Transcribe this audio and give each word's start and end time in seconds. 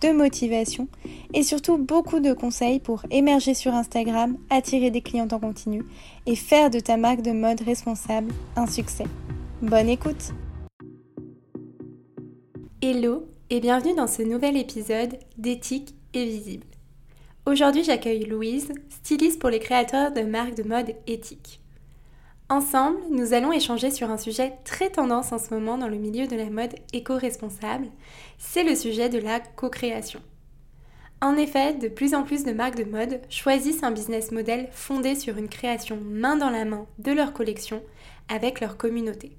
de 0.00 0.12
motivation 0.12 0.88
et 1.34 1.42
surtout 1.42 1.78
beaucoup 1.78 2.20
de 2.20 2.32
conseils 2.32 2.80
pour 2.80 3.02
émerger 3.10 3.54
sur 3.54 3.74
Instagram, 3.74 4.36
attirer 4.50 4.90
des 4.90 5.00
clients 5.00 5.28
en 5.32 5.38
continu 5.38 5.82
et 6.26 6.36
faire 6.36 6.70
de 6.70 6.80
ta 6.80 6.96
marque 6.96 7.22
de 7.22 7.32
mode 7.32 7.60
responsable 7.62 8.32
un 8.56 8.66
succès. 8.66 9.04
Bonne 9.62 9.88
écoute 9.88 10.32
Hello 12.82 13.26
et 13.50 13.60
bienvenue 13.60 13.94
dans 13.94 14.06
ce 14.06 14.22
nouvel 14.22 14.56
épisode 14.56 15.18
d'Éthique 15.38 15.94
et 16.14 16.24
Visible. 16.24 16.66
Aujourd'hui 17.46 17.84
j'accueille 17.84 18.24
Louise, 18.24 18.72
styliste 18.90 19.40
pour 19.40 19.50
les 19.50 19.60
créateurs 19.60 20.12
de 20.12 20.22
marques 20.22 20.56
de 20.56 20.62
mode 20.62 20.94
éthique. 21.06 21.60
Ensemble, 22.48 22.98
nous 23.10 23.34
allons 23.34 23.50
échanger 23.50 23.90
sur 23.90 24.08
un 24.08 24.18
sujet 24.18 24.52
très 24.64 24.88
tendance 24.88 25.32
en 25.32 25.38
ce 25.38 25.52
moment 25.52 25.78
dans 25.78 25.88
le 25.88 25.96
milieu 25.96 26.28
de 26.28 26.36
la 26.36 26.48
mode 26.48 26.76
éco-responsable, 26.92 27.88
c'est 28.38 28.62
le 28.62 28.76
sujet 28.76 29.08
de 29.08 29.18
la 29.18 29.40
co-création. 29.40 30.20
En 31.20 31.36
effet, 31.36 31.74
de 31.74 31.88
plus 31.88 32.14
en 32.14 32.22
plus 32.22 32.44
de 32.44 32.52
marques 32.52 32.76
de 32.76 32.84
mode 32.84 33.20
choisissent 33.28 33.82
un 33.82 33.90
business 33.90 34.30
model 34.30 34.68
fondé 34.70 35.16
sur 35.16 35.38
une 35.38 35.48
création 35.48 35.98
main 36.00 36.36
dans 36.36 36.50
la 36.50 36.64
main 36.64 36.86
de 37.00 37.10
leur 37.10 37.32
collection 37.32 37.82
avec 38.28 38.60
leur 38.60 38.76
communauté. 38.76 39.36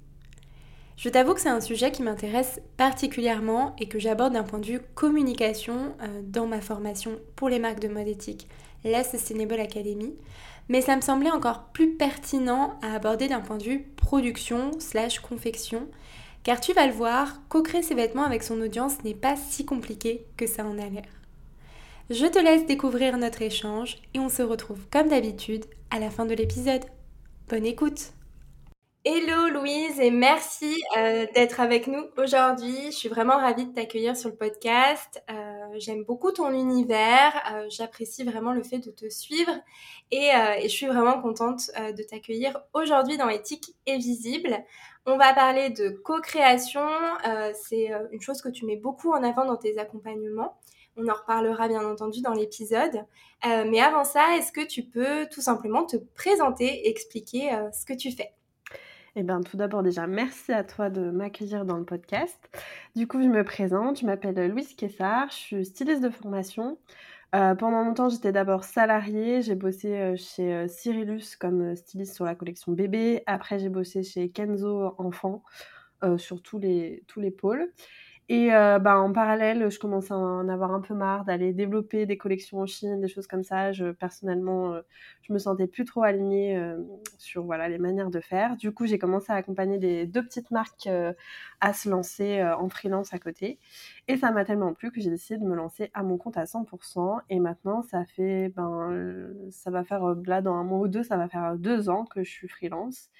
Je 0.98 1.08
t'avoue 1.08 1.32
que 1.32 1.40
c'est 1.40 1.48
un 1.48 1.62
sujet 1.62 1.90
qui 1.90 2.02
m'intéresse 2.02 2.60
particulièrement 2.76 3.74
et 3.78 3.88
que 3.88 3.98
j'aborde 3.98 4.34
d'un 4.34 4.42
point 4.42 4.58
de 4.58 4.66
vue 4.66 4.80
communication 4.94 5.94
euh, 6.02 6.20
dans 6.24 6.46
ma 6.46 6.60
formation 6.60 7.12
pour 7.36 7.48
les 7.48 7.60
marques 7.60 7.80
de 7.80 7.88
mode 7.88 8.08
éthique, 8.08 8.48
la 8.84 9.02
Sustainable 9.02 9.60
Academy, 9.60 10.14
mais 10.68 10.80
ça 10.80 10.96
me 10.96 11.00
semblait 11.00 11.30
encore 11.30 11.64
plus 11.72 11.94
pertinent 11.94 12.78
à 12.82 12.94
aborder 12.94 13.28
d'un 13.28 13.40
point 13.40 13.56
de 13.56 13.64
vue 13.64 13.82
production 13.96 14.72
slash 14.78 15.20
confection, 15.20 15.88
car 16.42 16.60
tu 16.60 16.72
vas 16.72 16.86
le 16.86 16.92
voir, 16.92 17.40
co-créer 17.48 17.82
ses 17.82 17.94
vêtements 17.94 18.24
avec 18.24 18.42
son 18.42 18.60
audience 18.60 19.02
n'est 19.04 19.14
pas 19.14 19.36
si 19.36 19.64
compliqué 19.64 20.26
que 20.36 20.46
ça 20.46 20.64
en 20.64 20.78
a 20.78 20.88
l'air. 20.88 21.04
Je 22.10 22.26
te 22.26 22.38
laisse 22.38 22.66
découvrir 22.66 23.18
notre 23.18 23.42
échange 23.42 23.98
et 24.14 24.18
on 24.18 24.28
se 24.28 24.42
retrouve 24.42 24.80
comme 24.90 25.08
d'habitude 25.08 25.64
à 25.90 25.98
la 25.98 26.10
fin 26.10 26.24
de 26.24 26.34
l'épisode. 26.34 26.84
Bonne 27.48 27.66
écoute 27.66 28.12
Hello 29.10 29.48
Louise 29.48 29.98
et 30.00 30.10
merci 30.10 30.84
euh, 30.98 31.24
d'être 31.34 31.60
avec 31.60 31.86
nous 31.86 32.04
aujourd'hui. 32.18 32.76
Je 32.90 32.90
suis 32.90 33.08
vraiment 33.08 33.38
ravie 33.38 33.64
de 33.64 33.72
t'accueillir 33.72 34.14
sur 34.14 34.28
le 34.28 34.36
podcast. 34.36 35.24
Euh, 35.30 35.34
j'aime 35.78 36.04
beaucoup 36.04 36.30
ton 36.30 36.52
univers, 36.52 37.32
euh, 37.54 37.64
j'apprécie 37.70 38.22
vraiment 38.24 38.52
le 38.52 38.62
fait 38.62 38.80
de 38.80 38.90
te 38.90 39.08
suivre 39.08 39.50
et, 40.10 40.28
je 40.62 40.68
suis 40.68 40.84
vraiment 40.84 41.22
contente 41.22 41.70
de 41.78 42.02
t'accueillir 42.02 42.60
aujourd'hui 42.74 43.16
dans 43.16 43.30
Éthique 43.30 43.74
et 43.86 43.96
Visible. 43.96 44.62
On 45.06 45.16
va 45.16 45.32
parler 45.32 45.70
de 45.70 45.88
co-création, 45.88 46.86
c'est 47.54 47.90
une 48.12 48.20
chose 48.20 48.42
que 48.42 48.50
tu 48.50 48.66
mets 48.66 48.76
beaucoup 48.76 49.12
en 49.12 49.22
avant 49.22 49.46
dans 49.46 49.56
tes 49.56 49.78
accompagnements. 49.78 50.58
On 50.98 51.08
en 51.08 51.14
reparlera 51.14 51.66
bien 51.68 51.82
entendu 51.82 52.20
dans 52.20 52.34
l'épisode. 52.34 53.06
mais 53.42 53.80
avant 53.80 54.04
ça, 54.04 54.36
est-ce 54.36 54.52
que 54.52 54.66
tu 54.66 54.82
peux 54.82 55.26
tout 55.30 55.40
simplement 55.40 55.86
te 55.86 55.96
présenter 55.96 56.66
et 56.66 56.90
expliquer 56.90 57.50
ce 57.72 57.86
que 57.86 57.94
tu 57.94 58.12
fais? 58.12 58.34
Eh 59.18 59.24
bien, 59.24 59.40
tout 59.40 59.56
d'abord, 59.56 59.82
déjà, 59.82 60.06
merci 60.06 60.52
à 60.52 60.62
toi 60.62 60.90
de 60.90 61.10
m'accueillir 61.10 61.64
dans 61.64 61.76
le 61.76 61.84
podcast. 61.84 62.38
Du 62.94 63.08
coup, 63.08 63.20
je 63.20 63.26
me 63.26 63.42
présente, 63.42 63.98
je 63.98 64.06
m'appelle 64.06 64.48
Louise 64.48 64.74
Kessar, 64.76 65.28
je 65.30 65.34
suis 65.34 65.66
styliste 65.66 66.04
de 66.04 66.08
formation. 66.08 66.78
Euh, 67.34 67.56
pendant 67.56 67.82
longtemps, 67.82 68.08
j'étais 68.08 68.30
d'abord 68.30 68.62
salariée. 68.62 69.42
J'ai 69.42 69.56
bossé 69.56 69.92
euh, 69.92 70.16
chez 70.16 70.54
euh, 70.54 70.68
Cyrillus 70.68 71.34
comme 71.36 71.74
styliste 71.74 72.14
sur 72.14 72.26
la 72.26 72.36
collection 72.36 72.70
bébé. 72.70 73.24
Après, 73.26 73.58
j'ai 73.58 73.68
bossé 73.68 74.04
chez 74.04 74.30
Kenzo 74.30 74.94
Enfant 74.98 75.42
sur 76.16 76.40
tous 76.40 76.60
les 76.60 77.30
pôles. 77.36 77.72
Et 78.30 78.52
euh, 78.54 78.78
bah, 78.78 78.98
en 78.98 79.10
parallèle, 79.10 79.70
je 79.70 79.78
commence 79.78 80.10
à 80.10 80.16
en 80.16 80.48
avoir 80.50 80.72
un 80.72 80.82
peu 80.82 80.92
marre 80.92 81.24
d'aller 81.24 81.54
développer 81.54 82.04
des 82.04 82.18
collections 82.18 82.58
en 82.58 82.66
Chine, 82.66 83.00
des 83.00 83.08
choses 83.08 83.26
comme 83.26 83.42
ça. 83.42 83.72
Je, 83.72 83.90
personnellement, 83.90 84.74
euh, 84.74 84.82
je 85.22 85.32
me 85.32 85.38
sentais 85.38 85.66
plus 85.66 85.86
trop 85.86 86.02
alignée 86.02 86.54
euh, 86.58 86.76
sur 87.16 87.44
voilà, 87.44 87.70
les 87.70 87.78
manières 87.78 88.10
de 88.10 88.20
faire. 88.20 88.56
Du 88.58 88.70
coup, 88.70 88.84
j'ai 88.86 88.98
commencé 88.98 89.32
à 89.32 89.36
accompagner 89.36 89.78
des 89.78 90.04
deux 90.06 90.22
petites 90.22 90.50
marques 90.50 90.88
à 91.60 91.72
se 91.72 91.88
lancer 91.88 92.42
en 92.42 92.68
freelance 92.68 93.14
à 93.14 93.18
côté. 93.18 93.58
Et 94.08 94.18
ça 94.18 94.30
m'a 94.30 94.44
tellement 94.44 94.74
plu 94.74 94.90
que 94.92 95.00
j'ai 95.00 95.10
décidé 95.10 95.38
de 95.38 95.44
me 95.48 95.54
lancer 95.56 95.90
à 95.94 96.02
mon 96.02 96.18
compte 96.18 96.36
à 96.36 96.44
100%. 96.44 97.20
Et 97.30 97.40
maintenant, 97.40 97.82
ça 97.82 98.04
fait, 98.04 98.50
ben, 98.50 99.30
ça 99.50 99.70
va 99.70 99.84
faire, 99.84 100.04
là, 100.26 100.42
dans 100.42 100.54
un 100.54 100.64
mois 100.64 100.80
ou 100.80 100.88
deux, 100.88 101.02
ça 101.02 101.16
va 101.16 101.28
faire 101.28 101.56
deux 101.56 101.88
ans 101.88 102.04
que 102.04 102.22
je 102.24 102.30
suis 102.30 102.48
freelance. 102.48 103.10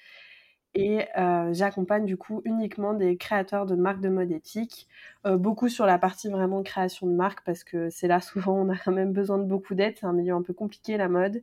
Et 0.75 1.05
euh, 1.17 1.51
j'accompagne 1.51 2.05
du 2.05 2.15
coup 2.15 2.41
uniquement 2.45 2.93
des 2.93 3.17
créateurs 3.17 3.65
de 3.65 3.75
marques 3.75 4.01
de 4.01 4.09
mode 4.09 4.31
éthique, 4.31 4.87
euh, 5.25 5.35
beaucoup 5.35 5.67
sur 5.67 5.87
la 5.87 5.97
partie 5.97 6.29
vraiment 6.29 6.61
création 6.61 7.07
de 7.07 7.13
marque 7.13 7.43
parce 7.43 7.63
que 7.63 7.89
c'est 7.89 8.07
là 8.07 8.21
souvent 8.21 8.53
on 8.53 8.69
a 8.69 8.77
quand 8.77 8.91
même 8.91 9.11
besoin 9.11 9.39
de 9.39 9.45
beaucoup 9.45 9.73
d'aide, 9.73 9.95
c'est 9.99 10.05
un 10.05 10.13
milieu 10.13 10.33
un 10.33 10.43
peu 10.43 10.53
compliqué 10.53 10.97
la 10.97 11.09
mode. 11.09 11.41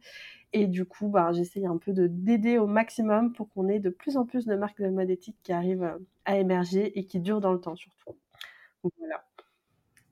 Et 0.53 0.69
du 0.69 0.84
coup, 0.84 1.09
bah, 1.09 1.32
j'essaye 1.32 1.66
un 1.66 1.76
peu 1.76 1.92
de 1.92 2.06
d'aider 2.06 2.56
au 2.56 2.66
maximum 2.66 3.32
pour 3.32 3.50
qu'on 3.50 3.69
ait 3.69 3.81
de 3.81 3.91
plus 3.91 4.16
en 4.16 4.25
plus 4.25 4.47
de 4.47 4.54
marques 4.54 4.81
de 4.81 4.88
mode 4.88 5.10
éthique 5.10 5.36
qui 5.42 5.53
arrivent 5.53 5.82
euh, 5.82 5.98
à 6.25 6.38
émerger 6.38 6.98
et 6.98 7.04
qui 7.04 7.20
durent 7.20 7.41
dans 7.41 7.53
le 7.53 7.60
temps 7.60 7.76
surtout. 7.76 8.16
Donc 8.84 8.92
voilà. 8.98 9.25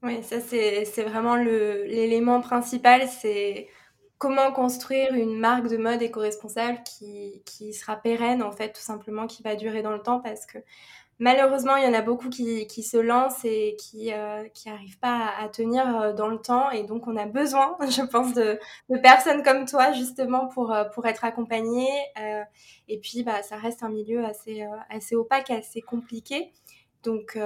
Oui, 0.03 0.23
ça 0.23 0.41
c'est 0.41 1.03
vraiment 1.05 1.37
l'élément 1.37 2.41
principal, 2.43 3.09
c'est 3.09 3.69
comment 4.25 4.53
construire 4.53 5.13
une 5.13 5.39
marque 5.39 5.69
de 5.69 5.77
mode 5.77 6.01
éco-responsable 6.01 6.79
qui, 6.83 7.43
qui, 7.45 7.75
sera 7.75 7.95
pérenne, 7.95 8.43
en 8.43 8.53
fait, 8.53 8.73
tout 8.73 8.81
simplement, 8.81 9.27
qui 9.27 9.43
va 9.43 9.55
durer 9.55 9.83
dans 9.83 9.91
le 9.91 10.01
temps 10.01 10.19
parce 10.19 10.47
que 10.47 10.57
malheureusement, 11.19 11.77
il 11.77 11.85
y 11.85 11.87
en 11.87 11.93
a 11.93 12.01
beaucoup 12.01 12.31
qui, 12.31 12.67
qui 12.67 12.83
se 12.83 12.97
lancent 12.97 13.45
et 13.45 13.77
qui 13.79 14.07
n'arrivent 14.07 14.97
euh, 14.97 15.01
pas 15.03 15.31
à, 15.39 15.51
tenir 15.51 16.01
euh, 16.01 16.13
dans 16.15 16.29
le 16.29 16.39
temps. 16.39 16.71
Et 16.71 16.85
donc, 16.85 17.07
on 17.07 17.19
a 17.19 17.27
besoin, 17.27 17.77
je 17.87 18.01
pense, 18.01 18.33
de, 18.33 18.59
de 18.89 18.97
personnes 18.97 19.43
comme 19.43 19.67
toi, 19.67 19.93
justement, 19.93 20.47
pour, 20.47 20.73
euh, 20.73 20.85
pour 20.85 21.05
être 21.05 21.27
accompagnés. 21.27 21.93
et 22.89 22.99
puis, 23.01 23.25
bah, 23.25 23.43
ça 23.43 23.57
reste 23.57 23.83
un 23.83 23.91
milieu 23.91 24.25
assez, 24.25 24.67
assez 24.89 25.17
opaque, 25.17 25.51
assez 25.51 25.83
compliqué. 25.83 26.51
Donc, 27.03 27.39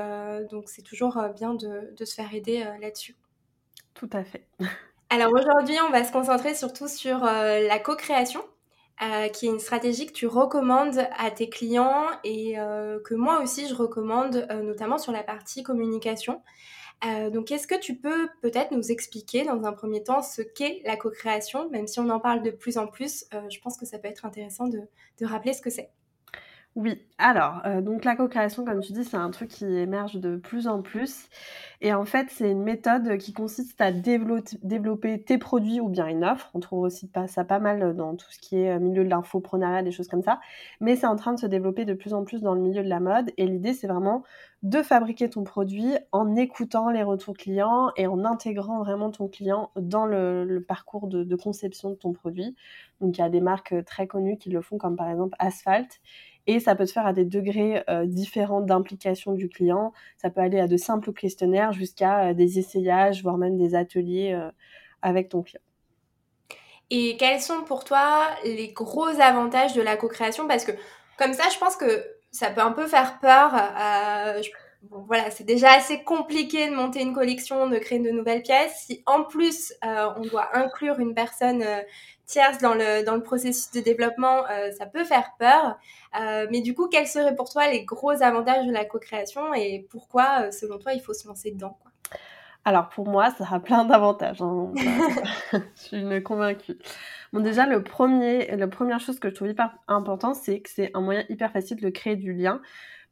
donc 0.48 0.68
c'est 0.68 0.82
toujours 0.82 1.20
bien 1.34 1.54
de, 1.54 1.92
de 1.92 2.04
se 2.04 2.14
faire 2.14 2.32
aider 2.32 2.64
là-dessus. 2.80 3.16
Tout 3.94 4.10
à 4.12 4.22
fait. 4.22 4.46
Alors 5.10 5.32
aujourd'hui, 5.32 5.76
on 5.86 5.90
va 5.90 6.04
se 6.04 6.12
concentrer 6.12 6.54
surtout 6.54 6.86
sur 6.86 7.24
euh, 7.24 7.66
la 7.66 7.78
co-création, 7.78 8.42
euh, 9.00 9.28
qui 9.28 9.46
est 9.46 9.48
une 9.48 9.58
stratégie 9.58 10.06
que 10.06 10.12
tu 10.12 10.26
recommandes 10.26 10.98
à 11.16 11.30
tes 11.30 11.48
clients 11.48 12.04
et 12.24 12.58
euh, 12.58 13.00
que 13.00 13.14
moi 13.14 13.40
aussi 13.42 13.68
je 13.68 13.74
recommande, 13.74 14.46
notamment 14.62 14.98
sur 14.98 15.12
la 15.12 15.22
partie 15.22 15.62
communication. 15.62 16.42
donc 17.32 17.50
est-ce 17.50 17.66
que 17.66 17.78
tu 17.78 17.96
peux 17.96 18.28
peut-être 18.42 18.72
nous 18.72 18.92
expliquer 18.92 19.44
dans 19.44 19.64
un 19.64 19.72
premier 19.72 20.02
temps 20.02 20.20
ce 20.20 20.42
qu'est 20.42 20.82
la 20.84 20.96
co-création, 20.96 21.70
même 21.70 21.86
si 21.86 22.00
on 22.00 22.10
en 22.10 22.20
parle 22.20 22.42
de 22.42 22.50
plus 22.50 22.76
en 22.76 22.86
plus, 22.86 23.24
je 23.32 23.58
pense 23.60 23.78
que 23.78 23.86
ça 23.86 23.98
peut 23.98 24.08
être 24.08 24.26
intéressant 24.26 24.66
de 24.66 24.88
rappeler 25.22 25.54
ce 25.54 25.62
que 25.62 25.70
c'est. 25.70 25.90
Oui, 26.76 27.00
alors, 27.18 27.60
euh, 27.66 27.80
donc 27.80 28.04
la 28.04 28.14
co-création, 28.14 28.64
comme 28.64 28.80
tu 28.80 28.92
dis, 28.92 29.02
c'est 29.02 29.16
un 29.16 29.30
truc 29.32 29.48
qui 29.50 29.64
émerge 29.64 30.14
de 30.20 30.36
plus 30.36 30.68
en 30.68 30.80
plus. 30.80 31.28
Et 31.80 31.92
en 31.92 32.04
fait, 32.04 32.28
c'est 32.30 32.50
une 32.52 32.62
méthode 32.62 33.18
qui 33.18 33.32
consiste 33.32 33.80
à 33.80 33.90
développer 33.90 35.20
tes 35.24 35.38
produits 35.38 35.80
ou 35.80 35.88
bien 35.88 36.06
une 36.06 36.24
offre. 36.24 36.50
On 36.54 36.60
trouve 36.60 36.80
aussi 36.84 37.10
ça 37.26 37.44
pas 37.44 37.58
mal 37.58 37.96
dans 37.96 38.14
tout 38.14 38.30
ce 38.30 38.38
qui 38.38 38.58
est 38.58 38.70
euh, 38.76 38.78
milieu 38.78 39.02
de 39.02 39.08
l'infoprenariat, 39.08 39.82
des 39.82 39.90
choses 39.90 40.06
comme 40.06 40.22
ça. 40.22 40.38
Mais 40.80 40.94
c'est 40.94 41.06
en 41.08 41.16
train 41.16 41.32
de 41.32 41.40
se 41.40 41.46
développer 41.46 41.84
de 41.84 41.94
plus 41.94 42.14
en 42.14 42.22
plus 42.24 42.42
dans 42.42 42.54
le 42.54 42.60
milieu 42.60 42.84
de 42.84 42.88
la 42.88 43.00
mode. 43.00 43.32
Et 43.38 43.46
l'idée, 43.46 43.74
c'est 43.74 43.88
vraiment 43.88 44.22
de 44.62 44.80
fabriquer 44.82 45.28
ton 45.30 45.42
produit 45.42 45.94
en 46.12 46.36
écoutant 46.36 46.90
les 46.90 47.02
retours 47.02 47.36
clients 47.36 47.90
et 47.96 48.06
en 48.06 48.24
intégrant 48.24 48.78
vraiment 48.84 49.10
ton 49.10 49.26
client 49.26 49.70
dans 49.76 50.06
le, 50.06 50.64
parcours 50.66 51.08
de, 51.08 51.24
de 51.24 51.36
conception 51.36 51.90
de 51.90 51.96
ton 51.96 52.12
produit. 52.12 52.54
Donc, 53.00 53.18
il 53.18 53.20
y 53.20 53.24
a 53.24 53.28
des 53.30 53.40
marques 53.40 53.74
très 53.84 54.06
connues 54.06 54.38
qui 54.38 54.50
le 54.50 54.60
font, 54.60 54.78
comme 54.78 54.96
par 54.96 55.08
exemple 55.10 55.34
Asphalt. 55.40 56.00
Et 56.48 56.60
ça 56.60 56.74
peut 56.74 56.86
se 56.86 56.94
faire 56.94 57.06
à 57.06 57.12
des 57.12 57.26
degrés 57.26 57.84
euh, 57.90 58.06
différents 58.06 58.62
d'implication 58.62 59.34
du 59.34 59.50
client. 59.50 59.92
Ça 60.16 60.30
peut 60.30 60.40
aller 60.40 60.58
à 60.58 60.66
de 60.66 60.78
simples 60.78 61.12
questionnaires 61.12 61.74
jusqu'à 61.74 62.30
euh, 62.30 62.32
des 62.32 62.58
essayages, 62.58 63.22
voire 63.22 63.36
même 63.36 63.58
des 63.58 63.74
ateliers 63.74 64.32
euh, 64.32 64.50
avec 65.02 65.28
ton 65.28 65.42
client. 65.42 65.60
Et 66.88 67.18
quels 67.18 67.42
sont 67.42 67.64
pour 67.64 67.84
toi 67.84 68.26
les 68.44 68.68
gros 68.68 69.08
avantages 69.20 69.74
de 69.74 69.82
la 69.82 69.98
co-création? 69.98 70.48
Parce 70.48 70.64
que 70.64 70.72
comme 71.18 71.34
ça, 71.34 71.44
je 71.52 71.58
pense 71.58 71.76
que 71.76 72.02
ça 72.30 72.50
peut 72.50 72.62
un 72.62 72.72
peu 72.72 72.86
faire 72.86 73.18
peur. 73.20 73.52
voilà, 74.90 75.30
c'est 75.30 75.44
déjà 75.44 75.72
assez 75.72 76.02
compliqué 76.02 76.70
de 76.70 76.74
monter 76.74 77.02
une 77.02 77.12
collection, 77.12 77.68
de 77.68 77.76
créer 77.76 77.98
de 77.98 78.10
nouvelles 78.10 78.42
pièces. 78.42 78.84
Si 78.86 79.02
en 79.04 79.22
plus 79.24 79.74
on 79.82 80.22
doit 80.22 80.56
inclure 80.56 80.98
une 80.98 81.14
personne 81.14 81.62
tierce 82.28 82.58
dans 82.58 82.74
le, 82.74 83.04
dans 83.04 83.16
le 83.16 83.22
processus 83.22 83.72
de 83.72 83.80
développement, 83.80 84.44
ça 84.76 84.86
peut 84.86 85.04
faire 85.04 85.32
peur. 85.38 85.78
mais 86.50 86.60
du 86.60 86.74
coup, 86.74 86.88
quels 86.88 87.08
seraient 87.08 87.34
pour 87.34 87.50
toi 87.50 87.68
les 87.68 87.84
gros 87.84 88.22
avantages 88.22 88.66
de 88.66 88.72
la 88.72 88.84
co-création 88.84 89.54
et 89.54 89.86
pourquoi, 89.90 90.52
selon 90.52 90.78
toi, 90.78 90.92
il 90.92 91.00
faut 91.00 91.14
se 91.14 91.26
lancer 91.26 91.50
dedans 91.50 91.78
Alors 92.64 92.90
pour 92.90 93.08
moi, 93.08 93.30
ça 93.30 93.46
a 93.50 93.58
plein 93.58 93.84
d'avantages. 93.84 94.42
Hein. 94.42 94.72
je 95.52 95.58
suis 95.74 95.96
une 95.96 96.22
convaincue. 96.22 96.78
Bon, 97.32 97.40
déjà, 97.40 97.66
le 97.66 97.82
premier, 97.82 98.54
la 98.56 98.68
première 98.68 99.00
chose 99.00 99.18
que 99.18 99.30
je 99.30 99.34
trouve 99.34 99.48
hyper 99.48 99.74
important, 99.88 100.34
c'est 100.34 100.60
que 100.60 100.70
c'est 100.70 100.90
un 100.94 101.00
moyen 101.00 101.24
hyper 101.30 101.50
facile 101.50 101.80
de 101.80 101.88
créer 101.88 102.16
du 102.16 102.34
lien 102.34 102.60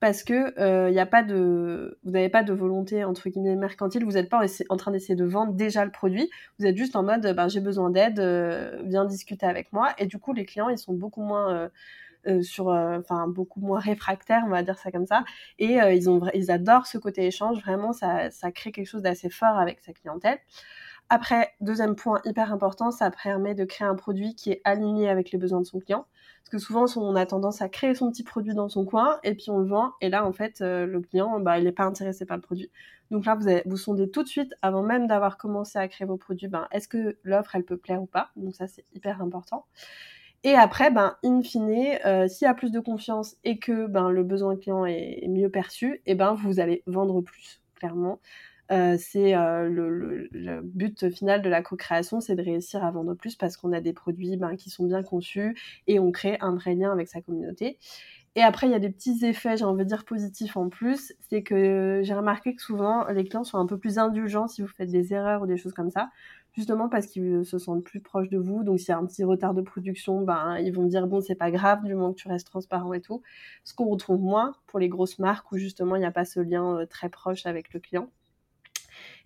parce 0.01 0.23
que 0.23 0.53
il 0.57 0.63
euh, 0.99 1.01
a 1.01 1.07
pas 1.07 1.23
de, 1.23 1.99
vous 2.05 2.11
n'avez 2.11 2.29
pas 2.29 2.43
de 2.43 2.53
volonté 2.53 3.05
entre 3.05 3.29
guillemets 3.29 3.57
mercantile, 3.57 4.05
vous 4.05 4.13
n'êtes 4.13 4.29
pas 4.29 4.43
en 4.69 4.77
train 4.77 4.91
d'essayer 4.91 5.15
de 5.15 5.25
vendre 5.25 5.55
déjà 5.55 5.85
le 5.85 5.91
produit, 5.91 6.31
vous 6.59 6.67
êtes 6.67 6.77
juste 6.77 6.97
en 6.97 7.03
mode, 7.03 7.27
ben, 7.35 7.49
j'ai 7.49 7.61
besoin 7.61 7.91
d'aide, 7.91 8.21
euh, 8.21 8.83
viens 8.85 9.05
discuter 9.07 9.47
avec 9.47 9.73
moi, 9.73 9.95
et 9.99 10.07
du 10.07 10.19
coup 10.19 10.33
les 10.33 10.45
clients 10.45 10.69
ils 10.69 10.79
sont 10.79 10.93
beaucoup 10.93 11.23
moins 11.23 11.71
euh, 12.27 12.43
sur, 12.43 12.69
enfin 12.69 13.29
beaucoup 13.29 13.61
moins 13.61 13.79
réfractaires, 13.79 14.43
on 14.47 14.51
va 14.51 14.63
dire 14.63 14.79
ça 14.79 14.91
comme 14.91 15.07
ça, 15.07 15.25
et 15.59 15.75
ils 15.75 16.11
ont, 16.11 16.21
adorent 16.49 16.87
ce 16.87 16.99
côté 16.99 17.27
échange, 17.27 17.61
vraiment 17.63 17.93
ça 17.93 18.31
crée 18.55 18.73
quelque 18.73 18.89
chose 18.89 19.03
d'assez 19.03 19.31
fort 19.31 19.59
avec 19.59 19.81
sa 19.81 19.93
clientèle. 19.93 20.39
Après, 21.09 21.55
deuxième 21.61 21.95
point 21.95 22.21
hyper 22.25 22.53
important, 22.53 22.91
ça 22.91 23.11
permet 23.11 23.55
de 23.55 23.65
créer 23.65 23.87
un 23.87 23.95
produit 23.95 24.35
qui 24.35 24.51
est 24.51 24.61
aligné 24.65 25.09
avec 25.09 25.31
les 25.31 25.39
besoins 25.39 25.61
de 25.61 25.67
son 25.67 25.79
client. 25.79 26.07
Parce 26.41 26.51
que 26.51 26.59
souvent, 26.59 26.87
on 26.97 27.17
a 27.17 27.27
tendance 27.27 27.63
à 27.63 27.69
créer 27.69 27.95
son 27.95 28.11
petit 28.11 28.23
produit 28.23 28.55
dans 28.55 28.69
son 28.69 28.85
coin 28.85 29.19
et 29.25 29.35
puis 29.35 29.51
on 29.51 29.59
le 29.59 29.67
vend. 29.67 29.93
Et 30.01 30.09
là, 30.09 30.25
en 30.25 30.33
fait, 30.33 30.61
euh, 30.61 30.87
le 30.87 31.01
client, 31.01 31.41
bah, 31.41 31.59
il 31.59 31.65
n'est 31.65 31.73
pas 31.73 31.85
intéressé 31.85 32.25
par 32.25 32.37
le 32.37 32.43
produit. 32.43 32.71
Donc 33.11 33.25
là, 33.25 33.35
vous, 33.35 33.49
vous 33.67 33.77
sondez 33.77 34.11
tout 34.11 34.23
de 34.23 34.29
suite, 34.29 34.53
avant 34.63 34.83
même 34.83 35.07
d'avoir 35.07 35.39
commencé 35.39 35.79
à 35.79 35.87
créer 35.89 36.07
vos 36.07 36.17
produits, 36.17 36.49
ben, 36.49 36.67
est-ce 36.73 36.89
que 36.89 37.19
l'offre, 37.23 37.55
elle 37.55 37.65
peut 37.65 37.77
plaire 37.77 38.03
ou 38.03 38.07
pas? 38.07 38.31
Donc 38.37 38.55
ça, 38.55 38.67
c'est 38.69 38.85
hyper 38.95 39.23
important. 39.23 39.65
Et 40.45 40.55
après, 40.55 40.91
ben, 40.91 41.17
in 41.25 41.43
fine, 41.43 41.99
euh, 42.05 42.29
s'il 42.29 42.47
y 42.47 42.49
a 42.49 42.55
plus 42.55 42.71
de 42.71 42.81
confiance 42.81 43.37
et 43.45 43.59
que 43.59 43.87
ben, 43.87 44.11
le 44.11 44.23
besoin 44.23 44.57
client 44.57 44.87
est, 44.87 45.27
mieux 45.29 45.51
perçu, 45.51 45.95
et 46.07 46.13
eh 46.13 46.15
ben, 46.15 46.35
vous 46.35 46.61
allez 46.61 46.83
vendre 46.87 47.21
plus, 47.21 47.61
clairement. 47.75 48.21
Euh, 48.73 48.97
c'est 48.99 49.37
euh, 49.37 49.69
le, 49.69 50.61
but 50.63 51.09
final 51.11 51.43
de 51.43 51.49
la 51.49 51.63
co-création, 51.63 52.21
c'est 52.21 52.35
de 52.35 52.43
réussir 52.43 52.85
à 52.85 52.91
vendre 52.91 53.15
plus 53.15 53.37
parce 53.37 53.57
qu'on 53.57 53.73
a 53.73 53.81
des 53.81 53.93
produits 53.93 54.37
ben, 54.37 54.57
qui 54.57 54.71
sont 54.71 54.85
bien 54.87 55.03
conçus 55.03 55.57
et 55.87 56.01
on 56.01 56.11
crée 56.11 56.37
un 56.41 56.55
vrai 56.55 56.75
lien 56.75 56.93
avec 56.93 57.09
sa 57.09 57.21
communauté. 57.21 57.79
Et 58.35 58.43
après, 58.43 58.67
il 58.67 58.71
y 58.71 58.75
a 58.75 58.79
des 58.79 58.91
petits 58.91 59.25
effets, 59.25 59.57
j'ai 59.57 59.65
envie 59.65 59.85
de 59.85 59.89
dire 59.89 60.05
positifs 60.05 60.59
en 60.59 60.69
plus. 60.69 61.15
C'est 61.31 61.43
que 61.43 62.03
j'ai 62.05 62.13
remarqué 62.13 62.55
que 62.55 62.61
souvent, 62.61 63.07
les 63.09 63.25
clients 63.25 63.45
sont 63.45 63.57
un 63.59 63.65
peu 63.67 63.79
plus 63.79 63.99
indulgents 63.99 64.47
si 64.47 64.61
vous 64.61 64.69
faites 64.69 64.91
des 64.91 65.15
erreurs 65.15 65.43
ou 65.43 65.47
des 65.47 65.57
choses 65.57 65.73
comme 65.73 65.91
ça, 65.91 66.11
justement 66.53 66.91
parce 66.91 67.07
qu'ils 67.07 67.47
se 67.47 67.59
sentent 67.59 67.83
plus 67.83 68.01
proches 68.01 68.29
de 68.29 68.37
vous. 68.39 68.63
Donc, 68.63 68.79
s'il 68.79 68.91
y 68.91 68.93
a 68.93 68.99
un 68.99 69.07
petit 69.07 69.25
retard 69.25 69.55
de 69.55 69.63
production, 69.63 70.21
ben, 70.23 70.59
ils 70.59 70.73
vont 70.73 70.85
dire 70.85 71.07
bon, 71.07 71.23
c'est 71.23 71.35
pas 71.35 71.51
grave, 71.51 71.83
du 71.85 71.95
moment 71.95 72.13
que 72.13 72.19
tu 72.21 72.29
restes 72.29 72.47
transparent 72.47 72.93
et 72.93 73.01
tout. 73.01 73.23
Ce 73.65 73.75
qu'on 73.75 73.87
retrouve 73.87 74.21
moins 74.21 74.55
pour 74.67 74.81
les 74.81 74.89
grosses 74.91 75.19
marques 75.19 75.51
où 75.53 75.57
justement, 75.57 75.97
il 75.97 76.01
n'y 76.01 76.07
a 76.07 76.13
pas 76.13 76.27
ce 76.27 76.41
lien 76.41 76.81
euh, 76.81 76.87
très 76.87 77.09
proche 77.09 77.47
avec 77.47 77.73
le 77.73 77.81
client. 77.81 78.11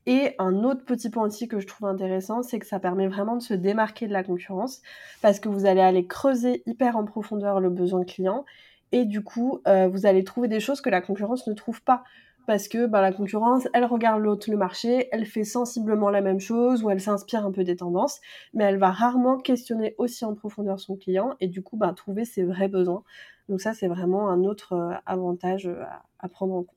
Et 0.07 0.35
un 0.39 0.65
autre 0.65 0.85
petit 0.85 1.11
point 1.11 1.27
aussi 1.27 1.47
que 1.47 1.61
je 1.61 1.67
trouve 1.67 1.89
intéressant, 1.89 2.43
c'est 2.43 2.59
que 2.59 2.67
ça 2.67 2.81
permet 2.81 3.07
vraiment 3.07 3.37
de 3.37 3.43
se 3.43 3.55
démarquer 3.55 4.09
de 4.09 4.13
la 4.13 4.25
concurrence 4.25 4.81
parce 5.21 5.41
que 5.41 5.49
vous 5.49 5.67
allez 5.67 5.83
aller 5.83 6.07
creuser 6.07 6.63
hyper 6.67 6.97
en 6.97 7.05
profondeur 7.05 7.61
le 7.61 7.71
besoin 7.71 8.05
client 8.05 8.45
et 8.93 9.05
du 9.05 9.23
coup, 9.23 9.61
euh, 9.69 9.89
vous 9.89 10.07
allez 10.07 10.25
trouver 10.25 10.49
des 10.49 10.61
choses 10.61 10.81
que 10.81 10.91
la 10.91 11.01
concurrence 11.01 11.47
ne 11.47 11.55
trouve 11.55 11.83
pas. 11.83 12.03
Parce 12.47 12.67
que 12.67 12.87
ben, 12.87 13.01
la 13.01 13.13
concurrence, 13.13 13.69
elle 13.75 13.85
regarde 13.85 14.21
l'autre 14.23 14.51
le 14.51 14.57
marché, 14.57 15.09
elle 15.13 15.27
fait 15.27 15.45
sensiblement 15.45 16.11
la 16.11 16.21
même 16.21 16.41
chose 16.41 16.83
ou 16.83 16.91
elle 16.91 17.01
s'inspire 17.01 17.45
un 17.47 17.53
peu 17.53 17.63
des 17.63 17.77
tendances, 17.77 18.21
mais 18.55 18.65
elle 18.65 18.79
va 18.79 18.91
rarement 18.91 19.39
questionner 19.39 19.95
aussi 19.99 20.25
en 20.25 20.35
profondeur 20.35 20.81
son 20.81 20.97
client 20.97 21.37
et 21.41 21.47
du 21.47 21.63
coup 21.63 21.77
ben, 21.77 21.93
trouver 21.93 22.25
ses 22.25 22.43
vrais 22.43 22.69
besoins. 22.69 23.05
Donc 23.49 23.61
ça, 23.61 23.75
c'est 23.75 23.89
vraiment 23.89 24.31
un 24.31 24.43
autre 24.45 24.73
euh, 24.73 24.95
avantage 25.07 25.69
euh, 25.69 25.85
à 26.19 26.29
prendre 26.29 26.55
en 26.55 26.63
compte. 26.65 26.77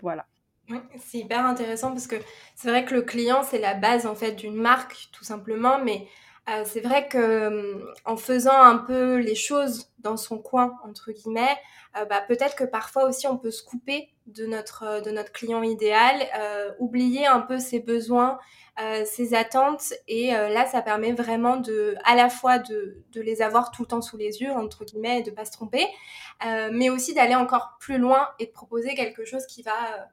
Voilà 0.00 0.26
c'est 0.98 1.18
hyper 1.18 1.44
intéressant 1.44 1.90
parce 1.90 2.06
que 2.06 2.16
c'est 2.54 2.68
vrai 2.68 2.84
que 2.84 2.94
le 2.94 3.02
client, 3.02 3.42
c'est 3.42 3.58
la 3.58 3.74
base 3.74 4.06
en 4.06 4.14
fait 4.14 4.32
d'une 4.32 4.54
marque, 4.54 5.08
tout 5.12 5.24
simplement, 5.24 5.78
mais 5.82 6.06
euh, 6.48 6.62
c'est 6.64 6.80
vrai 6.80 7.06
que 7.08 7.46
hum, 7.48 7.94
en 8.04 8.16
faisant 8.16 8.60
un 8.60 8.78
peu 8.78 9.16
les 9.16 9.34
choses 9.34 9.92
dans 9.98 10.16
son 10.16 10.38
coin, 10.38 10.78
entre 10.84 11.12
guillemets, 11.12 11.56
euh, 11.96 12.04
bah, 12.06 12.22
peut-être 12.26 12.56
que 12.56 12.64
parfois 12.64 13.04
aussi 13.04 13.26
on 13.26 13.36
peut 13.36 13.50
se 13.50 13.62
couper 13.62 14.08
de 14.26 14.46
notre, 14.46 14.84
euh, 14.84 15.00
de 15.00 15.10
notre 15.10 15.32
client 15.32 15.62
idéal, 15.62 16.16
oublier 16.78 17.26
un 17.26 17.40
peu 17.40 17.58
ses 17.58 17.80
besoins, 17.80 18.38
ses 19.04 19.34
attentes, 19.34 19.92
et 20.08 20.30
là 20.30 20.64
ça 20.64 20.80
permet 20.80 21.12
vraiment 21.12 21.58
de, 21.58 21.96
à 22.04 22.14
la 22.14 22.30
fois 22.30 22.58
de, 22.58 23.04
de, 23.12 23.20
les 23.20 23.42
avoir 23.42 23.70
tout 23.72 23.82
le 23.82 23.88
temps 23.88 24.00
sous 24.00 24.16
les 24.16 24.40
yeux, 24.40 24.52
entre 24.52 24.86
guillemets, 24.86 25.18
et 25.18 25.22
de 25.22 25.30
pas 25.30 25.44
se 25.44 25.52
tromper, 25.52 25.86
mais 26.72 26.88
aussi 26.88 27.12
d'aller 27.12 27.34
encore 27.34 27.76
plus 27.78 27.98
loin 27.98 28.28
et 28.38 28.46
de 28.46 28.52
proposer 28.52 28.94
quelque 28.94 29.26
chose 29.26 29.44
qui 29.46 29.62
va 29.62 30.08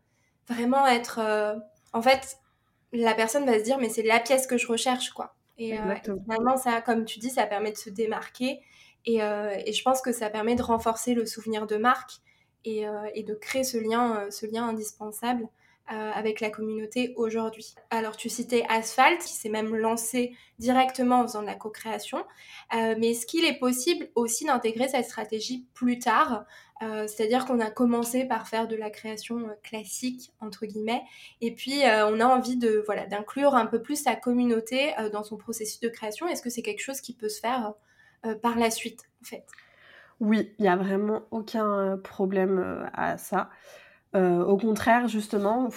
vraiment 0.50 0.86
être. 0.88 1.20
Euh, 1.20 1.56
en 1.94 2.02
fait, 2.02 2.38
la 2.94 3.14
personne 3.14 3.46
va 3.46 3.60
se 3.60 3.64
dire, 3.64 3.78
mais 3.78 3.90
c'est 3.90 4.04
la 4.04 4.20
pièce 4.20 4.48
que 4.48 4.58
je 4.58 4.68
recherche, 4.68 5.12
quoi. 5.12 5.36
Et, 5.58 5.78
euh, 5.78 5.96
finalement, 6.24 6.56
ça, 6.58 6.82
comme 6.82 7.06
tu 7.06 7.20
dis, 7.20 7.30
ça 7.30 7.46
permet 7.46 7.72
de 7.72 7.78
se 7.78 7.90
démarquer. 7.90 8.62
Et, 9.06 9.24
euh, 9.24 9.56
et, 9.66 9.74
je 9.74 9.84
pense 9.84 10.02
que 10.02 10.12
ça 10.12 10.30
permet 10.30 10.56
de 10.56 10.62
renforcer 10.62 11.14
le 11.14 11.26
souvenir 11.26 11.66
de 11.66 11.78
marque 11.78 12.12
et, 12.66 12.84
et 13.14 13.24
de 13.24 13.34
créer 13.34 13.64
ce 13.64 13.78
lien, 13.78 14.30
ce 14.30 14.46
lien 14.46 14.68
indispensable 14.68 15.48
avec 15.88 16.42
la 16.42 16.50
communauté 16.50 17.14
aujourd'hui. 17.16 17.76
Alors 17.90 18.18
tu 18.18 18.30
citais 18.30 18.66
Asphalt, 18.70 19.22
qui 19.22 19.34
s'est 19.34 19.50
même 19.50 19.76
lancé 19.76 20.36
directement 20.60 21.22
en 21.22 21.24
faisant 21.24 21.42
de 21.42 21.48
la 21.48 21.56
co-création, 21.56 22.24
mais 22.74 23.12
est-ce 23.12 23.26
qu'il 23.26 23.46
est 23.46 23.58
possible 23.58 24.10
aussi 24.16 24.46
d'intégrer 24.46 24.88
cette 24.90 25.06
stratégie 25.06 25.66
plus 25.74 26.00
tard? 26.00 26.46
Euh, 26.84 27.08
c'est-à-dire 27.08 27.46
qu'on 27.46 27.60
a 27.60 27.72
commencé 27.72 28.26
par 28.26 28.48
faire 28.48 28.68
de 28.68 28.76
la 28.76 28.92
création 28.92 29.40
euh, 29.40 29.54
classique 29.64 30.32
entre 30.42 30.68
guillemets, 30.68 31.02
et 31.42 31.56
puis 31.56 31.84
euh, 31.84 32.08
on 32.08 32.20
a 32.20 32.26
envie 32.26 32.56
de 32.56 32.84
voilà 32.86 33.08
d'inclure 33.08 33.56
un 33.56 33.66
peu 33.66 33.82
plus 33.82 34.04
sa 34.04 34.16
communauté 34.16 34.94
dans 35.12 35.24
son 35.24 35.38
processus 35.38 35.80
de 35.80 35.90
création. 35.90 36.28
Est-ce 36.28 36.42
que 36.42 36.50
c'est 36.50 36.62
quelque 36.62 36.82
chose 36.82 37.02
qui 37.02 37.14
peut 37.14 37.30
se 37.30 37.40
faire 37.40 37.74
par 38.42 38.58
la 38.58 38.70
suite 38.70 39.04
en 39.22 39.26
fait? 39.26 39.46
Oui, 40.20 40.54
il 40.60 40.64
n'y 40.64 40.68
a 40.68 40.76
vraiment 40.76 41.22
aucun 41.32 41.98
problème 42.04 42.90
à 42.94 43.18
ça. 43.18 43.50
Euh, 44.16 44.44
au 44.44 44.58
contraire, 44.58 45.08
justement, 45.08 45.68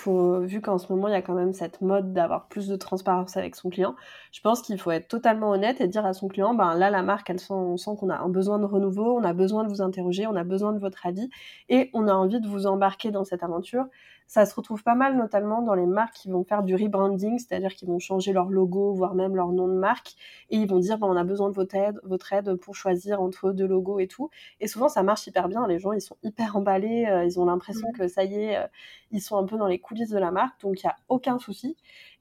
vu 0.43 0.61
qu'en 0.61 0.79
ce 0.79 0.93
moment, 0.93 1.09
il 1.09 1.13
y 1.13 1.15
a 1.17 1.23
quand 1.23 1.35
même 1.35 1.53
cette 1.53 1.81
mode 1.81 2.13
d'avoir 2.13 2.47
plus 2.47 2.69
de 2.69 2.77
transparence 2.77 3.37
avec 3.37 3.57
son 3.57 3.71
client, 3.71 3.97
je 4.33 4.41
pense 4.41 4.63
qu'il 4.63 4.79
faut 4.79 4.93
être 4.93 5.09
totalement 5.09 5.51
honnête 5.51 5.81
et 5.81 5.89
dire 5.89 6.07
à 6.07 6.13
son 6.13 6.29
client, 6.29 6.55
ben 6.55 6.75
là, 6.77 6.91
la 6.91 7.03
marque, 7.03 7.29
elle 7.29 7.41
sent, 7.41 7.53
on 7.53 7.77
sent 7.77 7.91
qu'on 7.99 8.09
a 8.09 8.19
un 8.19 8.29
besoin 8.29 8.59
de 8.61 8.65
renouveau, 8.65 9.19
on 9.19 9.25
a 9.25 9.33
besoin 9.33 9.65
de 9.65 9.69
vous 9.69 9.83
interroger, 9.83 10.27
on 10.29 10.37
a 10.37 10.45
besoin 10.45 10.73
de 10.73 10.79
votre 10.79 11.07
avis 11.07 11.29
et 11.69 11.91
on 11.93 12.07
a 12.07 12.13
envie 12.13 12.41
de 12.41 12.47
vous 12.49 12.67
embarquer 12.67 13.11
dans 13.11 13.25
cette 13.25 13.43
aventure. 13.43 13.87
Ça 14.31 14.47
se 14.47 14.55
retrouve 14.55 14.85
pas 14.85 14.95
mal, 14.95 15.17
notamment 15.17 15.61
dans 15.61 15.75
les 15.75 15.87
marques 15.87 16.15
qui 16.15 16.31
vont 16.31 16.45
faire 16.45 16.63
du 16.63 16.77
rebranding, 16.77 17.37
c'est-à-dire 17.41 17.75
qu'ils 17.75 17.89
vont 17.89 17.99
changer 17.99 18.33
leur 18.33 18.49
logo, 18.49 18.93
voire 18.93 19.17
même 19.17 19.35
leur 19.35 19.49
nom 19.49 19.67
de 19.67 19.73
marque, 19.73 20.15
et 20.51 20.57
ils 20.57 20.69
vont 20.69 20.79
dire, 20.79 20.99
ben, 20.99 21.09
on 21.09 21.17
a 21.17 21.25
besoin 21.25 21.49
de 21.51 21.55
votre 21.57 21.75
aide, 21.75 21.99
votre 22.05 22.33
aide 22.33 22.55
pour 22.55 22.77
choisir 22.77 23.21
entre 23.21 23.51
deux 23.51 23.67
logos 23.67 23.99
et 23.99 24.07
tout. 24.07 24.31
Et 24.61 24.69
souvent, 24.69 24.89
ça 24.89 25.03
marche 25.03 25.27
hyper 25.27 25.49
bien. 25.49 25.67
Les 25.67 25.81
gens, 25.81 25.91
ils 25.91 26.01
sont 26.01 26.17
hyper 26.23 26.55
emballés, 26.57 27.07
euh, 27.07 27.25
ils 27.25 27.41
ont 27.41 27.45
l'impression 27.45 27.89
mmh. 27.89 27.99
que 27.99 28.07
ça 28.07 28.23
y 28.23 28.37
est, 28.37 28.57
euh, 28.57 28.69
ils 29.11 29.21
sont 29.21 29.37
un 29.37 29.45
peu 29.47 29.57
dans 29.57 29.67
les 29.67 29.81
coulisses 29.81 30.11
de 30.11 30.19
la 30.19 30.31
marque, 30.31 30.61
donc 30.61 30.81
il 30.81 30.87
n'y 30.87 30.91
a 30.91 30.97
aucun 31.09 31.41
souci. 31.41 31.77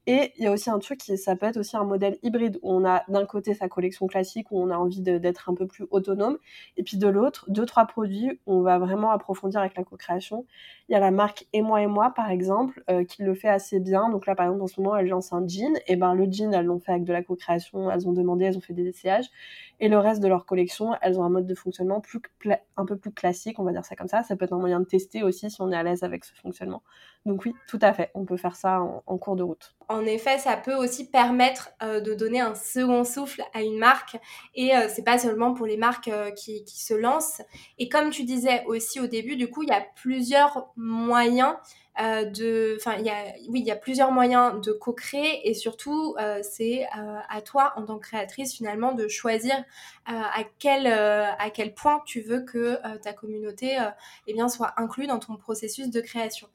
Et 0.06 0.32
il 0.36 0.44
y 0.44 0.46
a 0.46 0.52
aussi 0.52 0.70
un 0.70 0.78
truc 0.78 0.98
qui, 0.98 1.16
ça 1.18 1.36
peut 1.36 1.46
être 1.46 1.58
aussi 1.58 1.76
un 1.76 1.84
modèle 1.84 2.18
hybride 2.22 2.58
où 2.62 2.72
on 2.72 2.84
a 2.86 3.04
d'un 3.08 3.26
côté 3.26 3.52
sa 3.54 3.68
collection 3.68 4.06
classique 4.06 4.50
où 4.50 4.60
on 4.60 4.70
a 4.70 4.76
envie 4.76 5.02
d'être 5.02 5.50
un 5.50 5.54
peu 5.54 5.66
plus 5.66 5.86
autonome, 5.90 6.38
et 6.76 6.82
puis 6.82 6.96
de 6.96 7.06
l'autre, 7.06 7.44
deux, 7.48 7.66
trois 7.66 7.86
produits 7.86 8.40
où 8.46 8.54
on 8.54 8.62
va 8.62 8.78
vraiment 8.78 9.10
approfondir 9.10 9.60
avec 9.60 9.76
la 9.76 9.84
co-création. 9.84 10.46
Il 10.88 10.92
y 10.92 10.94
a 10.94 11.00
la 11.00 11.10
marque 11.10 11.46
Et 11.52 11.62
moi 11.62 11.82
et 11.82 11.86
moi, 11.86 12.12
par 12.14 12.30
exemple, 12.30 12.82
euh, 12.90 13.04
qui 13.04 13.22
le 13.22 13.34
fait 13.34 13.48
assez 13.48 13.78
bien. 13.78 14.08
Donc 14.08 14.26
là, 14.26 14.34
par 14.34 14.46
exemple, 14.46 14.62
en 14.62 14.66
ce 14.66 14.80
moment, 14.80 14.96
elle 14.96 15.08
lance 15.08 15.32
un 15.32 15.46
jean, 15.46 15.78
et 15.86 15.96
ben 15.96 16.14
le 16.14 16.26
jean, 16.30 16.52
elles 16.52 16.66
l'ont 16.66 16.80
fait 16.80 16.92
avec 16.92 17.04
de 17.04 17.12
la 17.12 17.22
co-création, 17.22 17.90
elles 17.90 18.08
ont 18.08 18.12
demandé, 18.12 18.46
elles 18.46 18.56
ont 18.56 18.62
fait 18.62 18.72
des 18.72 18.86
essayages, 18.86 19.26
et 19.80 19.88
le 19.88 19.98
reste 19.98 20.22
de 20.22 20.28
leur 20.28 20.46
collection, 20.46 20.94
elles 21.02 21.18
ont 21.20 21.24
un 21.24 21.30
mode 21.30 21.46
de 21.46 21.54
fonctionnement 21.54 22.00
plus 22.00 22.20
un 22.76 22.84
peu 22.86 22.96
plus 22.96 23.12
classique, 23.12 23.58
on 23.58 23.64
va 23.64 23.72
dire 23.72 23.84
ça 23.84 23.96
comme 23.96 24.08
ça. 24.08 24.22
Ça 24.22 24.36
peut 24.36 24.46
être 24.46 24.52
un 24.54 24.58
moyen 24.58 24.80
de 24.80 24.86
tester 24.86 25.22
aussi 25.22 25.50
si 25.50 25.60
on 25.60 25.70
est 25.72 25.76
à 25.76 25.82
l'aise 25.82 26.02
avec 26.02 26.24
ce 26.24 26.34
fonctionnement. 26.34 26.82
Donc 27.26 27.44
oui, 27.44 27.54
tout 27.68 27.78
à 27.82 27.92
fait, 27.92 28.10
on 28.14 28.24
peut 28.24 28.36
faire 28.36 28.56
ça 28.56 28.80
en 28.80 29.18
cours 29.18 29.36
de 29.36 29.42
route 29.42 29.74
effet, 30.04 30.38
ça 30.38 30.56
peut 30.56 30.74
aussi 30.74 31.10
permettre 31.10 31.70
euh, 31.82 32.00
de 32.00 32.14
donner 32.14 32.40
un 32.40 32.54
second 32.54 33.04
souffle 33.04 33.42
à 33.54 33.62
une 33.62 33.78
marque. 33.78 34.16
Et 34.54 34.76
euh, 34.76 34.88
c'est 34.88 35.04
pas 35.04 35.18
seulement 35.18 35.54
pour 35.54 35.66
les 35.66 35.76
marques 35.76 36.08
euh, 36.08 36.30
qui, 36.30 36.64
se 36.66 36.94
lancent. 36.94 37.42
Et 37.78 37.88
comme 37.88 38.10
tu 38.10 38.24
disais 38.24 38.64
aussi 38.66 39.00
au 39.00 39.06
début, 39.06 39.36
du 39.36 39.48
coup, 39.48 39.62
il 39.62 39.68
y 39.68 39.72
a 39.72 39.84
plusieurs 39.96 40.68
moyens 40.76 41.54
de, 41.98 42.76
enfin, 42.78 42.96
il 42.96 43.12
oui, 43.50 43.60
il 43.60 43.66
y 43.66 43.70
a 43.70 43.76
plusieurs 43.76 44.10
moyens 44.10 44.58
de 44.62 44.72
co-créer. 44.72 45.46
Et 45.50 45.52
surtout, 45.52 46.16
c'est 46.40 46.86
à 47.28 47.42
toi, 47.42 47.74
en 47.76 47.84
tant 47.84 47.98
que 47.98 48.06
créatrice, 48.06 48.54
finalement, 48.54 48.92
de 48.92 49.06
choisir 49.06 49.54
à 50.06 50.42
quel 50.58 50.86
à 50.86 51.50
quel 51.52 51.74
point 51.74 52.00
tu 52.06 52.22
veux 52.22 52.40
que 52.40 52.78
ta 53.02 53.12
communauté, 53.12 53.76
eh 54.26 54.32
bien, 54.32 54.48
soit 54.48 54.72
inclue 54.78 55.08
dans 55.08 55.18
ton 55.18 55.36
processus 55.36 55.90
de 55.90 56.00
création. 56.00 56.48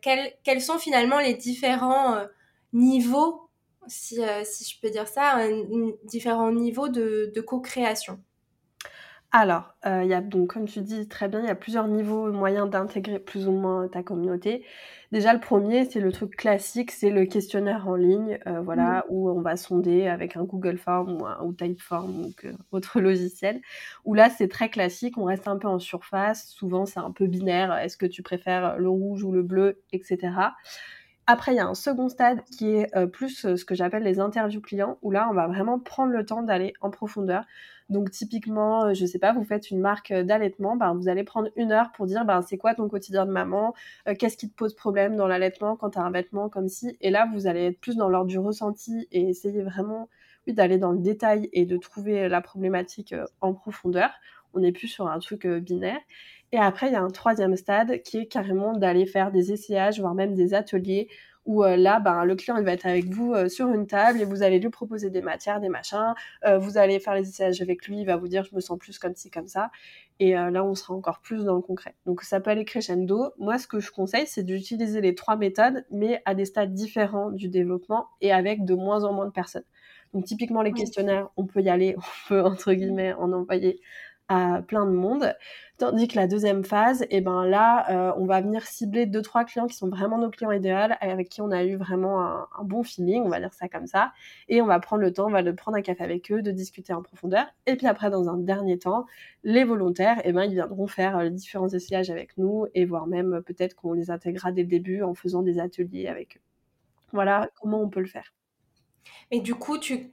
quels, 0.00 0.34
quels 0.44 0.60
sont 0.62 0.78
finalement 0.78 1.18
les 1.18 1.34
différents 1.34 2.28
niveau 2.72 3.48
si, 3.86 4.20
si 4.44 4.64
je 4.64 4.80
peux 4.80 4.90
dire 4.90 5.08
ça, 5.08 5.36
un, 5.36 5.64
différents 6.04 6.52
niveaux 6.52 6.88
de, 6.88 7.32
de 7.34 7.40
co-création 7.40 8.20
alors, 9.30 9.74
il 9.84 10.06
y 10.06 10.14
a 10.14 10.22
donc 10.22 10.54
comme 10.54 10.64
tu 10.66 10.80
dis 10.80 11.06
très 11.06 11.28
bien, 11.28 11.40
il 11.40 11.46
y 11.46 11.50
a 11.50 11.54
plusieurs 11.54 11.86
niveaux 11.86 12.32
moyens 12.32 12.70
d'intégrer 12.70 13.18
plus 13.18 13.46
ou 13.46 13.52
moins 13.52 13.86
ta 13.86 14.02
communauté. 14.02 14.64
Déjà 15.12 15.34
le 15.34 15.40
premier, 15.40 15.84
c'est 15.84 16.00
le 16.00 16.12
truc 16.12 16.34
classique, 16.34 16.90
c'est 16.90 17.10
le 17.10 17.26
questionnaire 17.26 17.88
en 17.88 17.94
ligne, 17.94 18.38
voilà, 18.64 19.00
mmh. 19.00 19.02
où 19.10 19.28
on 19.28 19.42
va 19.42 19.58
sonder 19.58 20.06
avec 20.06 20.38
un 20.38 20.44
Google 20.44 20.78
Form 20.78 21.20
ou 21.20 21.26
un 21.26 21.42
ou 21.42 21.52
Typeform 21.52 22.24
ou 22.24 22.32
autre 22.72 23.00
logiciel, 23.02 23.60
où 24.06 24.14
là 24.14 24.30
c'est 24.30 24.48
très 24.48 24.70
classique, 24.70 25.18
on 25.18 25.24
reste 25.24 25.46
un 25.46 25.58
peu 25.58 25.68
en 25.68 25.78
surface, 25.78 26.48
souvent 26.48 26.86
c'est 26.86 27.00
un 27.00 27.10
peu 27.10 27.26
binaire, 27.26 27.76
est-ce 27.76 27.98
que 27.98 28.06
tu 28.06 28.22
préfères 28.22 28.78
le 28.78 28.88
rouge 28.88 29.24
ou 29.24 29.32
le 29.32 29.42
bleu, 29.42 29.82
etc. 29.92 30.30
Après, 31.30 31.52
il 31.52 31.56
y 31.56 31.60
a 31.60 31.66
un 31.66 31.74
second 31.74 32.08
stade 32.08 32.42
qui 32.44 32.70
est 32.76 33.06
plus 33.08 33.54
ce 33.54 33.64
que 33.64 33.74
j'appelle 33.74 34.02
les 34.02 34.18
interviews 34.18 34.62
clients, 34.62 34.96
où 35.02 35.10
là, 35.10 35.28
on 35.30 35.34
va 35.34 35.46
vraiment 35.46 35.78
prendre 35.78 36.10
le 36.10 36.24
temps 36.24 36.42
d'aller 36.42 36.72
en 36.80 36.90
profondeur. 36.90 37.44
Donc, 37.90 38.10
typiquement, 38.10 38.94
je 38.94 39.04
sais 39.04 39.18
pas, 39.18 39.34
vous 39.34 39.44
faites 39.44 39.70
une 39.70 39.78
marque 39.78 40.10
d'allaitement, 40.12 40.74
ben, 40.76 40.94
vous 40.94 41.06
allez 41.08 41.24
prendre 41.24 41.50
une 41.56 41.70
heure 41.70 41.92
pour 41.92 42.06
dire, 42.06 42.24
ben, 42.24 42.40
c'est 42.40 42.56
quoi 42.56 42.74
ton 42.74 42.88
quotidien 42.88 43.26
de 43.26 43.30
maman, 43.30 43.74
qu'est-ce 44.18 44.38
qui 44.38 44.48
te 44.48 44.54
pose 44.56 44.74
problème 44.74 45.16
dans 45.16 45.26
l'allaitement 45.28 45.76
quand 45.76 45.90
tu 45.90 45.98
as 45.98 46.02
un 46.02 46.10
vêtement 46.10 46.48
comme 46.48 46.68
ci. 46.68 46.96
Et 47.02 47.10
là, 47.10 47.28
vous 47.34 47.46
allez 47.46 47.66
être 47.66 47.80
plus 47.80 47.96
dans 47.96 48.08
l'ordre 48.08 48.28
du 48.28 48.38
ressenti 48.38 49.06
et 49.12 49.28
essayer 49.28 49.62
vraiment 49.62 50.08
d'aller 50.46 50.78
dans 50.78 50.92
le 50.92 50.98
détail 50.98 51.50
et 51.52 51.66
de 51.66 51.76
trouver 51.76 52.26
la 52.30 52.40
problématique 52.40 53.14
en 53.42 53.52
profondeur. 53.52 54.10
On 54.54 54.60
n'est 54.60 54.72
plus 54.72 54.88
sur 54.88 55.08
un 55.08 55.18
truc 55.18 55.46
binaire. 55.46 56.00
Et 56.52 56.58
après, 56.58 56.88
il 56.88 56.92
y 56.92 56.96
a 56.96 57.02
un 57.02 57.10
troisième 57.10 57.56
stade 57.56 58.02
qui 58.02 58.18
est 58.18 58.26
carrément 58.26 58.72
d'aller 58.72 59.04
faire 59.06 59.30
des 59.30 59.52
essayages, 59.52 60.00
voire 60.00 60.14
même 60.14 60.34
des 60.34 60.54
ateliers 60.54 61.08
où 61.48 61.64
euh, 61.64 61.76
là, 61.76 61.98
ben, 61.98 62.24
le 62.24 62.36
client 62.36 62.58
il 62.58 62.64
va 62.64 62.72
être 62.74 62.84
avec 62.84 63.06
vous 63.06 63.32
euh, 63.32 63.48
sur 63.48 63.68
une 63.68 63.86
table 63.86 64.20
et 64.20 64.26
vous 64.26 64.42
allez 64.42 64.58
lui 64.58 64.68
proposer 64.68 65.08
des 65.08 65.22
matières, 65.22 65.60
des 65.60 65.70
machins. 65.70 66.14
Euh, 66.44 66.58
vous 66.58 66.76
allez 66.76 67.00
faire 67.00 67.14
les 67.14 67.26
essayages 67.26 67.62
avec 67.62 67.88
lui, 67.88 68.00
il 68.00 68.04
va 68.04 68.16
vous 68.16 68.28
dire 68.28 68.44
je 68.44 68.54
me 68.54 68.60
sens 68.60 68.78
plus 68.78 68.98
comme 68.98 69.14
ci, 69.14 69.30
comme 69.30 69.48
ça. 69.48 69.70
Et 70.20 70.32
là, 70.32 70.64
on 70.64 70.74
sera 70.74 70.94
encore 70.94 71.20
plus 71.20 71.44
dans 71.44 71.54
le 71.54 71.60
concret. 71.60 71.94
Donc 72.04 72.22
ça 72.22 72.40
peut 72.40 72.50
aller 72.50 72.64
crescendo. 72.64 73.30
Moi, 73.38 73.56
ce 73.56 73.68
que 73.68 73.78
je 73.78 73.92
conseille, 73.92 74.26
c'est 74.26 74.42
d'utiliser 74.42 75.00
les 75.00 75.14
trois 75.14 75.36
méthodes, 75.36 75.84
mais 75.92 76.20
à 76.24 76.34
des 76.34 76.44
stades 76.44 76.74
différents 76.74 77.30
du 77.30 77.48
développement 77.48 78.08
et 78.20 78.32
avec 78.32 78.64
de 78.64 78.74
moins 78.74 79.04
en 79.04 79.12
moins 79.12 79.26
de 79.26 79.30
personnes. 79.30 79.64
Donc 80.12 80.24
typiquement 80.24 80.62
les 80.62 80.72
questionnaires, 80.72 81.28
on 81.36 81.46
peut 81.46 81.60
y 81.60 81.68
aller, 81.68 81.94
on 82.28 82.28
peut 82.28 82.42
entre 82.42 82.72
guillemets 82.72 83.12
en 83.14 83.32
envoyer 83.32 83.80
à 84.28 84.62
plein 84.66 84.86
de 84.86 84.92
monde. 84.92 85.34
Tandis 85.78 86.08
que 86.08 86.16
la 86.16 86.26
deuxième 86.26 86.64
phase, 86.64 87.02
et 87.02 87.18
eh 87.18 87.20
ben 87.20 87.44
là, 87.44 87.88
euh, 87.90 88.12
on 88.18 88.26
va 88.26 88.40
venir 88.40 88.62
cibler 88.64 89.06
deux 89.06 89.22
trois 89.22 89.44
clients 89.44 89.66
qui 89.68 89.76
sont 89.76 89.88
vraiment 89.88 90.18
nos 90.18 90.28
clients 90.28 90.50
idéaux, 90.50 90.92
avec 91.00 91.28
qui 91.28 91.40
on 91.40 91.50
a 91.52 91.64
eu 91.64 91.76
vraiment 91.76 92.20
un, 92.20 92.48
bon 92.64 92.82
feeling, 92.82 93.22
on 93.22 93.28
va 93.28 93.38
dire 93.38 93.54
ça 93.54 93.68
comme 93.68 93.86
ça, 93.86 94.12
et 94.48 94.60
on 94.60 94.66
va 94.66 94.80
prendre 94.80 95.02
le 95.02 95.12
temps, 95.12 95.26
on 95.26 95.30
va 95.30 95.42
le 95.42 95.54
prendre 95.54 95.76
un 95.78 95.82
café 95.82 96.02
avec 96.02 96.32
eux, 96.32 96.42
de 96.42 96.50
discuter 96.50 96.92
en 96.92 97.02
profondeur. 97.02 97.46
Et 97.66 97.76
puis 97.76 97.86
après, 97.86 98.10
dans 98.10 98.28
un 98.28 98.38
dernier 98.38 98.78
temps, 98.78 99.06
les 99.44 99.64
volontaires, 99.64 100.18
et 100.18 100.30
eh 100.30 100.32
ben 100.32 100.44
ils 100.44 100.54
viendront 100.54 100.88
faire 100.88 101.16
euh, 101.18 101.24
les 101.24 101.30
différents 101.30 101.68
essayages 101.68 102.10
avec 102.10 102.36
nous, 102.38 102.66
et 102.74 102.84
voire 102.84 103.06
même 103.06 103.34
euh, 103.34 103.40
peut-être 103.40 103.74
qu'on 103.76 103.92
les 103.92 104.10
intégrera 104.10 104.52
dès 104.52 104.62
le 104.62 104.68
début 104.68 105.02
en 105.02 105.14
faisant 105.14 105.42
des 105.42 105.60
ateliers 105.60 106.08
avec 106.08 106.38
eux. 106.38 106.40
Voilà 107.12 107.50
comment 107.60 107.80
on 107.82 107.88
peut 107.88 108.00
le 108.00 108.06
faire. 108.06 108.32
Et 109.30 109.40
du 109.40 109.54
coup, 109.54 109.78
tu, 109.78 110.10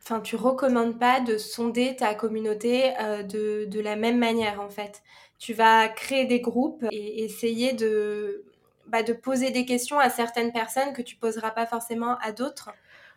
enfin, 0.00 0.20
tu 0.20 0.36
recommandes 0.36 0.98
pas 0.98 1.20
de 1.20 1.36
sonder 1.36 1.96
ta 1.96 2.14
communauté 2.14 2.92
euh, 3.00 3.22
de, 3.22 3.66
de, 3.66 3.80
la 3.80 3.96
même 3.96 4.18
manière, 4.18 4.60
en 4.60 4.68
fait. 4.68 5.02
Tu 5.38 5.52
vas 5.52 5.88
créer 5.88 6.26
des 6.26 6.40
groupes 6.40 6.84
et 6.92 7.24
essayer 7.24 7.72
de, 7.72 8.44
bah, 8.86 9.02
de 9.02 9.12
poser 9.12 9.50
des 9.50 9.64
questions 9.64 9.98
à 9.98 10.10
certaines 10.10 10.52
personnes 10.52 10.92
que 10.92 11.02
tu 11.02 11.16
poseras 11.16 11.50
pas 11.50 11.66
forcément 11.66 12.16
à 12.18 12.30
d'autres. 12.30 12.70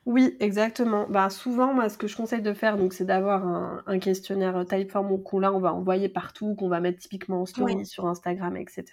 Oui, 0.08 0.36
exactement. 0.40 1.08
Bah, 1.10 1.30
souvent, 1.30 1.74
moi, 1.74 1.90
ce 1.90 1.98
que 1.98 2.08
je 2.08 2.16
conseille 2.16 2.42
de 2.42 2.54
faire, 2.54 2.78
donc, 2.78 2.94
c'est 2.94 3.06
d'avoir 3.06 3.46
un, 3.46 3.84
un, 3.86 4.00
questionnaire 4.00 4.66
Typeform 4.68 5.22
qu'on 5.22 5.40
là, 5.40 5.54
on 5.54 5.60
va 5.60 5.74
envoyer 5.74 6.10
partout, 6.10 6.56
qu'on 6.56 6.70
va 6.70 6.80
mettre 6.80 7.00
typiquement 7.00 7.42
en 7.42 7.46
story 7.46 7.86
sur 7.86 8.08
Instagram, 8.08 8.58
etc. 8.58 8.86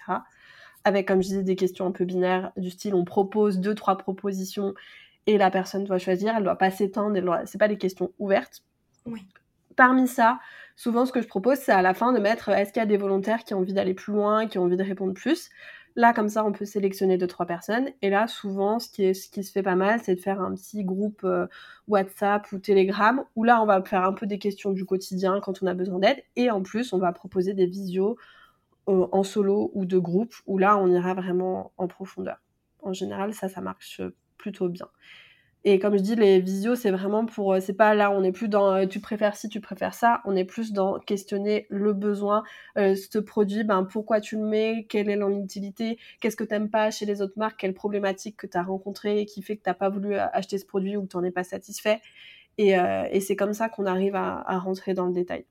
Avec, 0.83 1.07
comme 1.07 1.21
je 1.21 1.27
disais, 1.27 1.43
des 1.43 1.55
questions 1.55 1.85
un 1.85 1.91
peu 1.91 2.03
binaires 2.03 2.51
du 2.57 2.69
style, 2.69 2.93
on 2.95 3.05
propose 3.05 3.59
deux, 3.59 3.75
trois 3.75 3.97
propositions 3.97 4.73
et 5.27 5.37
la 5.37 5.51
personne 5.51 5.83
doit 5.83 5.97
choisir, 5.99 6.35
elle 6.35 6.43
doit 6.43 6.57
pas 6.57 6.71
s'étendre, 6.71 7.19
doit... 7.21 7.45
c'est 7.45 7.57
pas 7.57 7.67
des 7.67 7.77
questions 7.77 8.11
ouvertes. 8.19 8.63
Oui. 9.05 9.25
Parmi 9.75 10.07
ça, 10.07 10.39
souvent 10.75 11.05
ce 11.05 11.11
que 11.11 11.21
je 11.21 11.27
propose, 11.27 11.57
c'est 11.57 11.71
à 11.71 11.81
la 11.81 11.93
fin 11.93 12.13
de 12.13 12.19
mettre 12.19 12.49
est-ce 12.49 12.71
qu'il 12.71 12.81
y 12.81 12.83
a 12.83 12.87
des 12.87 12.97
volontaires 12.97 13.43
qui 13.43 13.53
ont 13.53 13.59
envie 13.59 13.73
d'aller 13.73 13.93
plus 13.93 14.13
loin, 14.13 14.47
qui 14.47 14.57
ont 14.57 14.63
envie 14.63 14.77
de 14.77 14.83
répondre 14.83 15.13
plus? 15.13 15.49
Là, 15.95 16.11
comme 16.11 16.29
ça, 16.29 16.43
on 16.43 16.51
peut 16.51 16.65
sélectionner 16.65 17.17
deux, 17.17 17.27
trois 17.27 17.45
personnes. 17.45 17.89
Et 18.01 18.09
là, 18.09 18.27
souvent, 18.27 18.79
ce 18.79 18.89
qui, 18.89 19.03
est, 19.03 19.13
ce 19.13 19.29
qui 19.29 19.43
se 19.43 19.51
fait 19.51 19.61
pas 19.61 19.75
mal, 19.75 19.99
c'est 20.01 20.15
de 20.15 20.19
faire 20.19 20.41
un 20.41 20.53
petit 20.55 20.83
groupe 20.83 21.21
euh, 21.23 21.45
WhatsApp 21.87 22.51
ou 22.51 22.57
Telegram, 22.57 23.23
où 23.35 23.43
là, 23.43 23.61
on 23.61 23.65
va 23.67 23.81
faire 23.83 24.03
un 24.03 24.13
peu 24.13 24.25
des 24.25 24.39
questions 24.39 24.71
du 24.71 24.85
quotidien 24.85 25.39
quand 25.39 25.61
on 25.61 25.67
a 25.67 25.75
besoin 25.75 25.99
d'aide. 25.99 26.23
Et 26.35 26.49
en 26.49 26.63
plus, 26.63 26.93
on 26.93 26.97
va 26.97 27.11
proposer 27.11 27.53
des 27.53 27.67
visios 27.67 28.17
euh, 28.89 29.05
en 29.11 29.23
solo 29.23 29.69
ou 29.75 29.85
de 29.85 29.99
groupe, 29.99 30.33
où 30.47 30.57
là, 30.57 30.77
on 30.77 30.87
ira 30.87 31.13
vraiment 31.13 31.71
en 31.77 31.87
profondeur. 31.87 32.41
En 32.81 32.93
général, 32.93 33.33
ça, 33.35 33.47
ça 33.47 33.61
marche 33.61 34.01
plutôt 34.43 34.67
bien. 34.67 34.89
Et 35.65 35.79
comme 35.79 35.95
je 35.97 36.03
dis, 36.03 36.15
les 36.15 36.41
visios, 36.41 36.75
c'est 36.75 36.91
vraiment 36.91 37.25
pour. 37.25 37.53
Euh, 37.53 37.59
c'est 37.61 37.73
pas 37.73 37.95
là, 37.95 38.11
on 38.11 38.21
n'est 38.21 38.33
plus 38.33 38.49
dans 38.49 38.73
euh, 38.75 38.85
tu 38.85 38.99
préfères 38.99 39.37
ci, 39.37 39.47
tu 39.47 39.61
préfères 39.61 39.93
ça. 39.93 40.21
On 40.25 40.35
est 40.35 40.43
plus 40.43 40.73
dans 40.73 40.99
questionner 40.99 41.67
le 41.69 41.93
besoin, 41.93 42.43
euh, 42.77 42.95
ce 42.95 43.17
produit, 43.19 43.63
ben, 43.63 43.85
pourquoi 43.85 44.19
tu 44.19 44.35
le 44.35 44.43
mets, 44.43 44.85
quelle 44.89 45.09
est 45.09 45.15
l'utilité, 45.15 45.97
qu'est-ce 46.19 46.35
que 46.35 46.43
t'aimes 46.43 46.69
pas 46.69 46.91
chez 46.91 47.05
les 47.05 47.21
autres 47.21 47.37
marques, 47.37 47.59
quelle 47.61 47.73
problématique 47.73 48.35
que 48.37 48.47
tu 48.47 48.57
as 48.57 48.63
rencontrée 48.63 49.25
qui 49.25 49.41
fait 49.41 49.55
que 49.55 49.63
t'as 49.63 49.73
pas 49.73 49.89
voulu 49.89 50.15
acheter 50.15 50.57
ce 50.57 50.65
produit 50.65 50.97
ou 50.97 51.03
que 51.03 51.07
t'en 51.07 51.23
es 51.23 51.31
pas 51.31 51.45
satisfait? 51.45 52.01
Et, 52.57 52.75
c'est 53.21 53.35
comme 53.35 53.53
ça 53.53 53.69
qu'on 53.69 53.85
arrive 53.85 54.15
à 54.15 54.59
rentrer 54.59 54.93
dans 54.93 55.07
le 55.07 55.13
détail. 55.13 55.45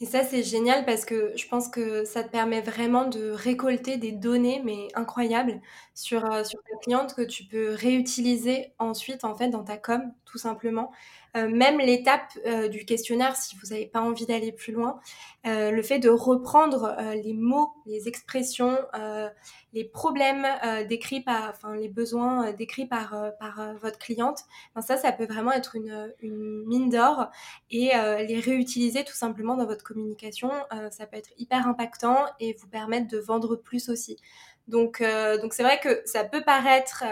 Et 0.00 0.06
ça, 0.06 0.24
c'est 0.24 0.42
génial 0.42 0.84
parce 0.84 1.04
que 1.04 1.32
je 1.36 1.46
pense 1.48 1.68
que 1.68 2.04
ça 2.04 2.24
te 2.24 2.28
permet 2.30 2.60
vraiment 2.60 3.06
de 3.06 3.30
récolter 3.30 3.96
des 3.96 4.10
données, 4.12 4.60
mais 4.64 4.88
incroyables, 4.94 5.60
sur, 5.94 6.24
euh, 6.32 6.42
sur 6.44 6.60
ta 6.64 6.76
cliente 6.82 7.14
que 7.14 7.22
tu 7.22 7.44
peux 7.44 7.70
réutiliser 7.74 8.74
ensuite, 8.80 9.24
en 9.24 9.36
fait, 9.36 9.48
dans 9.50 9.62
ta 9.64 9.76
com, 9.78 10.12
tout 10.24 10.38
simplement. 10.38 10.90
Euh, 11.36 11.48
même 11.48 11.78
l'étape 11.78 12.30
euh, 12.46 12.68
du 12.68 12.84
questionnaire, 12.84 13.34
si 13.34 13.56
vous 13.56 13.70
n'avez 13.70 13.86
pas 13.86 14.00
envie 14.00 14.24
d'aller 14.24 14.52
plus 14.52 14.72
loin, 14.72 15.00
euh, 15.46 15.72
le 15.72 15.82
fait 15.82 15.98
de 15.98 16.08
reprendre 16.08 16.96
les 17.24 17.34
mots, 17.34 17.72
les 17.86 18.06
expressions, 18.08 18.78
les 19.72 19.84
problèmes 19.84 20.46
décrits 20.88 21.20
par, 21.20 21.50
enfin 21.50 21.74
les 21.74 21.88
besoins 21.88 22.52
décrits 22.52 22.86
par 22.86 23.14
par 23.38 23.74
votre 23.80 23.98
cliente, 23.98 24.40
ben 24.74 24.80
ça, 24.80 24.96
ça 24.96 25.12
peut 25.12 25.26
vraiment 25.26 25.52
être 25.52 25.76
une, 25.76 26.14
une 26.20 26.64
mine 26.66 26.88
d'or 26.88 27.26
et 27.70 27.90
les 28.26 28.40
réutiliser 28.40 29.04
tout 29.04 29.14
simplement 29.14 29.56
dans 29.56 29.66
votre 29.66 29.84
communication, 29.84 30.50
ça 30.90 31.06
peut 31.06 31.16
être 31.16 31.30
hyper 31.36 31.66
impactant 31.66 32.24
et 32.40 32.54
vous 32.54 32.68
permettre 32.68 33.08
de 33.08 33.18
vendre 33.18 33.56
plus 33.56 33.88
aussi. 33.88 34.16
Donc, 34.68 35.02
donc 35.42 35.52
c'est 35.52 35.62
vrai 35.62 35.78
que 35.80 36.00
ça 36.06 36.24
peut 36.24 36.42
paraître 36.42 37.04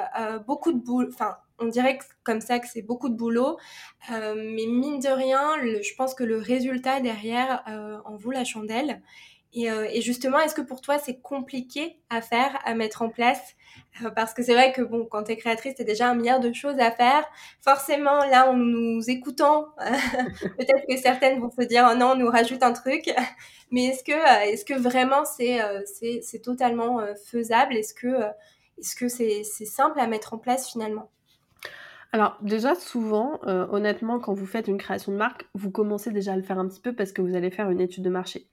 beaucoup 0.46 0.72
de 0.72 0.78
boulot, 0.78 1.08
enfin 1.12 1.36
on 1.62 1.66
dirait 1.68 1.98
comme 2.24 2.40
ça 2.40 2.58
que 2.58 2.66
c'est 2.68 2.82
beaucoup 2.82 3.08
de 3.08 3.14
boulot, 3.14 3.58
euh, 4.10 4.34
mais 4.36 4.66
mine 4.66 4.98
de 4.98 5.08
rien, 5.08 5.56
je 5.62 5.94
pense 5.96 6.14
que 6.14 6.24
le 6.24 6.38
résultat 6.38 7.00
derrière 7.00 7.62
euh, 7.68 7.98
en 8.04 8.16
vaut 8.16 8.32
la 8.32 8.44
chandelle. 8.44 9.02
Euh, 9.54 9.86
et, 9.92 10.00
justement, 10.00 10.38
est-ce 10.40 10.54
que 10.54 10.62
pour 10.62 10.80
toi 10.80 10.98
c'est 10.98 11.20
compliqué 11.20 11.98
à 12.08 12.22
faire, 12.22 12.58
à 12.64 12.74
mettre 12.74 13.02
en 13.02 13.10
place? 13.10 13.54
Parce 14.16 14.32
que 14.32 14.42
c'est 14.42 14.54
vrai 14.54 14.72
que 14.72 14.80
bon, 14.80 15.04
quand 15.04 15.24
tu 15.24 15.32
es 15.32 15.36
créatrice, 15.36 15.74
tu 15.74 15.84
déjà 15.84 16.08
un 16.08 16.14
milliard 16.14 16.40
de 16.40 16.52
choses 16.54 16.78
à 16.78 16.90
faire. 16.90 17.24
Forcément, 17.60 18.24
là, 18.24 18.50
en 18.50 18.54
nous 18.56 19.10
écoutant, 19.10 19.66
peut-être 19.76 20.86
que 20.88 20.96
certaines 20.96 21.38
vont 21.38 21.50
se 21.50 21.62
dire 21.66 21.86
oh 21.90 21.94
non, 21.94 22.12
on 22.12 22.16
nous 22.16 22.30
rajoute 22.30 22.62
un 22.62 22.72
truc. 22.72 23.10
Mais 23.70 23.86
est-ce 23.86 24.04
que, 24.04 24.48
est-ce 24.50 24.64
que 24.64 24.74
vraiment 24.74 25.24
c'est, 25.26 25.60
c'est, 26.22 26.40
totalement 26.40 27.00
faisable? 27.26 27.76
Est-ce 27.76 27.92
que, 27.92 28.22
est-ce 28.78 28.96
que 28.96 29.08
c'est 29.08 29.44
simple 29.66 30.00
à 30.00 30.06
mettre 30.06 30.32
en 30.32 30.38
place 30.38 30.70
finalement? 30.70 31.10
Alors 32.12 32.36
déjà 32.42 32.74
souvent, 32.74 33.40
euh, 33.46 33.66
honnêtement, 33.70 34.20
quand 34.20 34.34
vous 34.34 34.46
faites 34.46 34.68
une 34.68 34.76
création 34.76 35.12
de 35.12 35.16
marque, 35.16 35.46
vous 35.54 35.70
commencez 35.70 36.10
déjà 36.10 36.34
à 36.34 36.36
le 36.36 36.42
faire 36.42 36.58
un 36.58 36.68
petit 36.68 36.80
peu 36.80 36.94
parce 36.94 37.10
que 37.12 37.22
vous 37.22 37.34
allez 37.34 37.50
faire 37.50 37.70
une 37.70 37.80
étude 37.80 38.04
de 38.04 38.10
marché. 38.10 38.48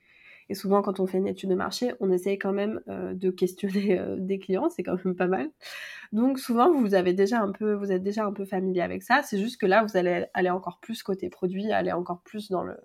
Et 0.47 0.55
souvent, 0.55 0.81
quand 0.81 0.99
on 0.99 1.05
fait 1.05 1.17
une 1.19 1.27
étude 1.27 1.49
de 1.49 1.55
marché, 1.55 1.93
on 1.99 2.09
essaye 2.11 2.39
quand 2.39 2.53
même 2.53 2.81
euh, 2.87 3.13
de 3.13 3.29
questionner 3.29 3.99
euh, 3.99 4.15
des 4.17 4.39
clients, 4.39 4.69
c'est 4.69 4.83
quand 4.83 5.03
même 5.03 5.15
pas 5.15 5.27
mal. 5.27 5.49
Donc 6.13 6.39
souvent, 6.39 6.71
vous 6.73 6.95
avez 6.95 7.13
déjà 7.13 7.41
un 7.41 7.51
peu, 7.51 7.73
vous 7.73 7.91
êtes 7.91 8.01
déjà 8.01 8.25
un 8.25 8.33
peu 8.33 8.45
familier 8.45 8.81
avec 8.81 9.03
ça. 9.03 9.21
C'est 9.23 9.37
juste 9.37 9.59
que 9.59 9.65
là, 9.65 9.83
vous 9.83 9.97
allez 9.97 10.25
aller 10.33 10.49
encore 10.49 10.79
plus 10.79 11.03
côté 11.03 11.29
produit, 11.29 11.71
aller 11.71 11.91
encore 11.91 12.21
plus 12.23 12.49
dans 12.49 12.63
le 12.63 12.77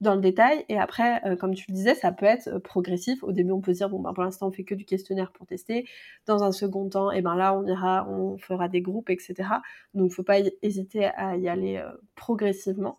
dans 0.00 0.14
le 0.14 0.20
détail. 0.20 0.64
Et 0.68 0.78
après, 0.78 1.24
euh, 1.26 1.36
comme 1.36 1.54
tu 1.54 1.64
le 1.68 1.74
disais, 1.74 1.94
ça 1.94 2.12
peut 2.12 2.26
être 2.26 2.48
euh, 2.48 2.58
progressif. 2.58 3.22
Au 3.22 3.32
début, 3.32 3.52
on 3.52 3.60
peut 3.60 3.72
se 3.72 3.78
dire, 3.78 3.88
bon, 3.88 4.00
ben, 4.00 4.12
pour 4.12 4.24
l'instant, 4.24 4.48
on 4.48 4.52
fait 4.52 4.64
que 4.64 4.74
du 4.74 4.84
questionnaire 4.84 5.32
pour 5.32 5.46
tester. 5.46 5.86
Dans 6.26 6.42
un 6.42 6.52
second 6.52 6.88
temps, 6.88 7.10
et 7.10 7.22
ben 7.22 7.34
là, 7.36 7.54
on 7.54 7.66
ira, 7.66 8.08
on 8.08 8.36
fera 8.38 8.68
des 8.68 8.80
groupes, 8.80 9.10
etc. 9.10 9.34
Donc, 9.94 10.12
faut 10.12 10.22
pas 10.22 10.38
hésiter 10.62 11.06
à 11.06 11.36
y 11.36 11.48
aller 11.48 11.76
euh, 11.76 11.90
progressivement. 12.14 12.98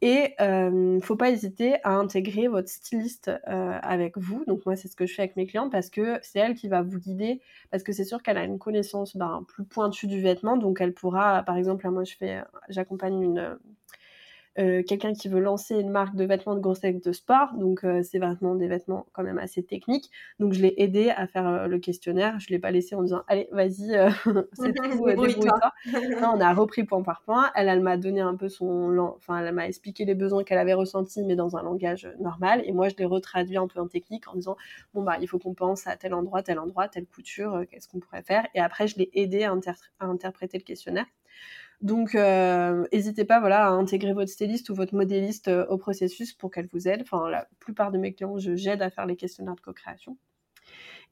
Et 0.00 0.34
euh, 0.40 1.00
faut 1.00 1.16
pas 1.16 1.30
hésiter 1.30 1.76
à 1.84 1.92
intégrer 1.92 2.48
votre 2.48 2.68
styliste 2.68 3.30
avec 3.44 4.18
vous. 4.18 4.44
Donc, 4.46 4.64
moi, 4.66 4.76
c'est 4.76 4.88
ce 4.88 4.96
que 4.96 5.06
je 5.06 5.14
fais 5.14 5.22
avec 5.22 5.36
mes 5.36 5.46
clientes 5.46 5.70
parce 5.70 5.90
que 5.90 6.18
c'est 6.22 6.38
elle 6.38 6.54
qui 6.54 6.68
va 6.68 6.82
vous 6.82 6.98
guider. 6.98 7.40
Parce 7.70 7.82
que 7.82 7.92
c'est 7.92 8.04
sûr 8.04 8.22
qu'elle 8.22 8.38
a 8.38 8.44
une 8.44 8.58
connaissance 8.58 9.16
ben, 9.16 9.44
plus 9.48 9.64
pointue 9.64 10.06
du 10.06 10.20
vêtement. 10.20 10.56
Donc, 10.56 10.80
elle 10.80 10.94
pourra, 10.94 11.42
par 11.42 11.56
exemple, 11.56 11.84
là, 11.84 11.90
moi, 11.90 12.04
je 12.04 12.16
fais, 12.16 12.42
j'accompagne 12.68 13.22
une 13.22 13.58
euh, 14.58 14.82
quelqu'un 14.82 15.14
qui 15.14 15.28
veut 15.28 15.40
lancer 15.40 15.78
une 15.78 15.88
marque 15.88 16.14
de 16.14 16.24
vêtements 16.24 16.54
de 16.54 16.60
grosseille 16.60 17.00
de 17.00 17.12
sport, 17.12 17.54
donc 17.54 17.84
euh, 17.84 18.02
c'est 18.02 18.18
vraiment 18.18 18.54
des 18.54 18.68
vêtements 18.68 19.06
quand 19.12 19.22
même 19.22 19.38
assez 19.38 19.62
techniques. 19.62 20.10
Donc 20.40 20.52
je 20.52 20.60
l'ai 20.60 20.74
aidé 20.76 21.08
à 21.08 21.26
faire 21.26 21.48
euh, 21.48 21.66
le 21.66 21.78
questionnaire. 21.78 22.38
Je 22.38 22.48
l'ai 22.50 22.58
pas 22.58 22.70
laissé 22.70 22.94
en 22.94 23.02
disant 23.02 23.22
allez 23.28 23.48
vas-y 23.50 23.96
c'est 24.52 24.74
tout, 24.74 25.06
débrouille-toi. 25.06 25.58
on 26.34 26.40
a 26.40 26.52
repris 26.52 26.84
point 26.84 27.02
par 27.02 27.22
point. 27.22 27.50
Elle, 27.54 27.68
elle 27.68 27.80
m'a 27.80 27.96
donné 27.96 28.20
un 28.20 28.36
peu 28.36 28.50
son, 28.50 28.98
enfin 29.16 29.38
elle 29.38 29.54
m'a 29.54 29.66
expliqué 29.66 30.04
les 30.04 30.14
besoins 30.14 30.44
qu'elle 30.44 30.58
avait 30.58 30.74
ressentis, 30.74 31.22
mais 31.22 31.34
dans 31.34 31.56
un 31.56 31.62
langage 31.62 32.10
normal. 32.20 32.62
Et 32.66 32.72
moi 32.72 32.90
je 32.90 32.96
l'ai 32.98 33.06
retraduit 33.06 33.56
un 33.56 33.68
peu 33.68 33.80
en 33.80 33.88
technique 33.88 34.28
en 34.28 34.34
disant 34.34 34.56
bon 34.92 35.02
bah 35.02 35.16
il 35.20 35.28
faut 35.28 35.38
qu'on 35.38 35.54
pense 35.54 35.86
à 35.86 35.96
tel 35.96 36.12
endroit, 36.12 36.42
tel 36.42 36.58
endroit, 36.58 36.88
telle 36.88 37.06
couture, 37.06 37.62
qu'est-ce 37.70 37.88
qu'on 37.88 38.00
pourrait 38.00 38.22
faire? 38.22 38.46
Et 38.54 38.60
après 38.60 38.86
je 38.86 38.98
l'ai 38.98 39.10
aidé 39.14 39.44
à 39.44 39.54
interpréter 40.00 40.58
le 40.58 40.64
questionnaire. 40.64 41.06
Donc, 41.82 42.14
euh, 42.14 42.86
n'hésitez 42.92 43.24
pas 43.24 43.40
voilà, 43.40 43.66
à 43.66 43.70
intégrer 43.70 44.12
votre 44.12 44.30
styliste 44.30 44.70
ou 44.70 44.74
votre 44.74 44.94
modéliste 44.94 45.48
euh, 45.48 45.66
au 45.66 45.78
processus 45.78 46.32
pour 46.32 46.50
qu'elle 46.52 46.68
vous 46.72 46.86
aide. 46.86 47.02
Enfin, 47.02 47.28
la 47.28 47.48
plupart 47.58 47.90
de 47.90 47.98
mes 47.98 48.14
clients, 48.14 48.38
je 48.38 48.54
j'aide 48.54 48.82
à 48.82 48.90
faire 48.90 49.04
les 49.04 49.16
questionnaires 49.16 49.56
de 49.56 49.60
co-création. 49.60 50.16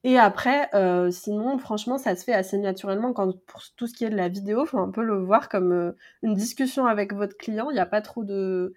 Et 0.04 0.16
après, 0.16 0.68
euh, 0.74 1.10
sinon, 1.10 1.58
franchement, 1.58 1.98
ça 1.98 2.14
se 2.14 2.24
fait 2.24 2.32
assez 2.32 2.56
naturellement 2.56 3.12
quand 3.12 3.36
pour 3.46 3.62
tout 3.76 3.88
ce 3.88 3.94
qui 3.94 4.04
est 4.04 4.10
de 4.10 4.16
la 4.16 4.28
vidéo, 4.28 4.64
faut 4.64 4.78
un 4.78 4.90
peu 4.90 5.02
le 5.02 5.16
voir 5.16 5.48
comme 5.48 5.94
une 6.22 6.34
discussion 6.34 6.86
avec 6.86 7.12
votre 7.12 7.36
client. 7.36 7.70
Il 7.70 7.74
n'y 7.74 7.80
a 7.80 7.86
pas 7.86 8.00
trop 8.00 8.24
de 8.24 8.72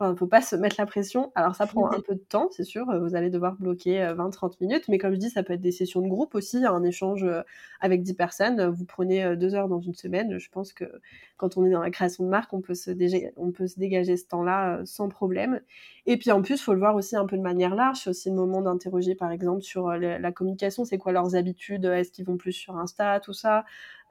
Enfin, 0.00 0.14
faut 0.14 0.28
pas 0.28 0.40
se 0.40 0.54
mettre 0.54 0.76
la 0.78 0.86
pression. 0.86 1.32
Alors, 1.34 1.56
ça 1.56 1.66
prend 1.66 1.90
un 1.90 2.00
peu 2.06 2.14
de 2.14 2.20
temps, 2.20 2.50
c'est 2.52 2.62
sûr. 2.62 2.86
Vous 3.00 3.16
allez 3.16 3.30
devoir 3.30 3.56
bloquer 3.56 3.98
20-30 3.98 4.44
euh, 4.44 4.48
minutes. 4.60 4.84
Mais 4.88 4.98
comme 4.98 5.12
je 5.12 5.18
dis, 5.18 5.30
ça 5.30 5.42
peut 5.42 5.54
être 5.54 5.60
des 5.60 5.72
sessions 5.72 6.00
de 6.02 6.08
groupe 6.08 6.36
aussi, 6.36 6.64
un 6.64 6.84
échange 6.84 7.24
euh, 7.24 7.42
avec 7.80 8.02
10 8.04 8.14
personnes. 8.14 8.66
Vous 8.68 8.84
prenez 8.84 9.24
euh, 9.24 9.34
deux 9.34 9.56
heures 9.56 9.66
dans 9.66 9.80
une 9.80 9.94
semaine. 9.94 10.38
Je 10.38 10.48
pense 10.50 10.72
que 10.72 10.84
quand 11.36 11.56
on 11.56 11.66
est 11.66 11.70
dans 11.70 11.82
la 11.82 11.90
création 11.90 12.22
de 12.22 12.28
marque, 12.28 12.52
on 12.52 12.60
peut 12.60 12.74
se, 12.74 12.92
on 13.36 13.50
peut 13.50 13.66
se 13.66 13.80
dégager 13.80 14.16
ce 14.16 14.26
temps-là 14.28 14.82
sans 14.84 15.08
problème. 15.08 15.60
Et 16.06 16.16
puis, 16.16 16.30
en 16.30 16.42
plus, 16.42 16.62
faut 16.62 16.74
le 16.74 16.78
voir 16.78 16.94
aussi 16.94 17.16
un 17.16 17.26
peu 17.26 17.36
de 17.36 17.42
manière 17.42 17.74
large. 17.74 17.98
C'est 18.04 18.10
aussi 18.10 18.30
le 18.30 18.36
moment 18.36 18.62
d'interroger, 18.62 19.16
par 19.16 19.32
exemple, 19.32 19.62
sur 19.62 19.88
la 19.90 20.32
communication. 20.32 20.84
C'est 20.84 20.98
quoi 20.98 21.10
leurs 21.10 21.34
habitudes? 21.34 21.84
Est-ce 21.84 22.12
qu'ils 22.12 22.24
vont 22.24 22.36
plus 22.36 22.52
sur 22.52 22.76
Insta, 22.76 23.18
tout 23.18 23.32
ça 23.32 23.64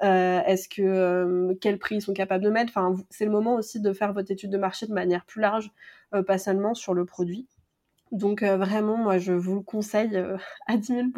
euh, 0.03 0.41
est-ce 0.45 0.69
que 0.69 0.81
euh, 0.81 1.53
quel 1.59 1.79
prix 1.79 1.95
ils 1.95 2.01
sont 2.01 2.13
capables 2.13 2.43
de 2.43 2.49
mettre? 2.49 2.71
Enfin, 2.75 2.95
c'est 3.09 3.25
le 3.25 3.31
moment 3.31 3.55
aussi 3.55 3.79
de 3.79 3.93
faire 3.93 4.13
votre 4.13 4.31
étude 4.31 4.51
de 4.51 4.57
marché 4.57 4.85
de 4.85 4.93
manière 4.93 5.25
plus 5.25 5.41
large, 5.41 5.71
euh, 6.13 6.23
pas 6.23 6.37
seulement 6.37 6.73
sur 6.73 6.93
le 6.93 7.05
produit. 7.05 7.47
Donc 8.11 8.41
vraiment, 8.41 8.95
moi, 8.95 9.17
je 9.17 9.33
vous 9.33 9.55
le 9.55 9.61
conseille 9.61 10.17
à 10.67 10.77
10 10.77 10.87
000 10.87 11.07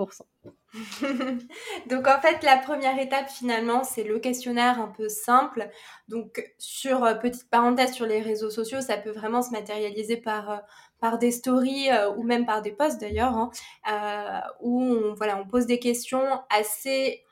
Donc 1.89 2.07
en 2.07 2.19
fait, 2.19 2.43
la 2.43 2.57
première 2.57 2.97
étape 2.99 3.29
finalement, 3.29 3.83
c'est 3.83 4.03
le 4.03 4.17
questionnaire 4.17 4.79
un 4.79 4.87
peu 4.87 5.07
simple. 5.07 5.69
Donc 6.07 6.43
sur 6.57 7.01
petite 7.19 7.47
parenthèse 7.49 7.91
sur 7.91 8.07
les 8.07 8.21
réseaux 8.21 8.49
sociaux, 8.49 8.81
ça 8.81 8.97
peut 8.97 9.11
vraiment 9.11 9.43
se 9.43 9.51
matérialiser 9.51 10.17
par 10.17 10.63
par 10.99 11.19
des 11.19 11.31
stories 11.31 11.89
ou 12.17 12.23
même 12.23 12.45
par 12.45 12.61
des 12.61 12.71
posts 12.71 12.99
d'ailleurs, 12.99 13.35
hein, 13.35 14.41
où 14.59 14.95
voilà, 15.15 15.37
on 15.37 15.47
pose 15.47 15.67
des 15.67 15.79
questions 15.79 16.25
assez 16.49 17.23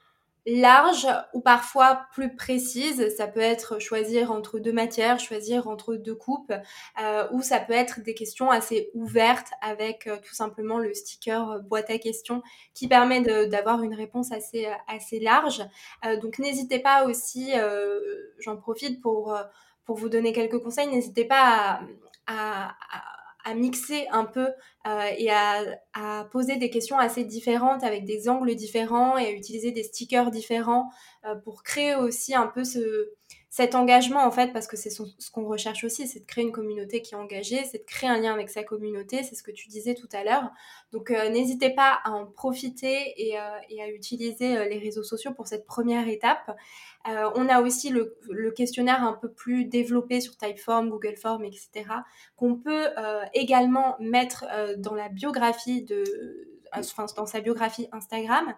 large 0.47 1.07
ou 1.33 1.41
parfois 1.41 2.07
plus 2.13 2.35
précise. 2.35 3.13
Ça 3.15 3.27
peut 3.27 3.41
être 3.41 3.79
choisir 3.79 4.31
entre 4.31 4.59
deux 4.59 4.71
matières, 4.71 5.19
choisir 5.19 5.67
entre 5.67 5.95
deux 5.95 6.15
coupes, 6.15 6.53
euh, 7.01 7.27
ou 7.31 7.41
ça 7.41 7.59
peut 7.59 7.73
être 7.73 8.01
des 8.01 8.13
questions 8.13 8.49
assez 8.49 8.89
ouvertes 8.93 9.51
avec 9.61 10.07
euh, 10.07 10.17
tout 10.25 10.33
simplement 10.33 10.79
le 10.79 10.93
sticker 10.93 11.51
euh, 11.51 11.59
boîte 11.59 11.89
à 11.89 11.97
questions 11.97 12.41
qui 12.73 12.87
permet 12.87 13.21
d'avoir 13.47 13.83
une 13.83 13.93
réponse 13.93 14.31
assez, 14.31 14.67
assez 14.87 15.19
large. 15.19 15.63
donc 16.21 16.39
n'hésitez 16.39 16.79
pas 16.79 17.05
aussi, 17.05 17.51
j'en 18.39 18.55
profite 18.55 19.01
pour, 19.01 19.35
pour 19.83 19.97
vous 19.97 20.09
donner 20.09 20.31
quelques 20.31 20.59
conseils, 20.59 20.87
n'hésitez 20.87 21.25
pas 21.25 21.81
à 22.27 22.75
à 22.91 23.16
mixer 23.53 24.07
un 24.11 24.25
peu 24.25 24.47
euh, 24.87 25.09
et 25.17 25.29
à, 25.31 25.63
à, 25.93 26.25
poser 26.31 26.57
des 26.57 26.69
questions 26.69 26.97
assez 26.97 27.23
différentes 27.23 27.83
avec 27.83 28.05
des 28.05 28.29
angles 28.29 28.55
différents 28.55 29.17
et 29.17 29.27
à 29.27 29.31
utiliser 29.31 29.71
des 29.71 29.83
stickers 29.83 30.31
différents 30.31 30.89
euh, 31.25 31.35
pour 31.35 31.63
créer 31.63 31.95
aussi 31.95 32.35
un 32.35 32.47
peu 32.47 32.63
ce, 32.63 33.09
cet 33.57 33.73
engagement 33.73 34.23
en 34.23 34.29
fait 34.29 34.53
parce 34.53 34.67
que 34.67 34.77
c'est 34.77 34.91
ce 34.91 35.31
qu'on 35.31 35.47
recherche 35.47 35.83
aussi 35.83 36.07
c'est 36.07 36.19
de 36.19 36.25
créer 36.25 36.43
une 36.43 36.51
communauté 36.51 37.01
qui 37.01 37.15
est 37.15 37.17
engagée 37.17 37.63
c'est 37.63 37.79
de 37.79 37.85
créer 37.85 38.07
un 38.07 38.19
lien 38.19 38.31
avec 38.31 38.51
sa 38.51 38.63
communauté 38.63 39.23
c'est 39.23 39.33
ce 39.33 39.41
que 39.41 39.49
tu 39.49 39.67
disais 39.67 39.95
tout 39.95 40.07
à 40.13 40.23
l'heure 40.23 40.51
donc 40.91 41.09
euh, 41.09 41.29
n'hésitez 41.29 41.71
pas 41.71 41.99
à 42.03 42.11
en 42.11 42.27
profiter 42.27 43.13
et, 43.17 43.35
et 43.69 43.81
à 43.81 43.89
utiliser 43.89 44.69
les 44.69 44.77
réseaux 44.77 45.01
sociaux 45.01 45.31
pour 45.33 45.47
cette 45.47 45.65
première 45.65 46.07
étape 46.07 46.55
euh, 47.07 47.29
on 47.35 47.47
a 47.47 47.61
aussi 47.61 47.89
le, 47.89 48.17
questionnaire 48.51 49.03
un 49.03 49.13
peu 49.13 49.29
plus 49.29 49.65
développé 49.65 50.19
sur 50.19 50.35
Typeform, 50.35 50.89
Google 50.89 51.15
Form, 51.15 51.45
etc., 51.45 51.85
qu'on 52.35 52.55
peut 52.55 52.87
euh, 52.97 53.21
également 53.33 53.95
mettre 53.99 54.45
euh, 54.51 54.75
dans 54.77 54.93
la 54.93 55.07
biographie 55.07 55.83
de, 55.83 56.03
enfin, 56.73 57.05
dans 57.15 57.25
sa 57.25 57.41
biographie 57.41 57.87
Instagram, 57.91 58.53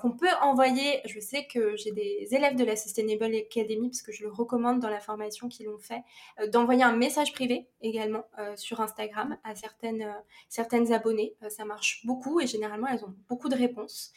qu'on 0.00 0.12
peut 0.12 0.28
envoyer. 0.42 1.00
Je 1.04 1.20
sais 1.20 1.46
que 1.46 1.76
j'ai 1.76 1.92
des 1.92 2.28
élèves 2.30 2.56
de 2.56 2.64
la 2.64 2.76
Sustainable 2.76 3.34
Academy, 3.34 3.88
parce 3.88 4.02
que 4.02 4.12
je 4.12 4.24
le 4.24 4.30
recommande 4.30 4.80
dans 4.80 4.88
la 4.88 5.00
formation 5.00 5.48
qu'ils 5.48 5.66
l'ont 5.66 5.78
fait, 5.78 6.02
d'envoyer 6.48 6.82
un 6.82 6.96
message 6.96 7.32
privé 7.32 7.68
également 7.82 8.24
sur 8.56 8.80
Instagram 8.80 9.36
à 9.44 9.54
certaines, 9.54 10.14
certaines 10.48 10.92
abonnées. 10.92 11.34
ça 11.48 11.64
marche 11.64 12.04
beaucoup 12.04 12.40
et 12.40 12.46
généralement 12.46 12.86
elles 12.88 13.04
ont 13.04 13.14
beaucoup 13.28 13.48
de 13.48 13.56
réponses. 13.56 14.12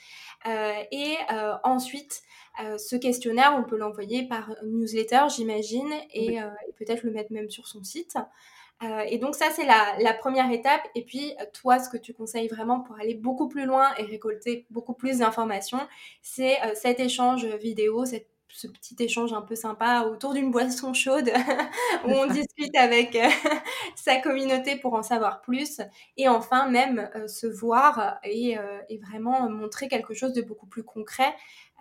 et 0.46 1.16
ensuite, 1.64 2.24
euh, 2.62 2.78
ce 2.78 2.96
questionnaire, 2.96 3.56
on 3.58 3.64
peut 3.64 3.78
l'envoyer 3.78 4.28
par 4.28 4.52
newsletter, 4.64 5.26
j'imagine, 5.36 5.94
et, 6.12 6.42
euh, 6.42 6.50
peut-être 6.78 7.04
le 7.04 7.12
mettre 7.12 7.32
même 7.32 7.50
sur 7.50 7.68
son 7.68 7.84
site. 7.84 8.18
Euh, 8.82 9.02
et 9.10 9.18
donc 9.18 9.36
ça, 9.36 9.48
c'est 9.52 9.66
la, 9.66 10.14
première 10.14 10.52
étape. 10.52 10.82
Et 10.96 11.04
puis, 11.04 11.34
toi, 11.54 11.80
ce 11.80 11.90
que 11.90 11.98
tu 11.98 12.14
conseilles 12.14 12.48
vraiment 12.48 12.80
pour 12.80 12.98
aller 12.98 13.16
beaucoup 13.16 13.50
plus 13.50 13.66
loin 13.66 13.90
et 13.98 14.04
récolter 14.04 14.66
beaucoup 14.70 14.94
plus 14.94 15.20
d'informations, 15.20 15.86
c'est 16.22 16.58
cet 16.76 17.00
échange 17.00 17.46
vidéo, 17.46 18.06
ce 18.52 18.68
petit 18.68 18.96
échange 19.00 19.34
un 19.34 19.42
peu 19.42 19.56
sympa 19.56 20.04
autour 20.04 20.34
d'une 20.34 20.52
boisson 20.52 20.94
chaude 20.94 21.32
où 22.06 22.12
on 22.12 22.28
discute 22.28 22.76
avec 22.76 23.18
sa 23.96 24.18
communauté 24.18 24.76
pour 24.76 24.94
en 24.94 25.04
savoir 25.04 25.42
plus 25.42 25.82
et 26.18 26.28
enfin 26.28 26.68
même 26.70 27.10
se 27.28 27.48
voir 27.48 28.20
et, 28.24 28.58
et, 28.90 28.98
vraiment 28.98 29.50
montrer 29.50 29.88
quelque 29.88 30.14
chose 30.14 30.34
de 30.34 30.42
beaucoup 30.42 30.68
plus 30.68 30.84
concret 30.84 31.34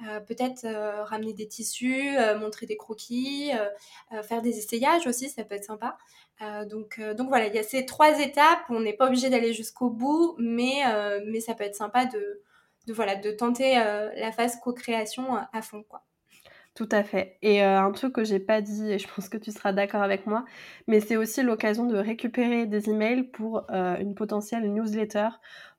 euh, 0.07 0.21
peut-être 0.21 0.65
euh, 0.65 1.03
ramener 1.03 1.33
des 1.33 1.49
tissus, 1.49 2.17
euh, 2.17 2.39
montrer 2.39 2.67
des 2.67 2.77
croquis, 2.77 3.51
faire 4.23 4.43
des 4.43 4.59
essayages 4.59 5.07
aussi, 5.07 5.29
ça 5.29 5.45
peut 5.45 5.55
être 5.55 5.65
sympa. 5.65 5.97
donc, 6.71 7.01
donc 7.17 7.29
voilà, 7.29 7.47
il 7.49 7.55
y 7.55 7.59
a 7.59 7.63
ces 7.63 7.85
trois 7.85 8.21
étapes. 8.21 8.65
On 8.69 8.81
n'est 8.81 8.93
pas 8.93 9.07
obligé 9.09 9.29
d'aller 9.31 9.53
jusqu'au 9.53 9.91
bout, 9.91 10.37
mais, 10.39 10.83
mais 11.27 11.41
ça 11.41 11.55
peut 11.55 11.65
être 11.65 11.77
sympa 11.77 12.07
de, 12.07 12.43
de 12.87 12.93
voilà, 12.93 13.17
de 13.17 13.31
tenter 13.33 13.75
la 13.75 14.33
phase 14.33 14.59
co-création 14.63 15.37
à 15.53 15.63
fond. 15.63 15.83
Quoi. 15.89 16.05
Tout 16.79 16.89
à 16.93 17.03
fait. 17.03 17.39
Et 17.43 17.61
un 17.61 17.91
truc 17.91 18.13
que 18.13 18.23
j'ai 18.23 18.39
pas 18.39 18.61
dit, 18.61 18.93
et 18.93 19.01
je 19.01 19.09
pense 19.13 19.29
que 19.29 19.37
tu 19.37 19.51
seras 19.51 19.73
d'accord 19.73 20.01
avec 20.01 20.29
moi, 20.29 20.45
mais 20.87 21.01
c'est 21.01 21.17
aussi 21.17 21.43
l'occasion 21.43 21.87
de 21.87 21.97
récupérer 21.97 22.67
des 22.67 22.89
emails 22.89 23.25
pour 23.25 23.67
une 23.73 24.15
potentielle 24.15 24.73
newsletter. 24.73 25.29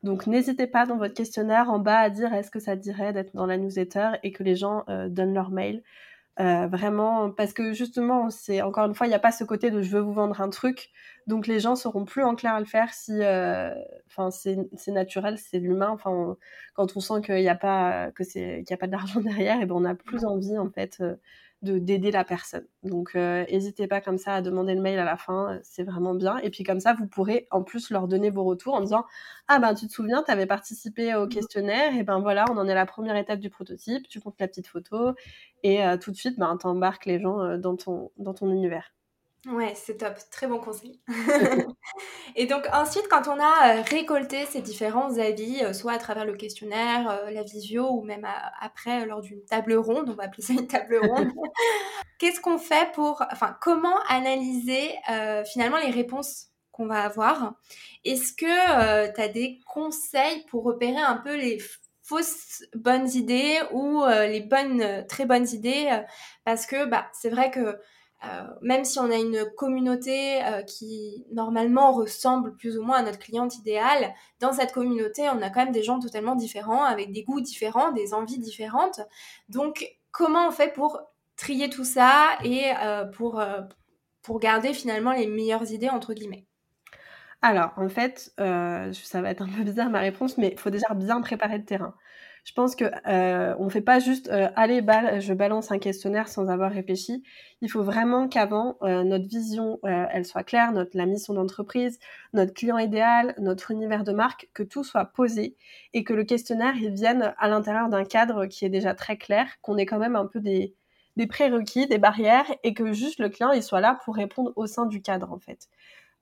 Donc 0.04 0.28
n'hésitez 0.28 0.68
pas 0.68 0.86
dans 0.86 0.98
votre 0.98 1.14
questionnaire 1.14 1.70
en 1.70 1.80
bas 1.80 2.00
à 2.00 2.10
dire 2.10 2.34
est-ce 2.34 2.52
que 2.52 2.60
ça 2.60 2.76
dirait 2.76 3.14
d'être 3.14 3.34
dans 3.34 3.46
la 3.46 3.58
newsletter 3.58 4.10
et 4.24 4.34
que 4.34 4.44
les 4.44 4.58
gens 4.58 4.84
donnent 5.08 5.34
leur 5.34 5.52
mail. 5.52 5.84
Euh, 6.40 6.68
vraiment, 6.68 7.32
parce 7.32 7.52
que 7.52 7.74
justement, 7.74 8.30
c'est 8.30 8.62
encore 8.62 8.86
une 8.86 8.96
fois, 8.96 9.08
il 9.08 9.10
n'y 9.10 9.16
a 9.16 9.20
pas 9.20 9.34
ce 9.34 9.44
côté 9.44 9.72
de 9.72 9.82
je 9.82 9.90
veux 9.90 10.00
vous 10.00 10.14
vendre 10.14 10.40
un 10.40 10.50
truc, 10.50 10.90
donc 11.28 11.48
les 11.48 11.60
gens 11.60 11.76
seront 11.76 12.06
plus 12.06 12.24
enclins 12.24 12.54
à 12.54 12.60
le 12.62 12.66
faire 12.66 12.94
si, 12.94 13.12
euh, 13.22 13.74
enfin, 14.08 14.32
c'est 14.32 14.58
naturel, 14.88 15.38
c'est 15.38 15.60
l'humain. 15.60 15.90
Enfin, 15.90 16.38
quand 16.76 16.96
on 16.96 17.02
sent 17.02 17.22
qu'il 17.26 17.36
n'y 17.36 17.50
a 17.50 17.56
pas 17.56 18.12
que 18.12 18.24
c'est 18.24 18.64
qu'il 18.66 18.74
a 18.74 18.78
pas 18.78 18.88
d'argent 18.88 19.20
derrière, 19.22 19.60
et 19.62 19.66
ben 19.66 19.76
on 19.76 19.84
a 19.84 19.96
plus 19.96 20.24
envie 20.24 20.58
en 20.58 20.70
fait 20.70 20.98
euh, 21.02 21.16
de 21.62 21.78
d'aider 21.78 22.12
la 22.12 22.24
personne. 22.24 22.66
Donc, 22.84 23.16
n'hésitez 23.16 23.88
pas 23.88 24.02
comme 24.02 24.18
ça 24.18 24.36
à 24.36 24.42
demander 24.42 24.76
le 24.76 24.82
mail 24.82 25.00
à 25.00 25.06
la 25.06 25.18
fin, 25.18 25.60
c'est 25.64 25.84
vraiment 25.84 26.14
bien. 26.16 26.38
Et 26.38 26.50
puis 26.50 26.64
comme 26.64 26.80
ça, 26.80 26.94
vous 26.94 27.08
pourrez 27.08 27.48
en 27.52 27.64
plus 27.64 27.90
leur 27.90 28.08
donner 28.08 28.30
vos 28.30 28.44
retours 28.44 28.74
en 28.76 28.82
disant 28.82 29.06
ah 29.48 29.60
ben 29.60 29.74
tu 29.74 29.88
te 29.88 29.92
souviens, 29.92 30.24
tu 30.24 30.32
avais 30.32 30.46
participé 30.46 31.16
au 31.16 31.26
mmh. 31.26 31.30
questionnaire, 31.30 31.96
et 31.96 32.04
ben 32.04 32.20
voilà, 32.20 32.46
on 32.52 32.58
en 32.58 32.68
est 32.68 32.72
à 32.72 32.76
la 32.76 32.86
première 32.86 33.16
étape 33.16 33.40
du 33.40 33.50
prototype, 33.50 34.08
tu 34.08 34.20
comptes 34.22 34.40
la 34.40 34.48
petite 34.48 34.68
photo, 34.68 35.14
et 35.64 35.82
tout 36.02 36.12
de 36.12 36.16
suite, 36.16 36.40
ben 36.40 36.56
t'embarques 36.58 37.06
les 37.06 37.20
gens 37.20 37.58
dans 37.58 37.76
ton 37.76 38.12
dans 38.18 38.34
ton 38.34 38.50
univers. 38.52 38.94
Ouais, 39.48 39.74
c'est 39.74 39.98
top, 39.98 40.16
très 40.32 40.48
bon 40.48 40.60
conseil. 40.60 41.00
et 42.36 42.46
donc 42.46 42.68
ensuite, 42.74 43.08
quand 43.10 43.28
on 43.30 43.40
a 43.40 43.78
euh, 43.78 43.82
récolté 43.84 44.46
ces 44.46 44.62
différents 44.62 45.18
avis, 45.18 45.64
euh, 45.64 45.72
soit 45.72 45.94
à 45.94 45.98
travers 45.98 46.26
le 46.26 46.36
questionnaire, 46.36 47.10
euh, 47.10 47.32
la 47.32 47.44
visio 47.44 47.90
ou 47.90 48.04
même 48.04 48.28
après 48.60 49.06
lors 49.06 49.22
d'une 49.22 49.44
table 49.46 49.76
ronde, 49.76 50.10
on 50.10 50.16
va 50.16 50.24
appeler 50.24 50.44
ça 50.44 50.54
une 50.54 50.68
table 50.68 51.00
ronde, 51.02 51.32
qu'est-ce 52.20 52.42
qu'on 52.42 52.58
fait 52.58 52.92
pour, 52.94 53.24
enfin, 53.32 53.56
comment 53.62 53.98
analyser 54.10 54.92
finalement 55.46 55.78
les 55.78 55.92
réponses 55.92 56.48
qu'on 56.72 56.88
va 56.88 57.04
avoir? 57.04 57.54
Est-ce 58.04 58.34
que 58.34 59.14
tu 59.14 59.22
as 59.22 59.28
des 59.30 59.60
conseils 59.66 60.46
pour 60.50 60.64
repérer 60.64 61.00
un 61.00 61.16
peu 61.16 61.36
les 61.36 61.60
fausses 62.04 62.64
bonnes 62.76 63.10
idées 63.10 63.60
ou 63.72 64.04
les 64.06 64.42
bonnes, 64.42 65.06
très 65.08 65.26
bonnes 65.26 65.48
idées? 65.48 66.04
Parce 66.44 66.66
que 66.66 66.86
bah, 66.86 67.08
c'est 67.14 67.30
vrai 67.30 67.52
que 67.52 67.80
euh, 68.26 68.48
même 68.62 68.84
si 68.84 69.00
on 69.00 69.10
a 69.10 69.16
une 69.16 69.46
communauté 69.56 70.44
euh, 70.44 70.62
qui 70.64 71.26
normalement 71.32 71.94
ressemble 71.94 72.56
plus 72.58 72.78
ou 72.78 72.84
moins 72.84 72.98
à 72.98 73.02
notre 73.02 73.20
cliente 73.20 73.56
idéale, 73.58 74.14
dans 74.40 74.52
cette 74.52 74.74
communauté, 74.74 75.30
on 75.30 75.42
a 75.42 75.50
quand 75.50 75.64
même 75.64 75.72
des 75.72 75.84
gens 75.84 76.00
totalement 76.00 76.36
différents, 76.36 76.84
avec 76.84 77.14
des 77.14 77.24
goûts 77.24 77.40
différents, 77.40 77.92
des 77.94 78.14
envies 78.14 78.40
différentes. 78.40 79.00
Donc, 79.48 79.88
comment 80.12 80.48
on 80.48 80.52
fait 80.52 80.74
pour 80.74 81.00
trier 81.38 81.70
tout 81.70 81.86
ça 81.86 82.38
et 82.44 82.66
euh, 82.82 83.06
pour, 83.06 83.42
pour 84.22 84.40
garder 84.40 84.74
finalement 84.74 85.14
les 85.14 85.28
meilleures 85.28 85.72
idées, 85.72 85.90
entre 85.90 86.14
guillemets? 86.14 86.46
Alors, 87.42 87.72
en 87.78 87.88
fait, 87.88 88.34
ça 88.38 89.22
va 89.22 89.30
être 89.30 89.44
un 89.44 89.48
peu 89.48 89.64
bizarre 89.64 89.90
ma 89.90 90.00
réponse, 90.00 90.38
mais 90.38 90.50
il 90.52 90.60
faut 90.60 90.70
déjà 90.70 90.94
bien 90.94 91.22
préparer 91.22 91.58
le 91.58 91.64
terrain. 91.64 91.96
Je 92.46 92.54
pense 92.54 92.76
que 92.76 92.86
euh, 93.08 93.56
on 93.60 93.70
fait 93.70 93.82
pas 93.82 94.00
juste 94.00 94.30
euh, 94.30 94.50
allez 94.56 94.82
je 95.20 95.34
balance 95.34 95.72
un 95.72 95.80
questionnaire 95.80 96.28
sans 96.28 96.50
avoir 96.50 96.72
réfléchi. 96.72 97.24
Il 97.62 97.70
faut 97.70 97.84
vraiment 97.84 98.28
qu'avant 98.28 98.78
euh, 98.82 99.04
notre 99.04 99.28
vision 99.28 99.80
euh, 99.86 100.06
elle 100.12 100.26
soit 100.26 100.44
claire, 100.44 100.72
notre 100.72 100.98
la 100.98 101.06
mission 101.06 101.34
d'entreprise, 101.34 102.00
notre 102.34 102.54
client 102.54 102.78
idéal, 102.78 103.36
notre 103.38 103.72
univers 103.72 104.04
de 104.04 104.14
marque, 104.14 104.50
que 104.54 104.64
tout 104.64 104.84
soit 104.84 105.06
posé 105.06 105.56
et 105.94 106.04
que 106.04 106.14
le 106.14 106.24
questionnaire 106.24 106.76
vienne 106.76 107.34
à 107.38 107.48
l'intérieur 107.48 107.90
d'un 107.90 108.06
cadre 108.06 108.46
qui 108.46 108.66
est 108.66 108.70
déjà 108.70 108.94
très 108.94 109.18
clair, 109.18 109.48
qu'on 109.62 109.78
ait 109.78 109.86
quand 109.86 110.00
même 110.00 110.16
un 110.16 110.26
peu 110.26 110.40
des 110.40 110.76
des 111.18 111.28
prérequis, 111.28 111.88
des 111.88 111.98
barrières 111.98 112.46
et 112.64 112.74
que 112.74 112.94
juste 112.94 113.20
le 113.20 113.30
client 113.30 113.52
il 113.52 113.64
soit 113.64 113.82
là 113.82 114.00
pour 114.06 114.16
répondre 114.16 114.54
au 114.56 114.68
sein 114.68 114.86
du 114.86 115.02
cadre 115.02 115.32
en 115.32 115.40
fait. 115.40 115.68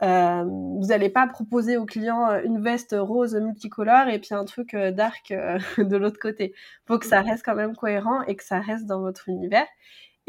Euh, 0.03 0.43
vous 0.43 0.87
n'allez 0.87 1.09
pas 1.09 1.25
proposer 1.27 1.77
au 1.77 1.85
client 1.85 2.29
euh, 2.29 2.41
une 2.43 2.61
veste 2.61 2.95
rose 2.97 3.35
multicolore 3.35 4.07
et 4.09 4.19
puis 4.19 4.35
un 4.35 4.45
truc 4.45 4.75
euh, 4.75 4.91
dark 4.91 5.33
de 5.77 5.97
l'autre 5.97 6.19
côté. 6.19 6.53
Faut 6.85 6.99
que 6.99 7.05
ça 7.05 7.21
reste 7.21 7.43
quand 7.43 7.55
même 7.55 7.75
cohérent 7.75 8.21
et 8.23 8.35
que 8.35 8.43
ça 8.43 8.59
reste 8.59 8.85
dans 8.85 9.01
votre 9.01 9.29
univers. 9.29 9.65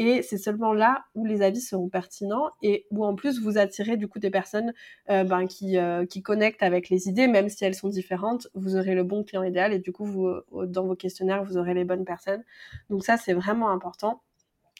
Et 0.00 0.22
c'est 0.22 0.38
seulement 0.38 0.72
là 0.72 1.04
où 1.16 1.24
les 1.24 1.42
avis 1.42 1.60
seront 1.60 1.88
pertinents 1.88 2.50
et 2.62 2.86
où 2.92 3.04
en 3.04 3.16
plus 3.16 3.40
vous 3.42 3.58
attirez 3.58 3.96
du 3.96 4.06
coup 4.06 4.20
des 4.20 4.30
personnes 4.30 4.72
ben, 5.08 5.46
qui, 5.48 5.76
qui 6.08 6.22
connectent 6.22 6.62
avec 6.62 6.88
les 6.88 7.08
idées, 7.08 7.26
même 7.26 7.48
si 7.48 7.64
elles 7.64 7.74
sont 7.74 7.88
différentes. 7.88 8.46
Vous 8.54 8.76
aurez 8.76 8.94
le 8.94 9.02
bon 9.02 9.24
client 9.24 9.42
idéal 9.42 9.72
et 9.72 9.80
du 9.80 9.90
coup 9.90 10.04
vous, 10.04 10.32
dans 10.66 10.86
vos 10.86 10.94
questionnaires 10.94 11.42
vous 11.42 11.56
aurez 11.58 11.74
les 11.74 11.84
bonnes 11.84 12.04
personnes. 12.04 12.44
Donc 12.90 13.04
ça 13.04 13.16
c'est 13.16 13.34
vraiment 13.34 13.70
important. 13.70 14.22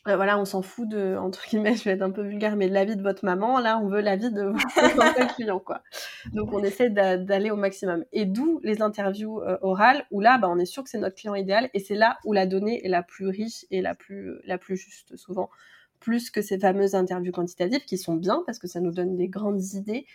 Euh, 0.07 0.17
voilà, 0.17 0.39
on 0.39 0.45
s'en 0.45 0.63
fout 0.63 0.89
de, 0.89 1.17
entre 1.17 1.47
guillemets, 1.49 1.75
je 1.77 1.85
vais 1.85 1.93
être 1.93 2.03
un 2.03 2.11
peu 2.11 2.23
vulgaire, 2.23 2.57
mais 2.57 2.69
de 2.69 2.75
l'avis 2.75 2.97
de 2.97 3.03
votre 3.03 3.25
maman. 3.25 3.59
Là, 3.59 3.79
on 3.79 3.89
veut 3.89 4.01
l'avis 4.01 4.31
de 4.31 4.45
votre 4.45 5.27
client, 5.35 5.59
quoi. 5.59 5.83
Donc, 6.33 6.53
on 6.53 6.63
essaie 6.63 6.91
d'aller 6.91 7.51
au 7.51 7.57
maximum. 7.57 8.05
Et 8.13 8.25
d'où 8.25 8.61
les 8.63 8.83
interviews 8.83 9.41
euh, 9.41 9.59
orales, 9.63 10.07
où 10.11 10.21
là, 10.21 10.39
bah, 10.39 10.49
on 10.51 10.59
est 10.59 10.67
sûr 10.67 10.85
que 10.85 10.91
c'est 10.91 10.99
notre 10.99 11.17
client 11.17 11.35
idéal, 11.35 11.69
et 11.75 11.81
c'est 11.81 11.97
là 11.97 12.19
où 12.25 12.33
la 12.33 12.47
donnée 12.47 12.85
est 12.85 12.89
la 12.89 13.03
plus 13.03 13.27
riche 13.27 13.67
et 13.71 13.81
la 13.81 13.95
plus, 13.95 14.37
la 14.45 14.59
plus 14.59 14.77
juste, 14.77 15.17
souvent, 15.17 15.51
plus 16.01 16.31
que 16.31 16.43
ces 16.43 16.59
fameuses 16.59 16.95
interviews 16.95 17.33
quantitatives, 17.33 17.85
qui 17.85 17.99
sont 17.99 18.15
bien, 18.15 18.43
parce 18.47 18.59
que 18.59 18.69
ça 18.69 18.81
nous 18.81 18.93
donne 18.93 19.17
des 19.17 19.29
grandes 19.29 19.63
idées, 19.75 20.07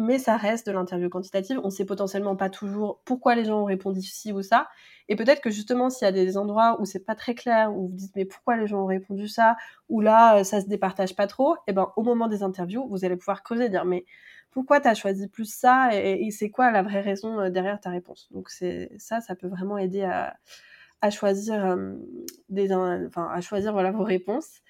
mais 0.00 0.18
ça 0.18 0.36
reste 0.36 0.66
de 0.66 0.72
l'interview 0.72 1.10
quantitative. 1.10 1.60
On 1.62 1.70
sait 1.70 1.84
potentiellement 1.84 2.34
pas 2.34 2.48
toujours 2.48 3.00
pourquoi 3.04 3.34
les 3.34 3.44
gens 3.44 3.60
ont 3.60 3.64
répondu 3.64 4.00
ci 4.00 4.32
ou 4.32 4.42
ça. 4.42 4.68
Et 5.08 5.16
peut-être 5.16 5.42
que 5.42 5.50
justement, 5.50 5.90
s'il 5.90 6.06
y 6.06 6.08
a 6.08 6.12
des 6.12 6.38
endroits 6.38 6.80
où 6.80 6.86
c'est 6.86 7.04
pas 7.04 7.14
très 7.14 7.34
clair, 7.34 7.70
où 7.76 7.88
vous 7.88 7.94
dites 7.94 8.16
mais 8.16 8.24
pourquoi 8.24 8.56
les 8.56 8.66
gens 8.66 8.82
ont 8.82 8.86
répondu 8.86 9.28
ça, 9.28 9.56
ou 9.88 10.00
là 10.00 10.38
euh, 10.38 10.44
ça 10.44 10.60
se 10.62 10.66
départage 10.66 11.14
pas 11.14 11.26
trop, 11.26 11.54
et 11.54 11.58
eh 11.68 11.72
ben 11.72 11.92
au 11.96 12.02
moment 12.02 12.28
des 12.28 12.42
interviews, 12.42 12.88
vous 12.88 13.04
allez 13.04 13.16
pouvoir 13.16 13.42
creuser, 13.42 13.68
dire 13.68 13.84
mais 13.84 14.04
pourquoi 14.50 14.80
tu 14.80 14.88
as 14.88 14.94
choisi 14.94 15.28
plus 15.28 15.52
ça 15.52 15.90
et, 15.94 16.30
c'est 16.30 16.50
quoi 16.50 16.70
la 16.70 16.82
vraie 16.82 17.00
raison 17.02 17.38
euh, 17.40 17.50
derrière 17.50 17.78
ta 17.80 17.90
réponse? 17.90 18.28
Donc 18.32 18.50
c'est 18.50 18.90
ça, 18.98 19.20
ça 19.20 19.34
peut 19.36 19.48
vraiment 19.48 19.76
aider 19.78 20.02
à, 20.02 20.36
à 21.02 21.10
choisir 21.10 21.64
euh, 21.64 21.94
des, 22.48 22.72
enfin 22.72 23.28
à 23.32 23.40
choisir 23.40 23.72
voilà 23.72 23.92
vos 23.92 24.04
réponses. 24.04 24.60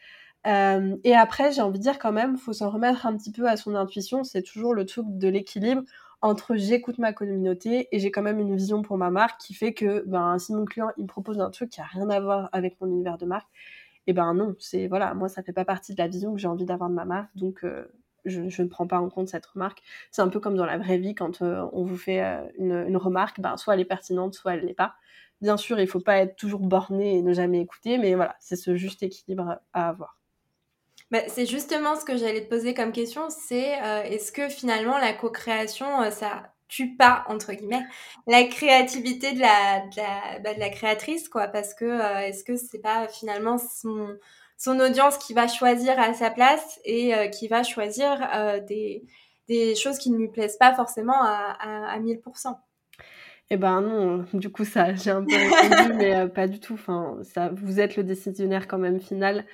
Euh, 0.46 0.96
et 1.05 1.14
après, 1.14 1.53
j'ai 1.53 1.61
envie 1.62 1.79
de 1.79 1.83
dire 1.83 1.98
quand 1.98 2.12
même, 2.12 2.37
faut 2.38 2.53
s'en 2.53 2.70
remettre 2.70 3.07
un 3.07 3.16
petit 3.16 3.33
peu 3.33 3.48
à 3.48 3.57
son 3.57 3.74
intuition. 3.74 4.24
C'est 4.24 4.42
toujours 4.42 4.74
le 4.74 4.87
truc 4.87 5.07
de 5.09 5.29
l'équilibre 5.29 5.83
entre 6.22 6.57
j'écoute 6.57 6.98
ma 6.98 7.12
communauté 7.12 7.88
et 7.92 7.98
j'ai 7.98 8.11
quand 8.11 8.22
même 8.22 8.38
une 8.38 8.55
vision 8.57 8.83
pour 8.83 8.98
ma 8.98 9.11
marque 9.11 9.40
qui 9.40 9.55
fait 9.55 9.72
que 9.72 10.05
ben, 10.07 10.38
si 10.38 10.53
mon 10.53 10.64
client 10.64 10.90
il 10.98 11.05
me 11.05 11.09
propose 11.09 11.40
un 11.40 11.50
truc 11.50 11.70
qui 11.70 11.81
a 11.81 11.85
rien 11.85 12.11
à 12.11 12.20
voir 12.20 12.48
avec 12.53 12.81
mon 12.81 12.88
univers 12.88 13.18
de 13.18 13.26
marque, 13.26 13.48
et 14.07 14.11
eh 14.11 14.12
ben 14.14 14.35
non, 14.35 14.55
c'est 14.59 14.87
voilà, 14.88 15.14
moi 15.14 15.29
ça 15.29 15.42
fait 15.42 15.53
pas 15.53 15.64
partie 15.64 15.94
de 15.94 15.98
la 16.03 16.09
vision 16.09 16.33
que 16.35 16.40
j'ai 16.40 16.48
envie 16.48 16.64
d'avoir 16.64 16.90
de 16.90 16.94
ma 16.94 17.05
marque, 17.05 17.31
donc 17.37 17.64
euh, 17.64 17.87
je, 18.24 18.40
ne 18.40 18.68
prends 18.68 18.87
pas 18.87 18.98
en 18.98 19.09
compte 19.09 19.29
cette 19.29 19.46
remarque. 19.46 19.83
C'est 20.11 20.22
un 20.22 20.29
peu 20.29 20.40
comme 20.40 20.57
dans 20.57 20.66
la 20.66 20.79
vraie 20.79 20.98
vie 20.98 21.14
quand 21.14 21.42
euh, 21.42 21.66
on 21.72 21.85
vous 21.85 21.96
fait 21.96 22.20
une, 22.59 22.72
une, 22.88 22.96
remarque, 22.96 23.40
ben 23.40 23.57
soit 23.57 23.74
elle 23.74 23.81
est 23.81 23.85
pertinente, 23.85 24.35
soit 24.35 24.55
elle 24.55 24.64
l'est 24.66 24.74
pas. 24.74 24.94
Bien 25.40 25.57
sûr, 25.57 25.81
il 25.81 25.87
faut 25.87 26.00
pas 26.00 26.18
être 26.18 26.37
toujours 26.37 26.61
borné 26.61 27.16
et 27.18 27.22
ne 27.22 27.33
jamais 27.33 27.61
écouter, 27.61 27.98
mais 27.98 28.14
voilà, 28.14 28.37
c'est 28.40 28.57
ce 28.57 28.76
juste 28.76 29.03
équilibre 29.03 29.59
à 29.72 29.88
avoir. 29.88 30.20
Bah, 31.11 31.18
c'est 31.27 31.46
justement 31.46 31.96
ce 31.96 32.05
que 32.05 32.16
j'allais 32.16 32.44
te 32.44 32.49
poser 32.49 32.73
comme 32.73 32.92
question, 32.92 33.29
c'est 33.31 33.83
euh, 33.83 34.03
est-ce 34.05 34.31
que 34.31 34.49
finalement 34.49 34.96
la 34.96 35.12
co-création, 35.12 36.03
euh, 36.03 36.11
ça 36.11 36.53
tue 36.68 36.94
pas, 36.96 37.25
entre 37.27 37.53
guillemets, 37.53 37.85
la 38.29 38.44
créativité 38.44 39.33
de 39.33 39.40
la, 39.40 39.81
de 39.81 39.96
la, 39.96 40.38
bah, 40.38 40.55
de 40.55 40.61
la 40.61 40.70
créatrice, 40.70 41.29
quoi? 41.29 41.49
Parce 41.49 41.75
que 41.75 41.85
euh, 41.85 42.20
est-ce 42.20 42.44
que 42.44 42.55
c'est 42.55 42.79
pas 42.79 43.09
finalement 43.09 43.59
son, 43.59 44.16
son 44.57 44.79
audience 44.79 45.18
qui 45.18 45.35
va 45.35 45.49
choisir 45.49 45.99
à 45.99 46.14
sa 46.14 46.31
place 46.31 46.79
et 46.85 47.12
qui 47.31 47.49
va 47.49 47.64
choisir 47.64 48.20
des, 48.68 49.03
des 49.49 49.75
choses 49.75 49.99
qui 49.99 50.11
ne 50.12 50.18
lui 50.18 50.29
plaisent 50.29 50.59
pas 50.59 50.75
forcément 50.75 51.20
à, 51.20 51.57
à, 51.59 51.92
à 51.92 51.99
1000% 51.99 52.57
eh 53.53 53.57
ben 53.57 53.81
non, 53.81 54.25
du 54.33 54.49
coup 54.49 54.64
ça, 54.64 54.94
j'ai 54.94 55.11
un 55.11 55.25
peu 55.25 55.35
répondu, 55.35 55.92
mais 55.96 56.29
pas 56.29 56.46
du 56.46 56.61
tout. 56.61 56.75
Enfin, 56.75 57.18
ça, 57.25 57.51
vous 57.53 57.81
êtes 57.81 57.96
le 57.96 58.05
décisionnaire 58.05 58.68
quand 58.68 58.79
même 58.79 59.01
final 59.01 59.44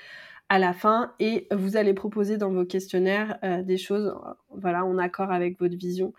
à 0.48 0.58
la 0.58 0.72
fin 0.72 1.12
et 1.18 1.48
vous 1.50 1.76
allez 1.76 1.94
proposer 1.94 2.38
dans 2.38 2.50
vos 2.50 2.64
questionnaires 2.64 3.38
euh, 3.44 3.62
des 3.62 3.78
choses 3.78 4.06
euh, 4.06 4.32
voilà 4.50 4.84
en 4.84 4.98
accord 4.98 5.32
avec 5.32 5.58
votre 5.58 5.76
vision. 5.76 6.12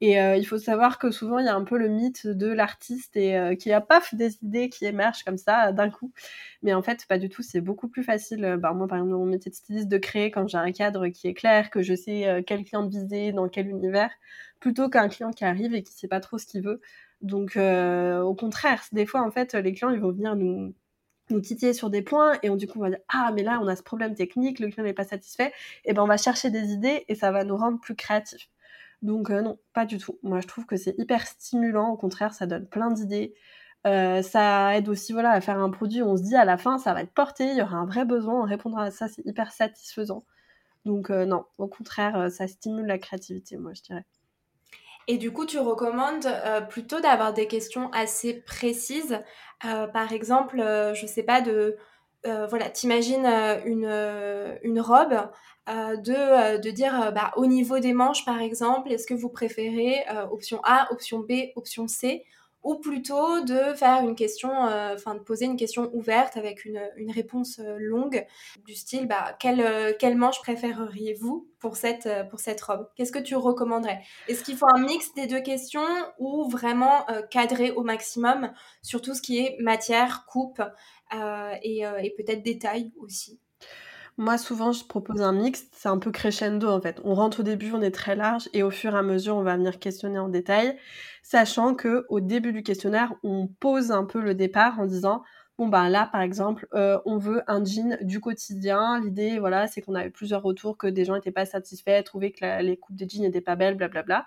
Et 0.00 0.20
euh, 0.20 0.36
il 0.36 0.44
faut 0.44 0.58
savoir 0.58 0.98
que 0.98 1.10
souvent 1.10 1.38
il 1.38 1.46
y 1.46 1.48
a 1.48 1.54
un 1.54 1.64
peu 1.64 1.78
le 1.78 1.88
mythe 1.88 2.26
de 2.26 2.48
l'artiste 2.48 3.16
et 3.16 3.56
qui 3.58 3.72
a 3.72 3.80
paf 3.80 4.14
des 4.14 4.36
idées 4.42 4.68
qui 4.68 4.84
émergent 4.86 5.24
comme 5.24 5.38
ça 5.38 5.72
d'un 5.72 5.90
coup. 5.90 6.12
Mais 6.62 6.74
en 6.74 6.82
fait 6.82 7.06
pas 7.08 7.18
du 7.18 7.28
tout 7.28 7.42
c'est 7.42 7.60
beaucoup 7.60 7.88
plus 7.88 8.02
facile 8.04 8.56
bah, 8.60 8.72
moi 8.74 8.88
par 8.88 8.98
exemple 8.98 9.14
mon 9.14 9.26
métier 9.26 9.50
de 9.50 9.56
styliste 9.56 9.88
de 9.88 9.98
créer 9.98 10.30
quand 10.30 10.48
j'ai 10.48 10.58
un 10.58 10.72
cadre 10.72 11.08
qui 11.08 11.28
est 11.28 11.34
clair 11.34 11.70
que 11.70 11.82
je 11.82 11.94
sais 11.94 12.44
quel 12.46 12.64
client 12.64 12.86
viser 12.86 13.32
dans 13.32 13.48
quel 13.48 13.68
univers 13.68 14.10
plutôt 14.60 14.88
qu'un 14.90 15.08
client 15.08 15.30
qui 15.30 15.44
arrive 15.44 15.74
et 15.74 15.82
qui 15.82 15.92
sait 15.92 16.08
pas 16.08 16.20
trop 16.20 16.38
ce 16.38 16.46
qu'il 16.46 16.62
veut. 16.62 16.80
Donc 17.22 17.56
au 17.56 18.34
contraire 18.34 18.82
des 18.92 19.06
fois 19.06 19.22
en 19.22 19.30
fait 19.30 19.54
les 19.54 19.72
clients 19.72 19.90
ils 19.90 20.00
vont 20.00 20.12
venir 20.12 20.36
nous 20.36 20.74
nous 21.30 21.40
titiller 21.40 21.72
sur 21.72 21.90
des 21.90 22.02
points 22.02 22.38
et 22.42 22.50
on 22.50 22.56
du 22.56 22.66
coup 22.66 22.78
on 22.78 22.82
va 22.82 22.90
dire 22.90 22.98
ah 23.08 23.32
mais 23.34 23.42
là 23.42 23.58
on 23.62 23.66
a 23.68 23.76
ce 23.76 23.82
problème 23.82 24.14
technique 24.14 24.60
le 24.60 24.68
client 24.68 24.84
n'est 24.84 24.92
pas 24.92 25.04
satisfait 25.04 25.52
et 25.84 25.92
ben 25.94 26.02
on 26.02 26.06
va 26.06 26.16
chercher 26.16 26.50
des 26.50 26.72
idées 26.72 27.04
et 27.08 27.14
ça 27.14 27.32
va 27.32 27.44
nous 27.44 27.56
rendre 27.56 27.80
plus 27.80 27.94
créatifs. 27.96 28.48
Donc 29.02 29.30
euh, 29.30 29.42
non 29.42 29.58
pas 29.72 29.86
du 29.86 29.98
tout. 29.98 30.18
Moi 30.22 30.40
je 30.40 30.46
trouve 30.48 30.66
que 30.66 30.76
c'est 30.76 30.94
hyper 30.98 31.26
stimulant. 31.26 31.90
Au 31.90 31.96
contraire 31.96 32.34
ça 32.34 32.46
donne 32.46 32.66
plein 32.66 32.90
d'idées. 32.90 33.34
Euh, 33.86 34.22
ça 34.22 34.76
aide 34.76 34.88
aussi 34.88 35.12
voilà 35.12 35.30
à 35.32 35.40
faire 35.42 35.58
un 35.58 35.70
produit 35.70 36.02
on 36.02 36.16
se 36.16 36.22
dit 36.22 36.36
à 36.36 36.46
la 36.46 36.56
fin 36.58 36.78
ça 36.78 36.94
va 36.94 37.02
être 37.02 37.12
porté 37.12 37.44
il 37.50 37.58
y 37.58 37.62
aura 37.62 37.76
un 37.76 37.84
vrai 37.84 38.06
besoin 38.06 38.40
on 38.40 38.44
répondra 38.44 38.84
à 38.84 38.90
ça 38.90 39.08
c'est 39.08 39.24
hyper 39.26 39.52
satisfaisant. 39.52 40.24
Donc 40.86 41.10
euh, 41.10 41.26
non 41.26 41.44
au 41.58 41.68
contraire 41.68 42.30
ça 42.30 42.48
stimule 42.48 42.86
la 42.86 42.98
créativité 42.98 43.56
moi 43.58 43.72
je 43.74 43.82
dirais 43.82 44.04
et 45.06 45.18
du 45.18 45.32
coup, 45.32 45.46
tu 45.46 45.58
recommandes 45.58 46.26
euh, 46.26 46.60
plutôt 46.60 47.00
d'avoir 47.00 47.32
des 47.34 47.46
questions 47.46 47.90
assez 47.92 48.42
précises. 48.42 49.20
Euh, 49.64 49.86
par 49.86 50.12
exemple, 50.12 50.60
euh, 50.60 50.94
je 50.94 51.06
sais 51.06 51.22
pas, 51.22 51.40
de 51.40 51.76
voilà, 52.48 52.70
t'imagines 52.70 53.26
une, 53.66 53.84
une 54.62 54.80
robe, 54.80 55.14
de, 55.68 56.56
de 56.58 56.70
dire 56.70 57.12
bah, 57.12 57.32
au 57.36 57.44
niveau 57.44 57.80
des 57.80 57.92
manches, 57.92 58.24
par 58.24 58.40
exemple, 58.40 58.90
est-ce 58.90 59.06
que 59.06 59.12
vous 59.12 59.28
préférez 59.28 60.06
option 60.30 60.58
A, 60.64 60.90
option 60.90 61.18
B, 61.18 61.50
option 61.54 61.86
C? 61.86 62.24
Ou 62.64 62.76
plutôt 62.76 63.42
de 63.42 63.74
faire 63.74 64.02
une 64.02 64.16
question, 64.16 64.50
euh, 64.66 64.94
enfin 64.94 65.14
de 65.14 65.20
poser 65.20 65.44
une 65.44 65.56
question 65.56 65.90
ouverte 65.94 66.38
avec 66.38 66.64
une, 66.64 66.80
réponse 67.10 67.58
euh, 67.58 67.76
longue 67.78 68.26
du 68.64 68.74
style 68.74 69.06
bah, 69.06 69.36
quelle, 69.38 69.60
euh, 69.60 69.92
quelle 69.98 70.16
manche 70.16 70.40
préféreriez-vous 70.40 71.46
pour 71.60 71.76
cette, 71.76 72.08
pour 72.30 72.40
cette 72.40 72.60
robe? 72.62 72.88
Qu'est-ce 72.96 73.12
que 73.12 73.18
tu 73.18 73.36
recommanderais? 73.36 74.00
Est-ce 74.28 74.42
qu'il 74.42 74.56
faut 74.56 74.66
un 74.74 74.80
mix 74.80 75.12
des 75.14 75.26
deux 75.26 75.40
questions 75.40 75.86
ou 76.18 76.48
vraiment 76.48 77.06
cadrer 77.30 77.70
au 77.70 77.82
maximum 77.82 78.52
sur 78.82 79.00
tout 79.00 79.14
ce 79.14 79.22
qui 79.22 79.38
est 79.38 79.56
matière, 79.60 80.26
coupe 80.26 80.62
et 81.12 82.14
peut-être 82.18 82.42
détail 82.42 82.92
aussi? 82.96 83.40
Moi, 84.16 84.38
souvent, 84.38 84.70
je 84.72 84.84
propose 84.84 85.20
un 85.22 85.32
mix. 85.32 85.66
C'est 85.72 85.88
un 85.88 85.98
peu 85.98 86.12
crescendo, 86.12 86.68
en 86.68 86.80
fait. 86.80 87.00
On 87.04 87.14
rentre 87.14 87.40
au 87.40 87.42
début, 87.42 87.72
on 87.72 87.82
est 87.82 87.90
très 87.90 88.14
large, 88.14 88.48
et 88.52 88.62
au 88.62 88.70
fur 88.70 88.94
et 88.94 88.98
à 88.98 89.02
mesure, 89.02 89.36
on 89.36 89.42
va 89.42 89.56
venir 89.56 89.78
questionner 89.80 90.18
en 90.18 90.28
détail, 90.28 90.78
sachant 91.22 91.74
que 91.74 92.06
au 92.08 92.20
début 92.20 92.52
du 92.52 92.62
questionnaire, 92.62 93.12
on 93.24 93.48
pose 93.48 93.90
un 93.90 94.04
peu 94.04 94.20
le 94.20 94.34
départ 94.34 94.78
en 94.78 94.86
disant 94.86 95.22
Bon, 95.58 95.68
ben 95.68 95.88
là, 95.88 96.08
par 96.10 96.20
exemple, 96.20 96.66
euh, 96.74 96.98
on 97.06 97.16
veut 97.16 97.42
un 97.46 97.64
jean 97.64 97.96
du 98.02 98.20
quotidien. 98.20 99.00
L'idée, 99.00 99.38
voilà, 99.38 99.68
c'est 99.68 99.82
qu'on 99.82 99.94
a 99.94 100.04
eu 100.06 100.10
plusieurs 100.10 100.42
retours 100.42 100.76
que 100.76 100.88
des 100.88 101.04
gens 101.04 101.14
n'étaient 101.14 101.30
pas 101.30 101.46
satisfaits, 101.46 102.02
trouvaient 102.04 102.32
que 102.32 102.60
les 102.62 102.76
coupes 102.76 102.96
de 102.96 103.08
jeans 103.08 103.22
n'étaient 103.22 103.40
pas 103.40 103.54
belles, 103.56 103.76
blablabla 103.76 104.26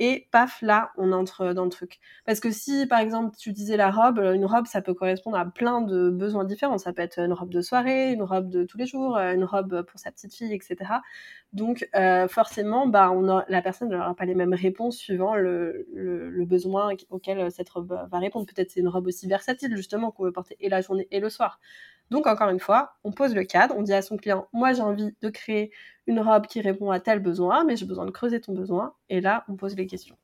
et 0.00 0.28
paf, 0.32 0.62
là, 0.62 0.92
on 0.96 1.12
entre 1.12 1.52
dans 1.52 1.64
le 1.64 1.70
truc. 1.70 2.00
Parce 2.24 2.40
que 2.40 2.50
si, 2.50 2.86
par 2.86 3.00
exemple, 3.00 3.36
tu 3.36 3.52
disais 3.52 3.76
la 3.76 3.90
robe, 3.90 4.18
une 4.18 4.46
robe, 4.46 4.66
ça 4.66 4.80
peut 4.80 4.94
correspondre 4.94 5.36
à 5.36 5.44
plein 5.44 5.82
de 5.82 6.08
besoins 6.08 6.44
différents. 6.44 6.78
Ça 6.78 6.94
peut 6.94 7.02
être 7.02 7.18
une 7.18 7.34
robe 7.34 7.50
de 7.50 7.60
soirée, 7.60 8.12
une 8.12 8.22
robe 8.22 8.48
de 8.48 8.64
tous 8.64 8.78
les 8.78 8.86
jours, 8.86 9.18
une 9.18 9.44
robe 9.44 9.82
pour 9.82 10.00
sa 10.00 10.10
petite 10.10 10.34
fille, 10.34 10.54
etc. 10.54 10.76
Donc, 11.52 11.86
euh, 11.94 12.28
forcément, 12.28 12.86
bah, 12.86 13.10
on 13.12 13.42
la 13.46 13.62
personne 13.62 13.90
n'aura 13.90 14.14
pas 14.14 14.24
les 14.24 14.34
mêmes 14.34 14.54
réponses 14.54 14.96
suivant 14.96 15.34
le, 15.36 15.86
le, 15.92 16.44
besoin 16.46 16.94
auquel 17.10 17.50
cette 17.52 17.68
robe 17.68 18.08
va 18.10 18.18
répondre. 18.18 18.46
Peut-être 18.46 18.70
c'est 18.70 18.80
une 18.80 18.88
robe 18.88 19.06
aussi 19.06 19.28
versatile, 19.28 19.76
justement, 19.76 20.10
qu'on 20.12 20.24
veut 20.24 20.32
porter 20.32 20.56
et 20.60 20.70
la 20.70 20.80
journée 20.80 21.08
et 21.10 21.20
le 21.20 21.28
soir. 21.28 21.60
Donc, 22.10 22.26
encore 22.26 22.50
une 22.50 22.60
fois, 22.60 22.96
on 23.04 23.12
pose 23.12 23.34
le 23.34 23.44
cadre, 23.44 23.74
on 23.76 23.82
dit 23.82 23.92
à 23.92 24.02
son 24.02 24.16
client, 24.16 24.48
moi 24.52 24.72
j'ai 24.72 24.82
envie 24.82 25.14
de 25.20 25.28
créer 25.30 25.72
une 26.06 26.20
robe 26.20 26.46
qui 26.46 26.60
répond 26.60 26.90
à 26.90 27.00
tel 27.00 27.20
besoin, 27.20 27.64
mais 27.64 27.76
j'ai 27.76 27.86
besoin 27.86 28.06
de 28.06 28.10
creuser 28.10 28.40
ton 28.40 28.52
besoin. 28.52 28.94
Et 29.08 29.20
là, 29.20 29.44
on 29.48 29.56
pose 29.56 29.76
les 29.76 29.86
questions. 29.86 30.16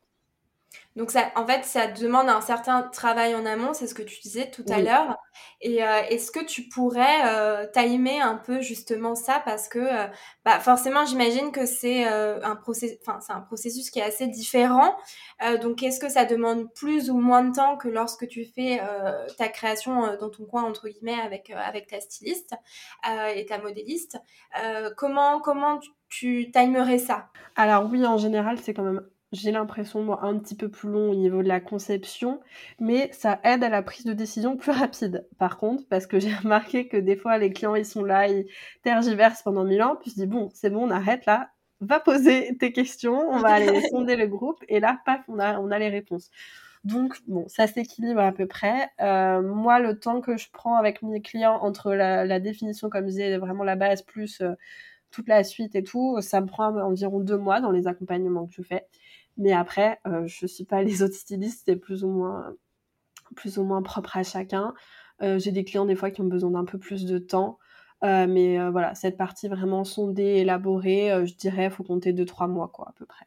Donc, 0.97 1.11
ça, 1.11 1.31
en 1.37 1.47
fait, 1.47 1.65
ça 1.65 1.89
demande 1.89 2.31
un 2.31 2.41
certain 2.41 2.83
travail 2.83 3.35
en 3.35 3.45
amont, 3.45 3.75
c'est 3.75 3.87
ce 3.87 3.95
que 3.95 4.03
tu 4.03 4.19
disais 4.21 4.51
tout 4.51 4.65
à 4.71 4.81
l'heure. 4.81 5.19
Et 5.61 5.85
euh, 5.85 6.01
est-ce 6.09 6.31
que 6.31 6.43
tu 6.43 6.69
pourrais 6.69 7.27
euh, 7.27 7.67
timer 7.71 8.21
un 8.21 8.37
peu 8.37 8.63
justement 8.63 9.15
ça 9.15 9.43
Parce 9.45 9.69
que 9.69 9.79
euh, 9.79 10.07
bah, 10.45 10.59
forcément, 10.59 11.05
j'imagine 11.05 11.53
que 11.53 11.67
c'est 11.67 12.05
un, 12.07 12.57
process... 12.57 12.93
enfin, 13.07 13.19
un 13.29 13.41
processus 13.41 13.91
qui 13.91 13.99
est 13.99 14.05
assez 14.05 14.27
différent. 14.27 14.97
donc, 15.61 15.83
est-ce 15.83 16.01
que 16.01 16.09
ça 16.09 16.25
demande 16.25 16.73
plus 16.73 17.11
ou 17.11 17.19
moins 17.19 17.45
de 17.45 17.55
temps 17.55 17.77
que 17.77 17.89
lorsque 17.89 18.27
tu 18.29 18.47
fais 18.47 18.81
ta 19.37 19.49
création 19.49 20.17
dans 20.17 20.31
ton 20.31 20.47
coin, 20.47 20.63
entre 20.63 20.89
guillemets, 20.89 21.21
avec, 21.21 21.51
avec 21.51 21.89
ta 21.89 22.01
styliste 22.01 22.55
et 23.35 23.45
ta 23.45 23.59
modéliste? 23.59 24.19
Comment, 24.97 25.41
comment 25.41 25.79
tu, 25.79 25.91
tu 26.09 26.51
timerais 26.51 26.99
ça? 26.99 27.29
Alors 27.55 27.89
oui, 27.91 28.07
en 28.07 28.17
général, 28.17 28.59
c'est 28.59 28.73
quand 28.73 28.83
même 28.83 29.07
j'ai 29.33 29.51
l'impression, 29.53 30.03
moi, 30.03 30.21
un 30.23 30.39
petit 30.39 30.55
peu 30.55 30.69
plus 30.69 30.89
long 30.89 31.11
au 31.11 31.15
niveau 31.15 31.43
de 31.43 31.49
la 31.49 31.61
conception, 31.61 32.41
mais 32.81 33.11
ça 33.13 33.41
aide 33.45 33.65
à 33.65 33.69
la 33.69 33.83
prise 33.83 34.05
de 34.05 34.13
décision 34.13 34.57
plus 34.57 34.73
rapide. 34.73 35.27
Par 35.39 35.59
contre, 35.59 35.85
parce 35.89 36.07
que 36.07 36.19
j'ai 36.21 36.35
remarqué 36.35 36.89
que 36.89 36.97
des 36.97 37.17
fois, 37.17 37.39
les 37.39 37.53
clients, 37.53 37.75
ils 37.75 37.87
sont 37.87 38.05
là, 38.05 38.29
ils 38.29 38.47
tergiversent 38.83 39.43
pendant 39.43 39.65
mille 39.65 39.83
ans, 39.83 39.97
puis 40.01 40.11
je 40.11 40.17
dis, 40.17 40.27
bon, 40.27 40.51
c'est 40.55 40.71
bon, 40.71 40.87
on 40.87 40.91
arrête 40.91 41.27
là, 41.27 41.51
va 41.81 42.01
poser 42.01 42.57
tes 42.61 42.73
questions, 42.73 43.19
on 43.31 43.39
va 43.39 43.55
aller 43.55 43.81
sonder 43.91 44.17
le 44.17 44.27
groupe, 44.27 44.63
et 44.69 44.81
là, 44.81 44.99
paf, 45.05 45.23
on 45.29 45.39
a, 45.39 45.59
on 45.61 45.71
a 45.71 45.79
les 45.79 45.89
réponses. 45.89 46.31
Donc, 46.85 47.17
bon, 47.27 47.49
ça 47.49 47.67
s'équilibre 47.67 48.21
à 48.21 48.31
peu 48.31 48.47
près. 48.47 48.89
Euh, 49.01 49.43
moi, 49.43 49.81
le 49.81 49.99
temps 49.99 50.21
que 50.21 50.37
je 50.37 50.49
prends 50.53 50.77
avec 50.77 51.03
mes 51.03 51.21
clients 51.21 51.59
entre 51.63 51.93
la, 51.95 52.39
définition, 52.39 52.89
comme 52.89 53.07
je 53.07 53.11
disais, 53.11 53.39
vraiment 53.39 53.65
la 53.65 53.75
base, 53.75 54.03
plus 54.03 54.41
euh, 54.41 54.53
toute 55.11 55.29
la 55.29 55.43
suite 55.43 55.75
et 55.75 55.83
tout, 55.83 56.21
ça 56.21 56.41
me 56.41 56.47
prend 56.47 56.77
environ 56.77 57.19
deux 57.19 57.39
mois 57.39 57.61
dans 57.61 57.73
les 57.73 57.89
accompagnements 57.89 58.47
que 58.47 58.55
je 58.55 58.63
fais. 58.63 58.87
Mais 59.37 59.53
après, 59.53 60.01
euh, 60.07 60.27
je 60.27 60.47
suis 60.47 60.65
pas 60.65 60.83
les 60.83 61.03
autres 61.03 61.15
stylistes, 61.15 61.65
c'est 61.67 61.77
plus 61.77 62.05
ou 62.05 62.09
moins 62.09 62.55
plus 63.35 63.59
ou 63.59 63.65
moins 63.65 63.83
propre 63.83 64.17
à 64.17 64.23
chacun. 64.23 64.75
Euh, 65.23 65.39
j'ai 65.39 65.51
des 65.51 65.65
clients 65.65 65.87
des 65.87 65.97
fois 65.97 66.11
qui 66.11 66.21
ont 66.21 66.27
besoin 66.27 66.51
d'un 66.51 66.65
peu 66.65 66.79
plus 66.79 67.07
de 67.07 67.19
temps. 67.19 67.59
Euh, 68.05 68.27
mais 68.29 68.61
euh, 68.61 68.71
voilà, 68.71 68.95
cette 68.95 69.17
partie 69.17 69.49
vraiment 69.49 69.85
sondée, 69.85 70.37
élaborée, 70.37 71.27
je 71.27 71.35
dirais, 71.35 71.71
faut 71.71 71.83
compter 71.83 72.13
2-3 72.13 72.49
mois, 72.49 72.69
quoi, 72.69 72.89
à 72.89 72.93
peu 72.93 73.07
près. 73.07 73.27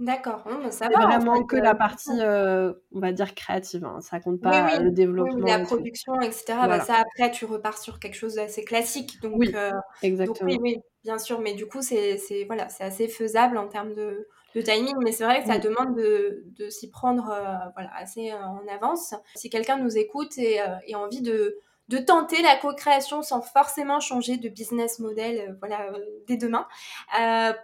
D'accord, 0.00 0.42
ça 0.70 0.88
C'est 0.88 0.92
vraiment 0.92 1.44
que 1.44 1.54
la 1.54 1.74
partie, 1.74 2.10
on 2.10 3.00
va 3.00 3.12
dire, 3.12 3.34
créative. 3.34 3.84
Hein. 3.84 4.00
Ça 4.00 4.18
compte 4.18 4.40
pas 4.40 4.80
le 4.80 4.90
développement. 4.90 5.46
la 5.46 5.60
production, 5.60 6.20
etc. 6.20 6.44
Bah, 6.66 6.80
ça, 6.80 6.96
après, 6.96 7.30
tu 7.30 7.44
repars 7.44 7.78
sur 7.78 8.00
quelque 8.00 8.16
chose 8.16 8.34
d'assez 8.34 8.64
classique. 8.64 9.20
Donc, 9.22 9.34
oui, 9.36 9.54
exactement. 10.02 10.50
oui, 10.50 10.58
oui, 10.60 10.78
bien 11.04 11.18
sûr. 11.18 11.40
Mais 11.40 11.54
du 11.54 11.66
coup, 11.66 11.80
c'est 11.80 12.18
voilà, 12.46 12.66
assez 12.80 13.06
faisable 13.06 13.56
en 13.56 13.68
termes 13.68 13.94
de, 13.94 14.26
de 14.54 14.60
timing, 14.60 14.96
mais 15.02 15.12
c'est 15.12 15.24
vrai 15.24 15.40
que 15.40 15.48
ça 15.48 15.58
demande 15.58 15.96
de, 15.96 16.44
de 16.58 16.70
s'y 16.70 16.88
prendre 16.88 17.30
euh, 17.30 17.70
voilà, 17.74 17.90
assez 17.96 18.30
euh, 18.30 18.36
en 18.36 18.62
avance. 18.72 19.14
Si 19.34 19.50
quelqu'un 19.50 19.78
nous 19.78 19.98
écoute 19.98 20.38
et, 20.38 20.60
a 20.60 20.78
euh, 20.78 20.94
envie 20.96 21.22
de, 21.22 21.58
de 21.88 21.98
tenter 21.98 22.40
la 22.42 22.56
co-création 22.56 23.22
sans 23.22 23.42
forcément 23.42 23.98
changer 24.00 24.36
de 24.36 24.48
business 24.48 25.00
model 25.00 25.56
voilà, 25.58 25.90
dès 26.28 26.36
demain, 26.36 26.66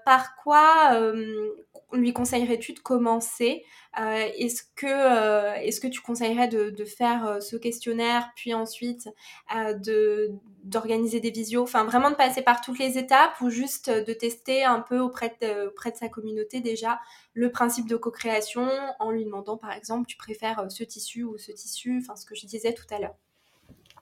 par 0.05 0.37
quoi 0.43 1.01
lui 1.93 2.13
conseillerais-tu 2.13 2.73
de 2.73 2.79
commencer 2.81 3.65
euh, 3.99 4.29
Est-ce 4.39 4.63
que, 4.77 4.87
euh, 4.87 5.71
que 5.81 5.89
tu 5.89 6.01
conseillerais 6.01 6.49
de, 6.49 6.85
faire 6.85 7.27
euh, 7.27 7.41
ce 7.41 7.57
questionnaire, 7.57 8.31
puis 8.37 8.55
ensuite 8.55 9.09
d'organiser 10.65 11.21
des 11.21 11.31
visios, 11.31 11.63
enfin 11.63 11.85
vraiment 11.85 12.11
de 12.11 12.17
passer 12.17 12.43
par 12.43 12.61
toutes 12.61 12.79
les 12.79 12.99
étapes 12.99 13.41
ou 13.41 13.51
juste 13.51 13.91
de 13.91 14.13
tester 14.13 14.65
un 14.65 14.81
peu 14.81 14.99
auprès 14.99 15.35
de, 15.41 15.69
auprès 15.69 15.91
de 15.91 15.97
sa 15.97 16.09
communauté 16.09 16.61
déjà 16.61 17.01
le 17.33 17.51
principe 17.51 17.89
de 17.89 17.97
co-création 17.97 18.69
en 18.99 19.11
lui 19.11 19.25
demandant 19.25 19.57
par 19.57 19.73
exemple 19.73 20.07
tu 20.07 20.17
préfères 20.17 20.67
ce 20.71 20.85
tissu 20.85 21.25
ou 21.25 21.39
ce 21.39 21.53
tissu, 21.53 22.03
enfin 22.03 22.17
ce 22.17 22.27
que 22.27 22.35
je 22.35 22.47
disais 22.47 22.75
tout 22.75 22.87
à 22.95 22.99
l'heure. 22.99 23.15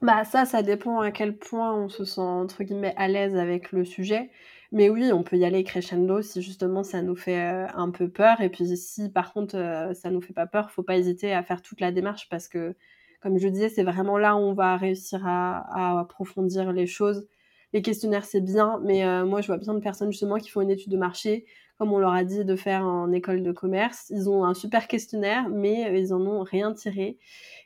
Bah 0.01 0.25
ça, 0.25 0.45
ça 0.45 0.63
dépend 0.63 1.01
à 1.01 1.11
quel 1.11 1.37
point 1.37 1.75
on 1.75 1.89
se 1.89 2.05
sent 2.05 2.21
entre 2.21 2.63
guillemets 2.63 2.95
à 2.97 3.09
l'aise 3.09 3.37
avec 3.37 3.73
le 3.73 3.85
sujet. 3.85 4.31
Mais 4.71 4.91
oui, 4.91 5.11
on 5.13 5.23
peut 5.23 5.37
y 5.39 5.45
aller 5.47 5.65
crescendo 5.65 6.21
si 6.21 6.43
justement 6.43 6.83
ça 6.83 7.01
nous 7.01 7.17
fait 7.17 7.41
euh, 7.41 7.67
un 7.75 7.91
peu 7.91 8.11
peur. 8.11 8.41
Et 8.43 8.51
puis 8.51 8.77
si 8.77 9.09
par 9.09 9.33
contre 9.33 9.57
euh, 9.57 9.95
ça 9.95 10.11
nous 10.11 10.21
fait 10.21 10.35
pas 10.35 10.47
peur, 10.47 10.71
faut 10.71 10.83
pas 10.83 10.99
hésiter 10.99 11.33
à 11.33 11.43
faire 11.43 11.63
toute 11.63 11.81
la 11.81 11.91
démarche 11.91 12.29
parce 12.29 12.49
que, 12.49 12.75
comme 13.21 13.39
je 13.39 13.49
disais, 13.49 13.71
c'est 13.71 13.83
vraiment 13.83 14.19
là 14.19 14.37
où 14.37 14.41
on 14.41 14.53
va 14.53 14.77
réussir 14.77 15.23
à, 15.27 16.01
approfondir 16.01 16.73
les 16.73 16.87
choses. 16.87 17.27
Les 17.73 17.83
questionnaires 17.83 18.25
c'est 18.27 18.41
bien, 18.43 18.81
mais 18.85 19.05
euh, 19.07 19.25
moi 19.25 19.41
je 19.41 19.47
vois 19.47 19.59
bien 19.59 19.75
de 19.75 19.81
personnes 19.81 20.11
justement 20.13 20.37
qui 20.39 20.51
font 20.51 20.61
une 20.61 20.71
étude 20.71 20.93
de 20.93 20.99
marché, 20.99 21.47
comme 21.79 21.93
on 21.93 21.99
leur 21.99 22.13
a 22.13 22.25
dit 22.25 22.45
de 22.45 22.57
faire 22.57 22.85
en 22.85 23.13
école 23.13 23.43
de 23.43 23.53
commerce. 23.53 24.07
Ils 24.11 24.29
ont 24.29 24.45
un 24.45 24.55
super 24.55 24.89
questionnaire, 24.89 25.49
mais 25.49 25.99
ils 26.01 26.13
en 26.13 26.21
ont 26.27 26.43
rien 26.43 26.73
tiré. 26.75 27.19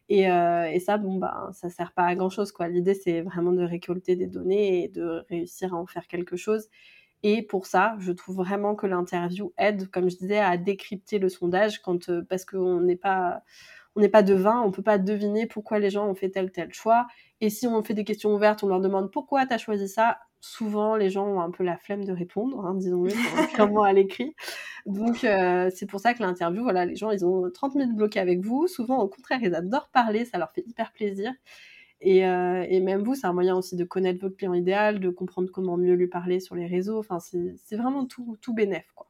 Et, 0.09 0.25
et, 0.25 0.81
ça, 0.81 0.98
bon, 0.98 1.16
bah, 1.16 1.51
ça 1.53 1.70
sert 1.70 1.92
pas 1.92 2.05
à 2.05 2.14
grand 2.14 2.29
chose, 2.31 2.53
quoi. 2.53 2.68
L'idée, 2.68 2.94
c'est 2.94 3.22
vraiment 3.22 3.53
de 3.53 3.62
récolter 3.62 4.16
des 4.16 4.27
données 4.27 4.85
et 4.85 4.88
de 4.88 5.25
réussir 5.31 5.75
à 5.75 5.79
en 5.79 5.87
faire 5.87 6.07
quelque 6.09 6.37
chose. 6.37 6.68
Et 7.22 7.42
pour 7.42 7.66
ça, 7.66 7.96
je 8.01 8.12
trouve 8.12 8.37
vraiment 8.37 8.75
que 8.75 8.87
l'interview 8.87 9.53
aide, 9.59 9.88
comme 9.90 10.11
je 10.11 10.16
disais, 10.16 10.38
à 10.40 10.57
décrypter 10.57 11.18
le 11.18 11.29
sondage 11.29 11.81
quand, 11.81 12.09
euh, 12.09 12.22
parce 12.29 12.44
qu'on 12.44 12.81
n'est 12.81 12.96
pas, 12.96 13.42
on 13.96 14.01
n'est 14.01 14.09
pas 14.09 14.22
devin, 14.22 14.61
on 14.62 14.72
peut 14.72 14.83
pas 14.83 14.98
deviner 14.98 15.46
pourquoi 15.46 15.79
les 15.79 15.90
gens 15.90 16.09
ont 16.09 16.14
fait 16.14 16.31
tel 16.31 16.51
tel 16.51 16.72
choix. 16.75 17.07
Et 17.40 17.51
si 17.51 17.66
on 17.66 17.83
fait 17.85 17.94
des 17.94 18.05
questions 18.05 18.35
ouvertes, 18.35 18.64
on 18.64 18.68
leur 18.68 18.81
demande 18.81 19.12
pourquoi 19.12 19.46
tu 19.46 19.55
as 19.55 19.59
choisi 19.59 19.88
ça? 19.88 20.18
Souvent, 20.45 20.97
les 20.97 21.09
gens 21.09 21.25
ont 21.25 21.41
un 21.41 21.53
peu 21.53 21.63
la 21.63 21.77
flemme 21.77 22.05
de 22.05 22.13
répondre, 22.13 22.67
hein, 22.67 22.75
disons-le 22.75 23.13
clairement 23.55 23.85
à 23.85 23.93
l'écrit. 23.93 24.35
Donc, 24.87 25.23
euh, 25.23 25.71
c'est 25.73 25.87
pour 25.87 26.01
ça 26.01 26.15
que 26.15 26.23
l'interview, 26.23 26.65
voilà, 26.65 26.85
les 26.85 26.97
gens, 26.97 27.13
ils 27.13 27.25
ont 27.25 27.49
30 27.49 27.77
minutes 27.77 27.95
bloquées 27.95 28.19
avec 28.19 28.41
vous. 28.41 28.67
Souvent, 28.67 28.99
au 28.99 29.09
contraire, 29.09 29.39
ils 29.41 29.55
adorent 29.55 29.89
parler, 29.91 30.25
ça 30.25 30.39
leur 30.39 30.51
fait 30.51 30.65
hyper 30.67 30.93
plaisir. 30.93 31.33
Euh, 32.05 32.67
et, 32.69 32.81
même 32.81 33.05
vous, 33.05 33.15
c'est 33.15 33.29
un 33.29 33.33
moyen 33.33 33.57
aussi 33.57 33.77
de 33.77 33.85
connaître 33.85 34.21
votre 34.21 34.37
client 34.37 34.55
idéal, 34.55 34.99
de 34.99 35.11
comprendre 35.11 35.49
comment 35.53 35.77
mieux 35.77 35.95
lui 35.95 36.09
parler 36.09 36.41
sur 36.41 36.57
les 36.57 36.67
réseaux. 36.67 36.99
Enfin, 36.99 37.19
c'est 37.21 37.77
vraiment 37.77 38.05
tout, 38.05 38.37
tout 38.41 38.53
bénef, 38.53 38.87
quoi. 38.97 39.09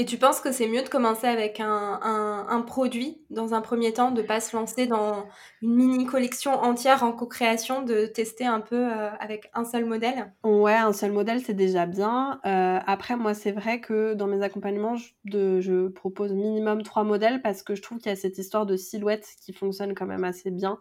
Et 0.00 0.04
tu 0.04 0.16
penses 0.16 0.40
que 0.40 0.52
c'est 0.52 0.68
mieux 0.68 0.84
de 0.84 0.88
commencer 0.88 1.26
avec 1.26 1.58
un, 1.58 2.46
un, 2.48 2.60
produit 2.62 3.20
dans 3.30 3.52
un 3.52 3.60
premier 3.60 3.92
temps, 3.92 4.12
de 4.12 4.22
pas 4.22 4.38
se 4.38 4.56
lancer 4.56 4.86
dans 4.86 5.26
une 5.60 5.74
mini 5.74 6.06
collection 6.06 6.52
entière 6.52 7.02
en 7.02 7.10
co-création, 7.10 7.82
de 7.82 8.06
tester 8.06 8.46
un 8.46 8.60
peu 8.60 8.76
euh, 8.76 9.10
avec 9.18 9.50
un 9.54 9.64
seul 9.64 9.84
modèle? 9.84 10.32
Ouais, 10.44 10.74
un 10.74 10.92
seul 10.92 11.10
modèle, 11.10 11.40
c'est 11.40 11.52
déjà 11.52 11.84
bien. 11.84 12.38
Euh, 12.46 12.78
après, 12.86 13.16
moi, 13.16 13.34
c'est 13.34 13.50
vrai 13.50 13.80
que 13.80 14.14
dans 14.14 14.28
mes 14.28 14.40
accompagnements, 14.40 14.94
je, 14.94 15.08
de, 15.24 15.60
je 15.60 15.88
propose 15.88 16.32
minimum 16.32 16.84
trois 16.84 17.02
modèles 17.02 17.42
parce 17.42 17.64
que 17.64 17.74
je 17.74 17.82
trouve 17.82 17.98
qu'il 17.98 18.10
y 18.10 18.12
a 18.12 18.16
cette 18.16 18.38
histoire 18.38 18.66
de 18.66 18.76
silhouette 18.76 19.26
qui 19.44 19.52
fonctionne 19.52 19.94
quand 19.94 20.06
même 20.06 20.22
assez 20.22 20.52
bien. 20.52 20.78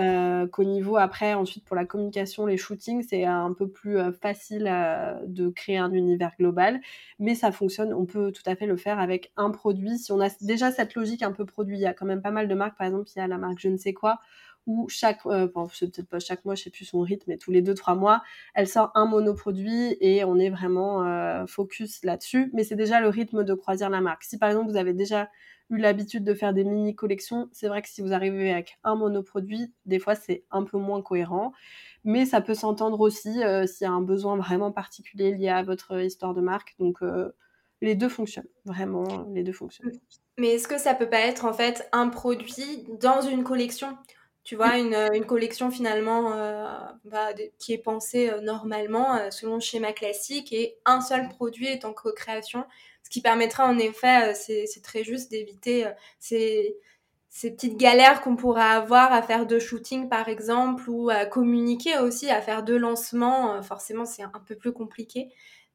Euh, 0.00 0.48
qu'au 0.48 0.64
niveau 0.64 0.96
après 0.96 1.34
ensuite 1.34 1.64
pour 1.64 1.76
la 1.76 1.84
communication 1.84 2.44
les 2.44 2.56
shootings 2.56 3.06
c'est 3.08 3.24
un 3.24 3.52
peu 3.52 3.68
plus 3.68 3.98
facile 4.20 4.64
de 5.28 5.48
créer 5.48 5.78
un 5.78 5.92
univers 5.92 6.32
global 6.36 6.80
mais 7.20 7.36
ça 7.36 7.52
fonctionne 7.52 7.94
on 7.94 8.04
peut 8.04 8.32
tout 8.40 8.48
à 8.50 8.56
fait 8.56 8.66
le 8.66 8.76
faire 8.76 8.98
avec 8.98 9.32
un 9.36 9.50
produit 9.50 9.98
si 9.98 10.12
on 10.12 10.20
a 10.20 10.28
déjà 10.40 10.70
cette 10.70 10.94
logique 10.94 11.22
un 11.22 11.32
peu 11.32 11.44
produit 11.44 11.76
il 11.76 11.80
y 11.80 11.86
a 11.86 11.94
quand 11.94 12.06
même 12.06 12.22
pas 12.22 12.30
mal 12.30 12.48
de 12.48 12.54
marques 12.54 12.78
par 12.78 12.86
exemple 12.86 13.08
il 13.14 13.18
y 13.18 13.22
a 13.22 13.26
la 13.26 13.38
marque 13.38 13.60
je 13.60 13.68
ne 13.68 13.76
sais 13.76 13.92
quoi 13.92 14.20
où 14.66 14.88
chaque, 14.88 15.24
euh, 15.26 15.46
peut-être 15.48 16.08
pas 16.08 16.18
chaque 16.18 16.44
mois, 16.44 16.54
je 16.54 16.64
sais 16.64 16.70
plus 16.70 16.84
son 16.84 17.00
rythme, 17.00 17.24
mais 17.28 17.38
tous 17.38 17.50
les 17.50 17.62
deux 17.62 17.74
trois 17.74 17.94
mois, 17.94 18.22
elle 18.54 18.68
sort 18.68 18.90
un 18.94 19.06
monoproduit 19.06 19.96
et 20.00 20.24
on 20.24 20.38
est 20.38 20.50
vraiment 20.50 21.04
euh, 21.04 21.46
focus 21.46 22.04
là-dessus. 22.04 22.50
Mais 22.54 22.64
c'est 22.64 22.76
déjà 22.76 23.00
le 23.00 23.08
rythme 23.08 23.44
de 23.44 23.54
croisière 23.54 23.90
la 23.90 24.00
marque. 24.00 24.24
Si 24.24 24.38
par 24.38 24.48
exemple 24.50 24.70
vous 24.70 24.76
avez 24.76 24.92
déjà 24.92 25.30
eu 25.70 25.78
l'habitude 25.78 26.24
de 26.24 26.34
faire 26.34 26.52
des 26.52 26.64
mini 26.64 26.94
collections, 26.94 27.48
c'est 27.52 27.68
vrai 27.68 27.80
que 27.82 27.88
si 27.88 28.00
vous 28.02 28.12
arrivez 28.12 28.52
avec 28.52 28.78
un 28.84 28.96
monoproduit, 28.96 29.72
des 29.86 29.98
fois 29.98 30.14
c'est 30.14 30.44
un 30.50 30.64
peu 30.64 30.78
moins 30.78 31.02
cohérent. 31.02 31.52
Mais 32.04 32.24
ça 32.24 32.40
peut 32.40 32.54
s'entendre 32.54 33.00
aussi 33.00 33.42
euh, 33.42 33.66
s'il 33.66 33.84
y 33.84 33.88
a 33.88 33.92
un 33.92 34.02
besoin 34.02 34.36
vraiment 34.36 34.72
particulier 34.72 35.32
lié 35.34 35.48
à 35.48 35.62
votre 35.62 36.00
histoire 36.00 36.34
de 36.34 36.40
marque. 36.40 36.74
Donc 36.78 37.02
euh, 37.02 37.30
les 37.80 37.94
deux 37.94 38.08
fonctionnent, 38.08 38.48
vraiment, 38.64 39.26
les 39.32 39.42
deux 39.42 39.52
fonctionnent. 39.52 39.92
Mais 40.38 40.54
est-ce 40.54 40.68
que 40.68 40.78
ça 40.78 40.94
peut 40.94 41.08
pas 41.08 41.20
être 41.20 41.44
en 41.44 41.52
fait 41.52 41.88
un 41.92 42.08
produit 42.08 42.86
dans 43.00 43.22
une 43.22 43.44
collection? 43.44 43.96
Tu 44.42 44.56
vois, 44.56 44.78
une, 44.78 44.96
une 45.12 45.26
collection 45.26 45.70
finalement 45.70 46.32
euh, 46.32 46.64
bah, 47.04 47.28
qui 47.58 47.74
est 47.74 47.78
pensée 47.78 48.30
normalement 48.42 49.30
selon 49.30 49.56
le 49.56 49.60
schéma 49.60 49.92
classique 49.92 50.52
et 50.52 50.78
un 50.86 51.02
seul 51.02 51.28
produit 51.28 51.66
est 51.66 51.84
en 51.84 51.92
co-création, 51.92 52.64
ce 53.02 53.10
qui 53.10 53.20
permettra 53.20 53.66
en 53.66 53.78
effet, 53.78 54.34
c'est 54.34 54.82
très 54.82 55.04
juste 55.04 55.30
d'éviter 55.30 55.86
ces, 56.18 56.78
ces 57.30 57.52
petites 57.52 57.76
galères 57.76 58.22
qu'on 58.22 58.34
pourrait 58.34 58.62
avoir 58.62 59.12
à 59.12 59.22
faire 59.22 59.46
deux 59.46 59.60
shootings 59.60 60.08
par 60.08 60.28
exemple 60.28 60.90
ou 60.90 61.10
à 61.10 61.26
communiquer 61.26 61.96
aussi, 61.98 62.28
à 62.28 62.42
faire 62.42 62.64
deux 62.64 62.76
lancements. 62.76 63.54
Euh, 63.54 63.62
forcément, 63.62 64.04
c'est 64.04 64.24
un 64.24 64.32
peu 64.44 64.56
plus 64.56 64.72
compliqué, 64.72 65.28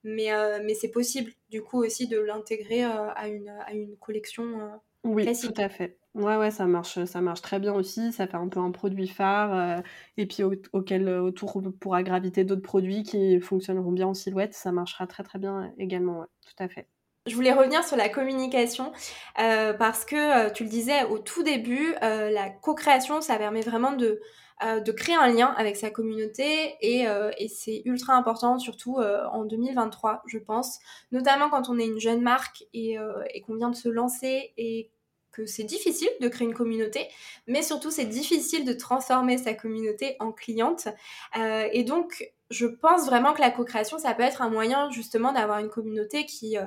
mais, 0.05 0.31
euh, 0.31 0.59
mais 0.63 0.73
c'est 0.73 0.91
possible 0.91 1.31
du 1.49 1.61
coup 1.61 1.83
aussi 1.83 2.07
de 2.07 2.17
l'intégrer 2.19 2.85
euh, 2.85 3.09
à, 3.13 3.27
une, 3.27 3.49
à 3.49 3.73
une 3.73 3.97
collection. 3.97 4.71
oui, 5.03 5.25
tout 5.37 5.53
à 5.57 5.67
fait. 5.67 5.97
Ouais, 6.13 6.37
ouais, 6.37 6.51
ça 6.51 6.65
marche, 6.65 7.03
ça 7.03 7.19
marche 7.19 7.41
très 7.41 7.59
bien 7.59 7.73
aussi. 7.73 8.13
Ça 8.13 8.25
fait 8.25 8.37
un 8.37 8.47
peu 8.47 8.61
un 8.61 8.71
produit 8.71 9.07
phare 9.07 9.83
et 10.15 10.25
puis 10.25 10.43
auquel 10.71 11.09
autour 11.09 11.61
pourra 11.79 12.03
graviter 12.03 12.45
d'autres 12.45 12.61
produits 12.61 13.03
qui 13.03 13.41
fonctionneront 13.41 13.91
bien 13.91 14.07
en 14.07 14.13
silhouette. 14.13 14.53
Ça 14.53 14.71
marchera 14.71 15.07
très 15.07 15.23
très 15.23 15.39
bien 15.39 15.73
également. 15.77 16.25
tout 16.45 16.63
à 16.63 16.69
fait. 16.69 16.87
Je 17.27 17.33
voulais 17.33 17.53
revenir 17.53 17.83
sur 17.83 17.97
la 17.97 18.07
communication 18.07 18.91
euh, 19.39 19.73
parce 19.73 20.05
que 20.05 20.15
euh, 20.45 20.51
tu 20.51 20.63
le 20.63 20.69
disais 20.69 21.05
au 21.05 21.17
tout 21.17 21.41
début, 21.41 21.95
euh, 22.03 22.29
la 22.29 22.51
co-création, 22.51 23.19
ça 23.19 23.37
permet 23.37 23.61
vraiment 23.61 23.93
de, 23.93 24.21
de 24.61 24.91
créer 24.91 25.15
un 25.15 25.27
lien 25.27 25.53
avec 25.57 25.75
sa 25.75 25.89
communauté 25.89 26.75
et, 26.79 27.05
et 27.37 27.47
c'est 27.47 27.81
ultra 27.85 28.13
important, 28.13 28.57
surtout 28.57 28.99
en 28.99 29.43
2023, 29.43 30.23
je 30.27 30.37
pense, 30.37 30.79
notamment 31.11 31.49
quand 31.49 31.69
on 31.69 31.77
est 31.77 31.85
une 31.85 31.99
jeune 31.99 32.21
marque 32.21 32.63
et, 32.73 32.97
et 33.33 33.41
qu'on 33.41 33.55
vient 33.55 33.69
de 33.69 33.75
se 33.75 33.89
lancer 33.89 34.53
et 34.57 34.91
que 35.33 35.45
c'est 35.45 35.65
difficile 35.65 36.09
de 36.21 36.29
créer 36.29 36.47
une 36.47 36.53
communauté, 36.53 37.09
mais 37.47 37.61
surtout 37.61 37.91
c'est 37.91 38.05
difficile 38.05 38.63
de 38.63 38.71
transformer 38.71 39.37
sa 39.37 39.53
communauté 39.53 40.15
en 40.19 40.31
cliente. 40.31 40.87
et 41.35 41.83
donc, 41.83 42.31
je 42.49 42.67
pense 42.67 43.05
vraiment 43.05 43.33
que 43.33 43.41
la 43.41 43.51
co-création, 43.51 43.97
ça 43.97 44.13
peut 44.13 44.23
être 44.23 44.41
un 44.41 44.49
moyen 44.49 44.89
justement 44.91 45.33
d'avoir 45.33 45.59
une 45.59 45.69
communauté 45.69 46.25
qui 46.25 46.57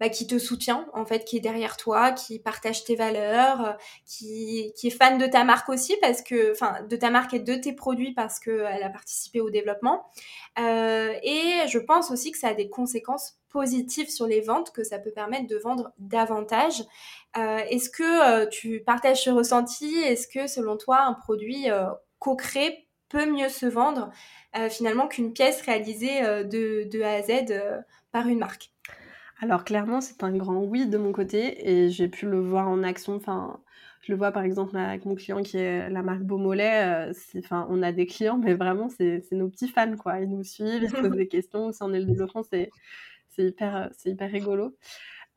bah, 0.00 0.08
qui 0.08 0.26
te 0.26 0.38
soutient, 0.38 0.88
en 0.92 1.04
fait, 1.04 1.24
qui 1.24 1.36
est 1.36 1.40
derrière 1.40 1.76
toi, 1.76 2.12
qui 2.12 2.38
partage 2.38 2.84
tes 2.84 2.96
valeurs, 2.96 3.64
euh, 3.64 3.72
qui, 4.06 4.72
est 4.82 4.90
fan 4.90 5.18
de 5.18 5.26
ta 5.26 5.44
marque 5.44 5.68
aussi, 5.68 5.96
parce 6.00 6.22
que, 6.22 6.52
enfin, 6.52 6.82
de 6.88 6.96
ta 6.96 7.10
marque 7.10 7.34
et 7.34 7.40
de 7.40 7.54
tes 7.54 7.72
produits 7.72 8.12
parce 8.14 8.38
qu'elle 8.38 8.82
a 8.82 8.90
participé 8.90 9.40
au 9.40 9.50
développement. 9.50 10.06
Euh, 10.58 11.14
et 11.22 11.66
je 11.68 11.78
pense 11.78 12.10
aussi 12.10 12.32
que 12.32 12.38
ça 12.38 12.48
a 12.48 12.54
des 12.54 12.68
conséquences 12.68 13.38
positives 13.50 14.10
sur 14.10 14.26
les 14.26 14.40
ventes, 14.40 14.72
que 14.72 14.84
ça 14.84 14.98
peut 14.98 15.10
permettre 15.10 15.46
de 15.46 15.56
vendre 15.56 15.92
davantage. 15.98 16.84
Euh, 17.36 17.58
Est-ce 17.70 17.90
que 17.90 18.02
euh, 18.42 18.46
tu 18.46 18.80
partages 18.80 19.24
ce 19.24 19.30
ressenti? 19.30 19.96
Est-ce 19.96 20.28
que, 20.28 20.46
selon 20.46 20.76
toi, 20.76 21.02
un 21.02 21.14
produit 21.14 21.70
euh, 21.70 21.86
co-créé 22.18 22.88
peut 23.08 23.26
mieux 23.26 23.48
se 23.48 23.64
vendre 23.64 24.10
finalement 24.70 25.08
qu'une 25.08 25.32
pièce 25.32 25.62
réalisée 25.62 26.20
de, 26.20 26.88
de 26.90 27.02
A 27.02 27.12
à 27.12 27.22
Z 27.22 27.54
par 28.12 28.26
une 28.26 28.38
marque? 28.38 28.70
Alors 29.40 29.64
clairement, 29.64 30.00
c'est 30.00 30.22
un 30.24 30.36
grand 30.36 30.62
oui 30.64 30.86
de 30.86 30.98
mon 30.98 31.12
côté 31.12 31.68
et 31.70 31.90
j'ai 31.90 32.08
pu 32.08 32.26
le 32.26 32.40
voir 32.40 32.68
en 32.68 32.82
action. 32.82 33.14
Enfin, 33.14 33.60
je 34.00 34.12
le 34.12 34.18
vois 34.18 34.32
par 34.32 34.42
exemple 34.42 34.76
avec 34.76 35.04
mon 35.04 35.14
client 35.14 35.42
qui 35.42 35.58
est 35.58 35.88
la 35.90 36.02
marque 36.02 36.22
Beaumolet. 36.22 37.10
Euh, 37.10 37.12
enfin, 37.38 37.66
on 37.70 37.82
a 37.82 37.92
des 37.92 38.06
clients, 38.06 38.38
mais 38.38 38.54
vraiment, 38.54 38.88
c'est 38.88 39.22
nos 39.32 39.48
petits 39.48 39.68
fans, 39.68 39.96
quoi. 39.96 40.20
Ils 40.20 40.28
nous 40.28 40.42
suivent, 40.42 40.82
ils 40.82 40.90
se 40.90 40.96
posent 40.96 41.10
des 41.16 41.28
questions. 41.28 41.70
Si 41.72 41.82
on 41.82 41.92
est 41.92 42.00
le 42.00 42.06
développement, 42.06 42.42
c'est 42.42 42.70
hyper, 43.38 43.90
hyper 44.04 44.30
rigolo. 44.30 44.76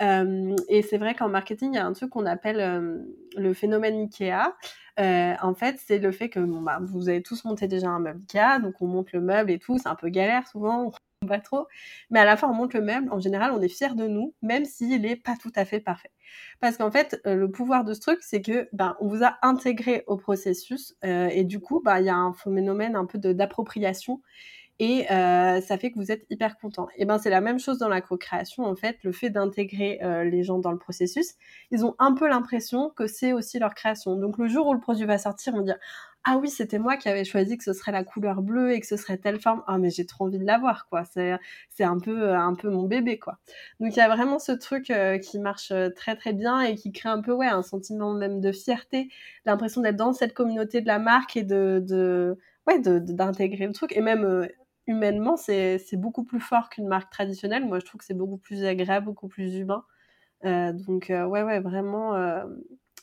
Euh, 0.02 0.56
et 0.68 0.82
c'est 0.82 0.98
vrai 0.98 1.14
qu'en 1.14 1.30
marketing, 1.30 1.74
il 1.74 1.76
y 1.76 1.80
a 1.80 1.86
un 1.86 1.94
truc 1.94 2.10
qu'on 2.10 2.26
appelle 2.26 2.60
euh, 2.60 2.98
le 3.38 3.54
phénomène 3.54 4.00
Ikea. 4.00 4.56
en 4.98 5.54
fait, 5.54 5.76
c'est 5.78 6.00
le 6.00 6.12
fait 6.12 6.30
que 6.30 6.40
bah, 6.40 6.80
vous 6.82 7.08
avez 7.08 7.22
tous 7.22 7.46
monté 7.46 7.68
déjà 7.68 7.90
un 7.90 8.00
meuble 8.00 8.22
Ikea, 8.22 8.60
donc 8.64 8.82
on 8.82 8.88
monte 8.88 9.12
le 9.12 9.22
meuble 9.22 9.52
et 9.52 9.60
tout, 9.60 9.78
c'est 9.78 9.90
un 9.90 9.96
peu 9.96 10.10
galère 10.10 10.48
souvent, 10.48 10.92
pas 11.28 11.40
trop. 11.40 11.68
Mais 12.10 12.20
à 12.20 12.26
la 12.26 12.36
fin, 12.36 12.48
on 12.50 12.54
monte 12.54 12.74
le 12.74 12.82
meuble. 12.82 13.12
En 13.12 13.20
général, 13.20 13.52
on 13.54 13.62
est 13.62 13.68
fier 13.68 13.96
de 13.96 14.08
nous, 14.08 14.34
même 14.42 14.66
s'il 14.66 15.06
est 15.06 15.16
pas 15.16 15.36
tout 15.40 15.52
à 15.56 15.66
fait 15.66 15.80
parfait. 15.80 16.12
Parce 16.60 16.78
qu'en 16.78 16.92
fait, 16.92 17.22
euh, 17.26 17.36
le 17.36 17.52
pouvoir 17.52 17.84
de 17.84 17.94
ce 17.94 18.00
truc, 18.00 18.20
c'est 18.22 18.42
que 18.42 18.68
ben, 18.74 18.96
on 19.00 19.08
vous 19.08 19.24
a 19.24 19.38
intégré 19.42 20.04
au 20.08 20.18
processus 20.18 20.96
euh, 21.06 21.30
et 21.32 21.44
du 21.44 21.60
coup, 21.60 21.82
ben, 21.84 22.00
il 22.00 22.06
y 22.06 22.10
a 22.10 22.16
un 22.16 22.34
phénomène 22.34 22.96
un 22.96 23.06
peu 23.06 23.20
d'appropriation 23.20 24.22
et 24.80 25.12
euh, 25.12 25.62
ça 25.62 25.78
fait 25.78 25.92
que 25.92 26.00
vous 26.00 26.12
êtes 26.12 26.26
hyper 26.32 26.58
content. 26.58 26.88
Et 26.98 27.06
ben 27.06 27.20
c'est 27.20 27.30
la 27.30 27.42
même 27.42 27.60
chose 27.60 27.78
dans 27.78 27.90
la 27.90 28.02
co-création 28.02 28.64
en 28.64 28.76
fait, 28.76 28.98
le 29.04 29.12
fait 29.12 29.30
d'intégrer 29.30 30.00
les 30.24 30.44
gens 30.44 30.58
dans 30.58 30.72
le 30.72 30.80
processus, 30.80 31.36
ils 31.70 31.86
ont 31.86 31.94
un 32.00 32.14
peu 32.14 32.28
l'impression 32.28 32.90
que 32.90 33.06
c'est 33.06 33.32
aussi 33.32 33.60
leur 33.60 33.76
création. 33.76 34.16
Donc 34.16 34.40
le 34.40 34.48
jour 34.48 34.66
où 34.66 34.74
le 34.74 34.80
produit 34.80 35.06
va 35.06 35.20
sortir, 35.20 35.54
on 35.54 35.58
va 35.58 35.64
dire 35.64 35.78
ah 36.24 36.38
oui, 36.38 36.50
c'était 36.52 36.78
moi 36.78 36.98
qui 36.98 37.10
avais 37.10 37.24
choisi 37.24 37.58
que 37.58 37.64
ce 37.64 37.74
serait 37.74 37.92
la 37.92 38.04
couleur 38.04 38.44
bleue 38.44 38.74
et 38.74 38.80
que 38.80 38.86
ce 38.86 38.96
serait 38.96 39.18
telle 39.18 39.40
forme. 39.40 39.64
Ah 39.66 39.80
mais 39.80 39.90
j'ai 39.90 40.06
trop 40.06 40.26
envie 40.26 40.38
de 40.38 40.46
l'avoir 40.46 40.88
quoi. 40.88 41.04
C'est 41.04 41.36
c'est 41.70 41.84
un 41.84 41.98
peu 42.00 42.30
euh, 42.30 42.38
un 42.38 42.54
peu 42.54 42.70
mon 42.70 42.84
bébé 42.84 43.18
quoi. 43.18 43.40
Donc 43.80 43.96
il 43.96 43.98
y 43.98 44.02
a 44.02 44.08
vraiment 44.08 44.38
ce 44.38 44.52
truc 44.52 44.92
euh, 44.92 45.18
qui 45.18 45.40
marche 45.40 45.72
euh, 45.72 45.90
très 45.90 46.16
très 46.16 46.34
bien 46.34 46.62
et 46.62 46.76
qui 46.76 46.92
crée 46.92 47.10
un 47.10 47.22
peu 47.22 47.32
ouais 47.32 47.48
un 47.48 47.64
sentiment 47.64 48.14
même 48.14 48.40
de 48.40 48.52
fierté, 48.52 49.10
l'impression 49.46 49.82
d'être 49.82 49.96
dans 49.96 50.14
cette 50.14 50.34
communauté 50.36 50.82
de 50.82 50.88
la 50.88 51.00
marque 51.00 51.38
et 51.38 51.44
de 51.44 51.84
de 51.88 52.38
ouais 52.68 52.80
d'intégrer 52.80 53.66
le 53.66 53.74
truc 53.74 53.92
et 53.98 54.02
même 54.02 54.48
humainement 54.86 55.38
c'est 55.38 55.80
c'est 55.80 55.98
beaucoup 55.98 56.24
plus 56.24 56.40
fort 56.40 56.70
qu'une 56.70 56.88
marque 56.88 57.12
traditionnelle. 57.12 57.66
Moi 57.66 57.80
je 57.80 57.86
trouve 57.86 57.98
que 58.00 58.06
c'est 58.06 58.14
beaucoup 58.14 58.38
plus 58.38 58.64
agréable, 58.64 59.08
beaucoup 59.08 59.28
plus 59.28 59.56
humain. 59.56 59.84
donc 60.44 61.08
ouais 61.10 61.44
ouais 61.44 61.60
vraiment 61.62 62.14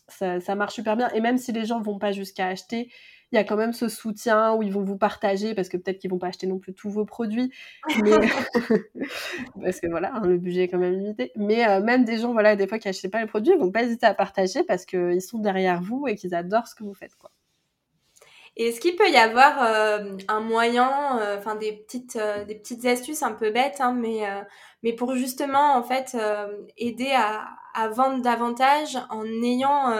ça, 0.08 0.54
marche 0.54 0.74
super 0.74 0.96
bien. 0.96 1.08
Et 1.10 1.20
même 1.20 1.38
si 1.38 1.52
les 1.52 1.64
gens 1.64 1.80
vont 1.80 1.98
pas 1.98 2.12
jusqu'à 2.12 2.46
acheter, 2.46 2.90
il 3.30 3.36
y 3.36 3.38
a 3.38 3.44
quand 3.44 3.56
même 3.56 3.74
ce 3.74 3.88
soutien 3.88 4.54
où 4.54 4.62
ils 4.62 4.72
vont 4.72 4.82
vous 4.82 4.96
partager 4.96 5.54
parce 5.54 5.68
que 5.68 5.76
peut-être 5.76 5.98
qu'ils 5.98 6.10
vont 6.10 6.18
pas 6.18 6.28
acheter 6.28 6.46
non 6.46 6.58
plus 6.58 6.72
tous 6.72 6.88
vos 6.88 7.04
produits, 7.04 7.52
parce 9.62 9.80
que 9.80 9.90
voilà, 9.90 10.14
hein, 10.14 10.22
le 10.24 10.38
budget 10.38 10.62
est 10.62 10.68
quand 10.68 10.78
même 10.78 10.94
limité. 10.94 11.32
Mais 11.36 11.68
euh, 11.68 11.82
même 11.82 12.04
des 12.04 12.18
gens, 12.18 12.32
voilà, 12.32 12.56
des 12.56 12.66
fois 12.66 12.78
qui 12.78 12.88
achètent 12.88 13.12
pas 13.12 13.20
les 13.20 13.26
produits, 13.26 13.52
ils 13.52 13.60
vont 13.60 13.70
pas 13.70 13.82
hésiter 13.82 14.06
à 14.06 14.14
partager 14.14 14.64
parce 14.64 14.86
qu'ils 14.86 15.22
sont 15.22 15.38
derrière 15.38 15.82
vous 15.82 16.06
et 16.08 16.16
qu'ils 16.16 16.34
adorent 16.34 16.68
ce 16.68 16.74
que 16.74 16.84
vous 16.84 16.94
faites, 16.94 17.14
quoi. 17.16 17.30
Est-ce 18.66 18.80
qu'il 18.80 18.96
peut 18.96 19.08
y 19.08 19.16
avoir 19.16 19.62
euh, 19.62 20.16
un 20.28 20.40
moyen, 20.40 21.18
euh, 21.20 21.38
enfin 21.38 21.54
des 21.54 21.72
petites, 21.72 22.18
des 22.46 22.54
petites 22.56 22.84
astuces 22.86 23.22
un 23.22 23.32
peu 23.32 23.50
bêtes, 23.50 23.80
hein, 23.80 23.92
mais 23.92 24.22
mais 24.82 24.92
pour 24.92 25.14
justement 25.14 25.74
en 25.74 25.82
fait 25.82 26.16
aider 26.76 27.12
à 27.12 27.88
vendre 27.88 28.22
davantage 28.22 28.98
en 29.10 29.24
ayant 29.24 29.92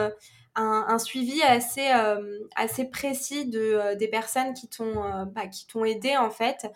euh, 0.59 0.83
un, 0.87 0.99
suivi 0.99 1.40
assez 1.42 1.87
euh, 1.94 2.40
assez 2.57 2.85
précis 2.87 3.47
de 3.47 3.61
euh, 3.61 3.94
des 3.94 4.09
personnes 4.09 4.55
qui 4.55 4.68
t'ont 4.68 4.94
bah, 5.27 5.47
qui 5.47 5.66
t'ont 5.66 5.85
aidé 5.85 6.16
en 6.16 6.31
fait. 6.31 6.66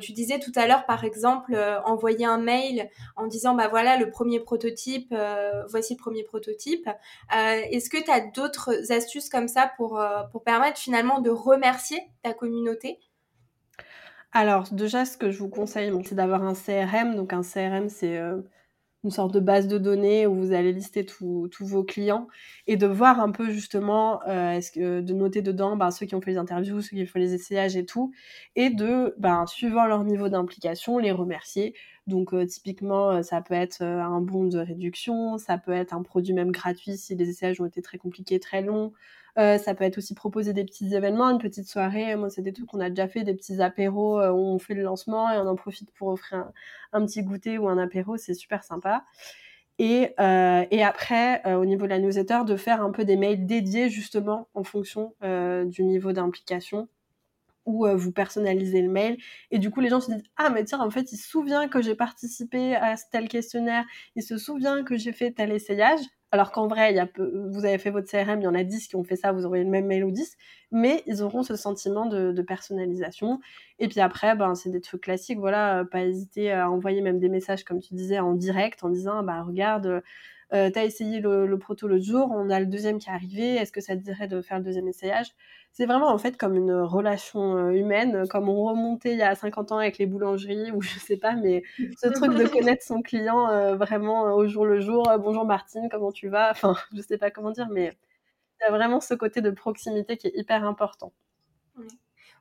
tu 0.00 0.12
disais 0.12 0.38
tout 0.38 0.52
à 0.56 0.66
l'heure 0.66 0.86
par 0.86 1.04
exemple 1.04 1.56
envoyer 1.84 2.26
un 2.26 2.38
mail 2.38 2.90
en 3.16 3.26
disant 3.26 3.54
bah 3.54 3.68
voilà 3.68 3.96
le 3.96 4.10
premier 4.10 4.40
prototype, 4.40 5.14
voici 5.68 5.94
le 5.94 5.98
premier 5.98 6.24
prototype. 6.24 6.88
Est-ce 7.32 7.88
que 7.88 8.02
tu 8.02 8.10
as 8.10 8.20
d'autres 8.20 8.92
astuces 8.92 9.28
comme 9.28 9.48
ça 9.48 9.70
pour 9.76 10.00
pour 10.30 10.42
permettre 10.42 10.78
finalement 10.78 11.20
de 11.20 11.30
remercier 11.30 12.00
ta 12.22 12.34
communauté? 12.34 12.98
Alors 14.32 14.68
déjà, 14.72 15.04
ce 15.04 15.16
que 15.16 15.30
je 15.30 15.38
vous 15.38 15.48
conseille, 15.48 15.92
c'est 16.06 16.14
d'avoir 16.14 16.42
un 16.42 16.54
CRM. 16.54 17.16
Donc 17.16 17.32
un 17.32 17.42
CRM, 17.42 17.88
c'est 17.88 18.18
une 19.04 19.10
sorte 19.10 19.34
de 19.34 19.40
base 19.40 19.66
de 19.66 19.78
données 19.78 20.26
où 20.26 20.34
vous 20.34 20.52
allez 20.52 20.72
lister 20.72 21.04
tous 21.04 21.50
vos 21.60 21.82
clients 21.82 22.28
et 22.66 22.76
de 22.76 22.86
voir 22.86 23.20
un 23.20 23.30
peu 23.32 23.50
justement, 23.50 24.20
euh, 24.28 24.60
de 24.76 25.12
noter 25.12 25.42
dedans 25.42 25.76
ben, 25.76 25.90
ceux 25.90 26.06
qui 26.06 26.14
ont 26.14 26.20
fait 26.20 26.32
les 26.32 26.36
interviews, 26.38 26.80
ceux 26.80 26.96
qui 26.96 27.02
ont 27.02 27.06
fait 27.06 27.18
les 27.18 27.34
essayages 27.34 27.76
et 27.76 27.84
tout, 27.84 28.12
et 28.54 28.70
de, 28.70 29.14
ben, 29.18 29.46
suivant 29.46 29.86
leur 29.86 30.04
niveau 30.04 30.28
d'implication, 30.28 30.98
les 30.98 31.12
remercier. 31.12 31.74
Donc 32.06 32.32
euh, 32.32 32.46
typiquement, 32.46 33.10
euh, 33.10 33.22
ça 33.22 33.40
peut 33.42 33.54
être 33.54 33.82
un 33.82 34.20
bon 34.20 34.44
de 34.44 34.58
réduction, 34.58 35.38
ça 35.38 35.58
peut 35.58 35.72
être 35.72 35.94
un 35.94 36.02
produit 36.02 36.34
même 36.34 36.52
gratuit 36.52 36.96
si 36.96 37.14
les 37.16 37.28
essayages 37.28 37.60
ont 37.60 37.66
été 37.66 37.82
très 37.82 37.98
compliqués, 37.98 38.38
très 38.40 38.62
longs. 38.62 38.92
Euh, 39.38 39.56
ça 39.56 39.74
peut 39.74 39.84
être 39.84 39.96
aussi 39.98 40.14
proposer 40.14 40.52
des 40.52 40.64
petits 40.64 40.94
événements, 40.94 41.30
une 41.30 41.38
petite 41.38 41.66
soirée. 41.66 42.14
Moi, 42.16 42.28
c'est 42.28 42.42
des 42.42 42.52
trucs 42.52 42.66
qu'on 42.66 42.80
a 42.80 42.90
déjà 42.90 43.08
fait, 43.08 43.24
des 43.24 43.34
petits 43.34 43.62
apéros 43.62 44.20
euh, 44.20 44.30
où 44.30 44.38
on 44.38 44.58
fait 44.58 44.74
le 44.74 44.82
lancement 44.82 45.30
et 45.30 45.38
on 45.38 45.46
en 45.46 45.56
profite 45.56 45.90
pour 45.92 46.08
offrir 46.08 46.50
un, 46.92 47.06
petit 47.06 47.22
goûter 47.22 47.56
ou 47.58 47.68
un 47.68 47.78
apéro. 47.78 48.16
C'est 48.18 48.34
super 48.34 48.62
sympa. 48.62 49.04
Et, 49.78 50.14
euh, 50.20 50.64
et 50.70 50.84
après, 50.84 51.42
au 51.54 51.64
niveau 51.64 51.84
de 51.84 51.90
la 51.90 51.98
newsletter, 51.98 52.40
de 52.46 52.56
faire 52.56 52.82
un 52.82 52.90
peu 52.90 53.04
des 53.04 53.16
mails 53.16 53.46
dédiés 53.46 53.88
justement 53.88 54.48
en 54.54 54.64
fonction 54.64 55.14
du 55.22 55.82
niveau 55.84 56.12
d'implication 56.12 56.88
où 57.64 57.86
vous 57.86 58.10
personnalisez 58.10 58.82
le 58.82 58.88
mail 58.88 59.16
et 59.52 59.60
du 59.60 59.70
coup 59.70 59.78
les 59.80 59.88
gens 59.88 60.00
se 60.00 60.10
disent 60.10 60.24
ah 60.36 60.50
mais 60.50 60.64
tiens 60.64 60.80
en 60.80 60.90
fait 60.90 61.12
il 61.12 61.16
se 61.16 61.28
souvient 61.28 61.68
que 61.68 61.80
j'ai 61.80 61.94
participé 61.94 62.74
à 62.74 62.96
tel 63.12 63.28
questionnaire 63.28 63.84
il 64.16 64.24
se 64.24 64.36
souvient 64.36 64.82
que 64.82 64.96
j'ai 64.96 65.12
fait 65.12 65.30
tel 65.30 65.52
essayage 65.52 66.00
alors 66.32 66.50
qu'en 66.50 66.66
vrai, 66.66 66.98
a 66.98 67.06
vous 67.18 67.64
avez 67.66 67.76
fait 67.76 67.90
votre 67.90 68.10
CRM, 68.10 68.40
il 68.40 68.44
y 68.44 68.46
en 68.46 68.54
a 68.54 68.64
10 68.64 68.88
qui 68.88 68.96
ont 68.96 69.04
fait 69.04 69.16
ça, 69.16 69.32
vous 69.32 69.44
aurez 69.44 69.62
le 69.62 69.68
même 69.68 69.86
mail 69.86 70.02
ou 70.04 70.10
10, 70.10 70.38
mais 70.70 71.02
ils 71.06 71.22
auront 71.22 71.42
ce 71.42 71.56
sentiment 71.56 72.06
de, 72.06 72.42
personnalisation. 72.42 73.38
Et 73.78 73.88
puis 73.88 74.00
après, 74.00 74.34
ben, 74.34 74.54
c'est 74.54 74.70
des 74.70 74.80
trucs 74.80 75.02
classiques, 75.02 75.38
voilà, 75.38 75.80
euh, 75.80 75.84
pas 75.84 76.02
hésiter 76.02 76.50
à 76.50 76.70
envoyer 76.70 77.02
même 77.02 77.18
des 77.18 77.28
messages, 77.28 77.64
comme 77.64 77.80
tu 77.80 77.94
disais, 77.94 78.18
en 78.18 78.32
direct, 78.32 78.82
en 78.82 78.88
disant, 78.88 79.22
bah 79.22 79.42
regarde, 79.42 80.02
euh, 80.52 80.70
tu 80.70 80.78
as 80.78 80.84
essayé 80.84 81.20
le, 81.20 81.46
le 81.46 81.58
proto 81.58 81.88
l'autre 81.88 82.04
jour, 82.04 82.30
on 82.30 82.50
a 82.50 82.60
le 82.60 82.66
deuxième 82.66 82.98
qui 82.98 83.08
est 83.08 83.12
arrivé, 83.12 83.54
est-ce 83.56 83.72
que 83.72 83.80
ça 83.80 83.96
te 83.96 84.02
dirait 84.02 84.28
de 84.28 84.40
faire 84.42 84.58
le 84.58 84.64
deuxième 84.64 84.88
essayage? 84.88 85.34
C'est 85.74 85.86
vraiment 85.86 86.08
en 86.08 86.18
fait 86.18 86.36
comme 86.36 86.54
une 86.54 86.74
relation 86.74 87.56
euh, 87.56 87.70
humaine, 87.70 88.28
comme 88.28 88.50
on 88.50 88.62
remontait 88.62 89.12
il 89.12 89.18
y 89.18 89.22
a 89.22 89.34
50 89.34 89.72
ans 89.72 89.78
avec 89.78 89.96
les 89.96 90.04
boulangeries 90.04 90.70
ou 90.70 90.82
je 90.82 90.98
sais 90.98 91.16
pas, 91.16 91.32
mais 91.34 91.62
ce 91.96 92.08
truc 92.08 92.34
de 92.34 92.44
connaître 92.46 92.84
son 92.84 93.00
client 93.00 93.48
euh, 93.48 93.74
vraiment 93.74 94.26
euh, 94.26 94.32
au 94.32 94.46
jour 94.46 94.66
le 94.66 94.80
jour. 94.80 95.10
Bonjour 95.18 95.46
Martine, 95.46 95.88
comment 95.90 96.12
tu 96.12 96.28
vas? 96.28 96.50
Enfin, 96.50 96.76
je 96.94 97.00
sais 97.00 97.16
pas 97.16 97.30
comment 97.30 97.52
dire, 97.52 97.68
mais 97.70 97.90
il 98.60 98.64
y 98.64 98.68
a 98.68 98.70
vraiment 98.70 99.00
ce 99.00 99.14
côté 99.14 99.40
de 99.40 99.50
proximité 99.50 100.18
qui 100.18 100.26
est 100.26 100.36
hyper 100.36 100.62
important. 100.64 101.14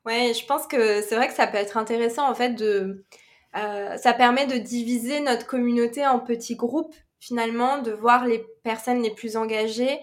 Ouais, 0.05 0.33
je 0.33 0.45
pense 0.45 0.67
que 0.67 1.01
c'est 1.01 1.15
vrai 1.15 1.29
que 1.29 1.33
ça 1.33 1.47
peut 1.47 1.57
être 1.57 1.77
intéressant 1.77 2.29
en 2.29 2.35
fait 2.35 2.49
de. 2.49 3.05
ça 3.53 4.13
permet 4.13 4.45
de 4.45 4.57
diviser 4.57 5.21
notre 5.21 5.47
communauté 5.47 6.05
en 6.05 6.19
petits 6.19 6.57
groupes 6.57 6.95
finalement, 7.21 7.77
de 7.77 7.91
voir 7.91 8.25
les 8.25 8.43
personnes 8.63 9.01
les 9.01 9.13
plus 9.13 9.37
engagées 9.37 9.99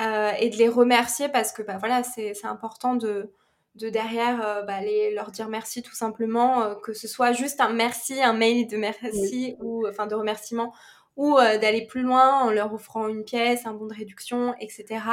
euh, 0.00 0.30
et 0.38 0.48
de 0.48 0.56
les 0.56 0.68
remercier 0.68 1.28
parce 1.28 1.52
que 1.52 1.62
bah, 1.62 1.76
voilà, 1.78 2.02
c'est 2.04 2.32
important 2.44 2.94
de, 2.94 3.34
de 3.74 3.90
derrière 3.90 4.40
euh, 4.46 4.62
bah, 4.62 4.80
les, 4.80 5.12
leur 5.12 5.32
dire 5.32 5.48
merci 5.48 5.82
tout 5.82 5.94
simplement, 5.94 6.62
euh, 6.62 6.74
que 6.76 6.92
ce 6.94 7.08
soit 7.08 7.32
juste 7.32 7.60
un 7.60 7.72
merci, 7.72 8.22
un 8.22 8.32
mail 8.32 8.68
de 8.68 8.76
merci 8.76 9.56
ou 9.60 9.86
enfin 9.88 10.06
de 10.06 10.14
remerciement 10.14 10.72
ou 11.20 11.36
euh, 11.36 11.58
d'aller 11.58 11.84
plus 11.84 12.00
loin 12.00 12.40
en 12.44 12.50
leur 12.50 12.72
offrant 12.72 13.06
une 13.06 13.24
pièce, 13.24 13.66
un 13.66 13.74
bon 13.74 13.84
de 13.84 13.92
réduction, 13.92 14.54
etc. 14.58 15.04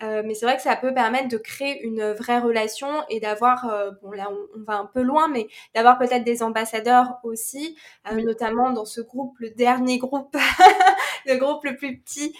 Euh, 0.00 0.22
mais 0.24 0.34
c'est 0.34 0.46
vrai 0.46 0.54
que 0.54 0.62
ça 0.62 0.76
peut 0.76 0.94
permettre 0.94 1.26
de 1.26 1.38
créer 1.38 1.82
une 1.82 2.12
vraie 2.12 2.38
relation 2.38 2.86
et 3.08 3.18
d'avoir, 3.18 3.68
euh, 3.68 3.90
bon 4.00 4.12
là 4.12 4.28
on, 4.30 4.60
va 4.62 4.74
un 4.74 4.86
peu 4.86 5.02
loin, 5.02 5.26
mais 5.26 5.48
d'avoir 5.74 5.98
peut-être 5.98 6.22
des 6.22 6.44
ambassadeurs 6.44 7.18
aussi, 7.24 7.76
notamment 8.12 8.70
dans 8.70 8.84
ce 8.84 9.00
groupe, 9.00 9.36
le 9.40 9.50
dernier 9.50 9.98
groupe, 9.98 10.36
le 11.26 11.34
groupe 11.34 11.64
le 11.64 11.74
plus 11.74 11.98
petit, 11.98 12.32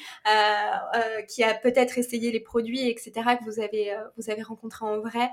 qui 1.28 1.42
a 1.42 1.54
peut-être 1.54 1.98
essayé 1.98 2.30
les 2.30 2.38
produits, 2.38 2.88
etc. 2.88 3.12
que 3.40 3.44
vous 3.44 3.58
avez 3.58 3.96
vous 4.16 4.30
avez 4.30 4.42
rencontré 4.42 4.86
en 4.86 5.00
vrai, 5.00 5.30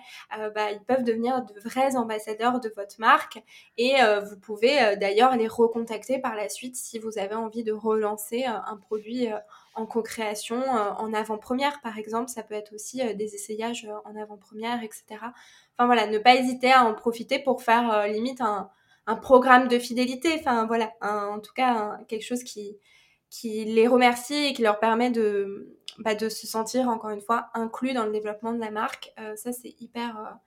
bah, 0.56 0.72
ils 0.72 0.84
peuvent 0.88 1.04
devenir 1.04 1.44
de 1.44 1.60
vrais 1.60 1.96
ambassadeurs 1.96 2.60
de 2.60 2.72
votre 2.76 2.96
marque 3.00 3.44
et 3.78 3.96
vous 4.24 4.38
pouvez 4.40 4.96
d'ailleurs 4.96 5.36
les 5.36 5.48
recontacter 5.48 6.18
par 6.20 6.36
la 6.36 6.50
suite 6.50 6.76
si 6.76 6.98
vous 6.98 7.20
avez 7.20 7.36
envie 7.36 7.64
de 7.67 7.67
relancer 7.72 8.46
euh, 8.46 8.60
un 8.66 8.78
produit 8.78 9.32
euh, 9.32 9.38
en 9.76 9.86
co-création, 9.86 10.58
euh, 10.58 10.92
en 10.92 11.14
avant-première 11.14 11.82
par 11.82 11.98
exemple. 11.98 12.30
Ça 12.30 12.44
peut 12.44 12.56
être 12.56 12.74
aussi 12.74 13.02
des 13.16 13.36
essayages 13.36 13.88
en 14.06 14.16
avant-première, 14.16 14.84
etc. 14.84 15.06
Enfin 15.74 15.86
voilà, 15.86 16.08
ne 16.08 16.18
pas 16.18 16.36
hésiter 16.36 16.72
à 16.72 16.84
en 16.84 16.94
profiter 16.94 17.40
pour 17.40 17.62
faire 17.62 18.08
limite 18.08 18.42
un, 18.42 18.70
programme 19.22 19.70
de 19.70 19.80
fidélité. 19.80 20.36
Enfin 20.40 20.66
voilà, 20.66 20.94
en 21.02 21.40
tout 21.40 21.54
cas 21.54 21.98
quelque 22.08 22.26
chose 22.26 22.44
qui, 22.44 22.78
les 23.44 23.88
remercie 23.88 24.48
et 24.48 24.54
qui 24.54 24.64
leur 24.64 24.80
permet 24.80 25.12
de, 25.12 25.78
bah, 26.00 26.16
de 26.16 26.28
se 26.28 26.46
sentir 26.48 26.90
encore 26.90 27.12
une 27.12 27.22
fois 27.22 27.50
inclus 27.54 27.94
dans 27.94 28.06
le 28.06 28.12
développement 28.12 28.52
de 28.52 28.60
la 28.60 28.72
marque. 28.72 29.14
ça 29.36 29.54
c'est 29.54 29.76
hyper, 29.80 30.38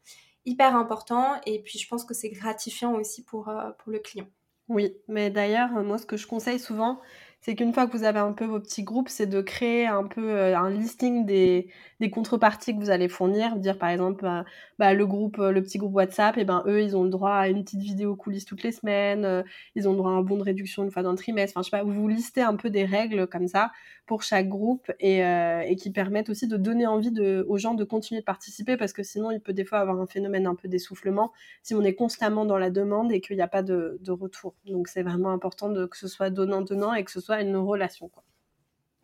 important 0.59 1.41
et 1.47 1.63
puis 1.63 1.79
je 1.79 1.89
pense 1.89 2.05
que 2.05 2.13
c'est 2.13 2.31
gratifiant 2.31 2.95
aussi 2.95 3.25
pour 3.25 3.51
le 3.87 3.99
client. 3.99 4.27
Oui, 4.71 4.97
mais 5.09 5.31
d'ailleurs, 5.31 5.71
moi, 5.83 5.99
ce 5.99 6.07
que 6.07 6.17
je 6.17 6.27
conseille 6.29 6.61
souvent, 6.61 7.01
c'est 7.41 7.57
qu'une 7.57 7.73
fois 7.75 7.87
que 7.89 7.93
vous 7.97 8.05
avez 8.05 8.21
un 8.21 8.33
peu 8.33 8.45
vos 8.45 8.61
petits 8.61 8.85
groupes, 8.85 9.09
c'est 9.09 9.27
de 9.27 9.41
créer 9.43 9.87
un 9.89 10.05
peu 10.07 10.31
euh, 10.31 10.57
un 10.57 10.71
listing 10.71 11.27
des, 11.27 11.69
des, 12.01 12.11
contreparties 12.11 12.75
que 12.75 12.81
vous 12.81 12.91
allez 12.91 13.09
fournir. 13.09 13.57
Dire 13.57 13.79
par 13.79 13.91
exemple, 13.91 14.27
euh, 14.27 14.43
bah, 14.79 14.95
le 14.95 15.07
groupe, 15.07 15.39
euh, 15.39 15.53
le 15.53 15.63
petit 15.63 15.79
groupe 15.79 15.95
WhatsApp, 15.95 16.39
et 16.39 16.45
ben 16.45 16.63
eux, 16.67 16.83
ils 16.83 16.97
ont 16.97 17.05
le 17.05 17.11
droit 17.11 17.33
à 17.33 17.49
une 17.49 17.63
petite 17.63 17.81
vidéo 17.81 18.17
coulisses 18.17 18.45
toutes 18.45 18.63
les 18.63 18.73
semaines, 18.73 19.45
ils 19.75 19.89
ont 19.89 19.93
le 19.93 19.99
droit 19.99 20.11
à 20.11 20.15
un 20.15 20.23
bon 20.23 20.37
de 20.37 20.43
réduction 20.43 20.83
une 20.85 20.91
fois 20.91 21.03
dans 21.03 21.13
le 21.13 21.17
trimestre. 21.17 21.57
Enfin, 21.57 21.63
je 21.63 21.71
sais 21.71 21.85
pas, 21.85 21.85
vous 21.85 22.09
listez 22.09 22.43
un 22.43 22.57
peu 22.57 22.71
des 22.71 22.85
règles 22.85 23.27
comme 23.27 23.49
ça 23.49 23.71
pour 24.07 24.23
chaque 24.23 24.49
groupe 24.49 24.91
et, 24.99 25.19
et 25.21 25.77
qui 25.77 25.91
permettent 25.91 26.31
aussi 26.31 26.49
de 26.49 26.57
donner 26.57 26.87
envie 26.87 27.13
aux 27.47 27.59
gens 27.59 27.75
de 27.75 27.85
continuer 27.85 28.21
de 28.21 28.25
participer 28.25 28.77
parce 28.77 28.93
que 28.93 29.03
sinon, 29.03 29.31
il 29.31 29.41
peut 29.41 29.53
des 29.53 29.65
fois 29.65 29.79
avoir 29.79 30.01
un 30.01 30.07
phénomène 30.07 30.47
un 30.47 30.55
peu 30.55 30.69
d'essoufflement 30.69 31.33
si 31.63 31.75
on 31.75 31.83
est 31.83 31.95
constamment 31.95 32.45
dans 32.45 32.59
la 32.59 32.71
demande 32.71 33.13
et 33.13 33.21
qu'il 33.21 33.37
n'y 33.37 33.43
a 33.43 33.49
pas 33.49 33.63
de, 33.63 34.01
retour. 34.09 34.55
Donc, 34.67 34.89
c'est 34.89 35.03
vraiment 35.03 35.31
important 35.31 35.73
que 35.87 35.97
ce 35.97 36.09
soit 36.09 36.31
donnant-donnant 36.31 36.95
et 36.95 37.05
que 37.05 37.11
ce 37.11 37.21
soit 37.21 37.41
une 37.41 37.57
relation. 37.57 38.09
Quoi. 38.09 38.25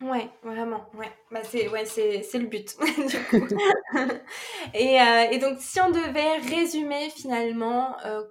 Ouais, 0.01 0.29
vraiment, 0.43 0.85
ouais. 0.93 1.09
Bah 1.31 1.39
c'est 1.43 1.69
ouais, 1.69 1.85
c'est 1.85 2.37
le 2.37 2.45
but. 2.45 2.75
et, 4.73 5.01
euh, 5.01 5.31
et, 5.31 5.39
donc, 5.39 5.57
si 5.59 5.79
on 5.81 5.89
devait 5.89 6.37
résumer 6.55 7.09
finalement, 7.09 7.97
euh, 8.05 8.21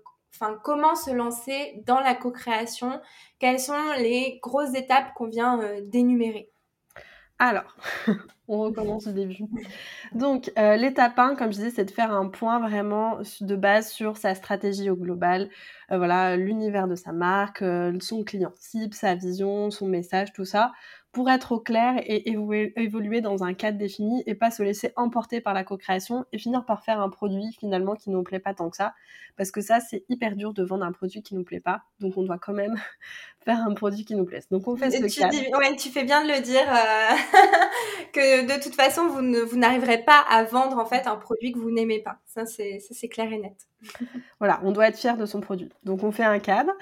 comment 0.63 0.95
se 0.95 1.11
lancer 1.11 1.83
dans 1.85 1.99
la 1.99 2.15
co-création, 2.15 3.01
quelles 3.41 3.59
sont 3.59 3.93
les 3.99 4.39
grosses 4.43 4.75
étapes 4.77 5.13
qu'on 5.15 5.27
vient 5.27 5.61
euh, 5.61 5.81
d'énumérer? 5.83 6.49
Alors, 7.41 7.77
on 8.49 8.61
recommence 8.61 9.09
au 9.09 9.13
début. 9.13 9.39
Donc, 10.13 10.51
l'étape 10.57 11.19
1, 11.19 11.35
comme 11.35 11.53
je 11.53 11.59
disais, 11.59 11.71
c'est 11.71 11.85
de 11.85 11.91
faire 11.91 12.13
un 12.13 12.29
point 12.29 12.61
vraiment 12.61 13.19
de 13.41 13.57
base 13.57 13.91
sur 13.91 14.17
sa 14.17 14.35
stratégie 14.35 14.89
au 14.89 14.97
global. 14.97 15.51
Voilà, 15.91 16.37
l'univers 16.37 16.89
de 16.89 16.95
sa 16.95 17.13
marque, 17.13 17.63
son 18.01 18.25
client 18.25 18.53
cible, 18.59 18.95
sa 18.95 19.17
vision, 19.17 19.71
son 19.71 19.87
message, 19.87 20.33
tout 20.33 20.47
ça 20.47 20.73
pour 21.17 21.31
être 21.31 21.53
au 21.53 21.61
clair 21.61 21.95
et 21.97 22.29
évoluer, 22.29 23.23
dans 23.23 23.43
un 23.43 23.55
cadre 23.55 23.79
défini 23.79 24.23
et 24.27 24.35
pas 24.35 24.51
se 24.51 24.63
laisser 24.63 24.93
emporter 24.97 25.41
par 25.41 25.55
la 25.55 25.65
co-création 25.65 26.27
et 26.31 26.37
finir 26.37 26.67
par 26.67 26.85
faire 26.85 27.01
un 27.01 27.09
produit 27.09 27.57
finalement 27.59 27.95
qui 27.95 28.11
nous 28.11 28.23
plaît 28.23 28.39
pas 28.39 28.53
tant 28.53 28.69
que 28.69 28.77
ça. 28.77 28.93
Parce 29.39 29.51
que 29.51 29.63
ça, 29.63 29.81
c'est 29.81 30.05
hyper 30.11 30.37
dur 30.37 30.53
de 30.53 30.63
vendre 30.63 30.85
un 30.85 30.93
produit 30.93 31.23
qui 31.23 31.35
nous 31.35 31.43
plaît 31.43 31.61
pas. 31.61 31.85
Donc 32.01 32.19
on 32.19 32.23
doit 32.23 32.37
quand 32.37 32.53
même 32.53 32.75
faire 33.47 33.57
un 33.67 33.73
produit 33.73 34.05
qui 34.05 34.15
nous 34.15 34.27
plaise. 34.27 34.47
Donc 34.51 34.69
on 34.69 34.77
fait 34.77 34.91
ce 34.91 34.99
tu 35.07 35.57
ouais, 35.57 35.77
tu 35.77 35.89
fais 35.89 36.05
bien 36.05 36.23
de 36.23 36.31
le 36.31 36.43
dire 36.43 36.71
euh, 36.71 37.17
que 38.13 38.55
de 38.55 38.63
toute 38.63 38.75
façon, 38.75 39.09
vous, 39.09 39.23
ne, 39.23 39.41
vous 39.41 39.57
n'arriverez 39.57 40.05
pas 40.05 40.23
à 40.29 40.45
vendre 40.45 40.77
en 40.77 40.85
fait 40.85 41.07
un 41.07 41.17
produit 41.17 41.53
que 41.53 41.59
vous 41.59 41.71
n'aimez 41.71 42.01
pas. 42.01 42.19
Ça, 42.27 42.45
c'est, 42.45 42.79
ça, 42.79 42.93
c'est 42.93 43.09
clair 43.09 43.33
et 43.33 43.39
net. 43.39 43.57
voilà, 44.39 44.61
on 44.65 44.71
doit 44.71 44.89
être 44.89 44.99
fier 44.99 45.17
de 45.17 45.25
son 45.25 45.41
produit. 45.41 45.71
Donc 45.83 46.05
on 46.05 46.13
fait 46.13 46.25
un 46.25 46.41
cadre. 46.41 46.73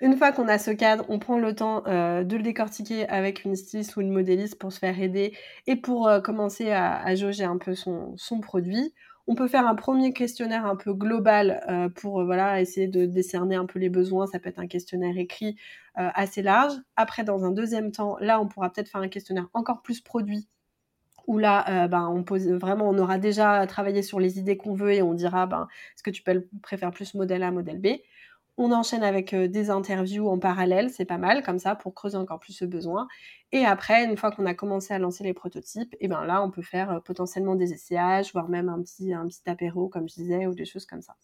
Une 0.00 0.16
fois 0.16 0.30
qu'on 0.30 0.46
a 0.48 0.58
ce 0.58 0.70
cadre, 0.70 1.06
on 1.08 1.18
prend 1.18 1.38
le 1.38 1.54
temps 1.54 1.82
euh, 1.86 2.22
de 2.22 2.36
le 2.36 2.42
décortiquer 2.42 3.08
avec 3.08 3.44
une 3.44 3.56
styliste 3.56 3.96
ou 3.96 4.02
une 4.02 4.12
modéliste 4.12 4.58
pour 4.58 4.70
se 4.70 4.78
faire 4.78 5.00
aider 5.00 5.34
et 5.66 5.76
pour 5.76 6.06
euh, 6.06 6.20
commencer 6.20 6.70
à, 6.70 7.14
jauger 7.14 7.44
un 7.44 7.56
peu 7.56 7.74
son, 7.74 8.14
produit. 8.42 8.92
On 9.26 9.34
peut 9.34 9.48
faire 9.48 9.66
un 9.66 9.74
premier 9.74 10.12
questionnaire 10.12 10.66
un 10.66 10.76
peu 10.76 10.92
global 10.92 11.64
euh, 11.68 11.88
pour 11.88 12.24
voilà 12.24 12.60
essayer 12.60 12.88
de 12.88 13.06
décerner 13.06 13.56
un 13.56 13.64
peu 13.64 13.78
les 13.78 13.88
besoins. 13.88 14.26
Ça 14.26 14.38
peut 14.38 14.50
être 14.50 14.58
un 14.58 14.66
questionnaire 14.66 15.16
écrit 15.16 15.56
assez 15.94 16.42
large. 16.42 16.74
Après, 16.96 17.24
dans 17.24 17.44
un 17.46 17.52
deuxième 17.52 17.90
temps, 17.90 18.18
là, 18.20 18.38
on 18.38 18.46
pourra 18.46 18.70
peut-être 18.70 18.90
faire 18.90 19.00
un 19.00 19.08
questionnaire 19.08 19.48
encore 19.54 19.80
plus 19.80 20.02
produit 20.02 20.46
où 21.26 21.38
là, 21.38 21.88
ben, 21.88 22.06
on 22.08 22.22
pose 22.22 22.46
vraiment, 22.48 22.86
on 22.86 22.98
aura 22.98 23.16
déjà 23.18 23.66
travaillé 23.66 24.02
sur 24.02 24.20
les 24.20 24.38
idées 24.38 24.58
qu'on 24.58 24.74
veut 24.74 24.92
et 24.92 25.00
on 25.00 25.14
dira, 25.14 25.46
ben, 25.46 25.68
est-ce 25.94 26.02
que 26.02 26.10
tu 26.10 26.22
préfères 26.62 26.90
plus 26.90 27.14
modèle 27.14 27.42
A, 27.42 27.50
modèle 27.50 27.80
B 27.80 27.86
on 28.58 28.72
enchaîne 28.72 29.02
avec 29.02 29.34
des 29.34 29.70
interviews 29.70 30.28
en 30.28 30.38
parallèle, 30.38 30.90
c'est 30.90 31.04
pas 31.04 31.18
mal 31.18 31.42
comme 31.42 31.58
ça 31.58 31.74
pour 31.76 31.94
creuser 31.94 32.16
encore 32.16 32.40
plus 32.40 32.52
ce 32.54 32.64
besoin. 32.64 33.08
Et 33.52 33.64
après, 33.64 34.04
une 34.04 34.16
fois 34.16 34.30
qu'on 34.32 34.46
a 34.46 34.54
commencé 34.54 34.94
à 34.94 34.98
lancer 34.98 35.24
les 35.24 35.34
prototypes, 35.34 35.94
et 36.00 36.08
ben 36.08 36.24
là, 36.24 36.42
on 36.42 36.50
peut 36.50 36.62
faire 36.62 37.02
potentiellement 37.04 37.54
des 37.54 37.72
essayages, 37.72 38.32
voire 38.32 38.48
même 38.48 38.68
un 38.68 38.82
petit, 38.82 39.12
un 39.14 39.26
petit 39.26 39.48
apéro, 39.48 39.88
comme 39.88 40.08
je 40.08 40.14
disais, 40.14 40.46
ou 40.46 40.54
des 40.54 40.64
choses 40.64 40.86
comme 40.86 41.02
ça. 41.02 41.16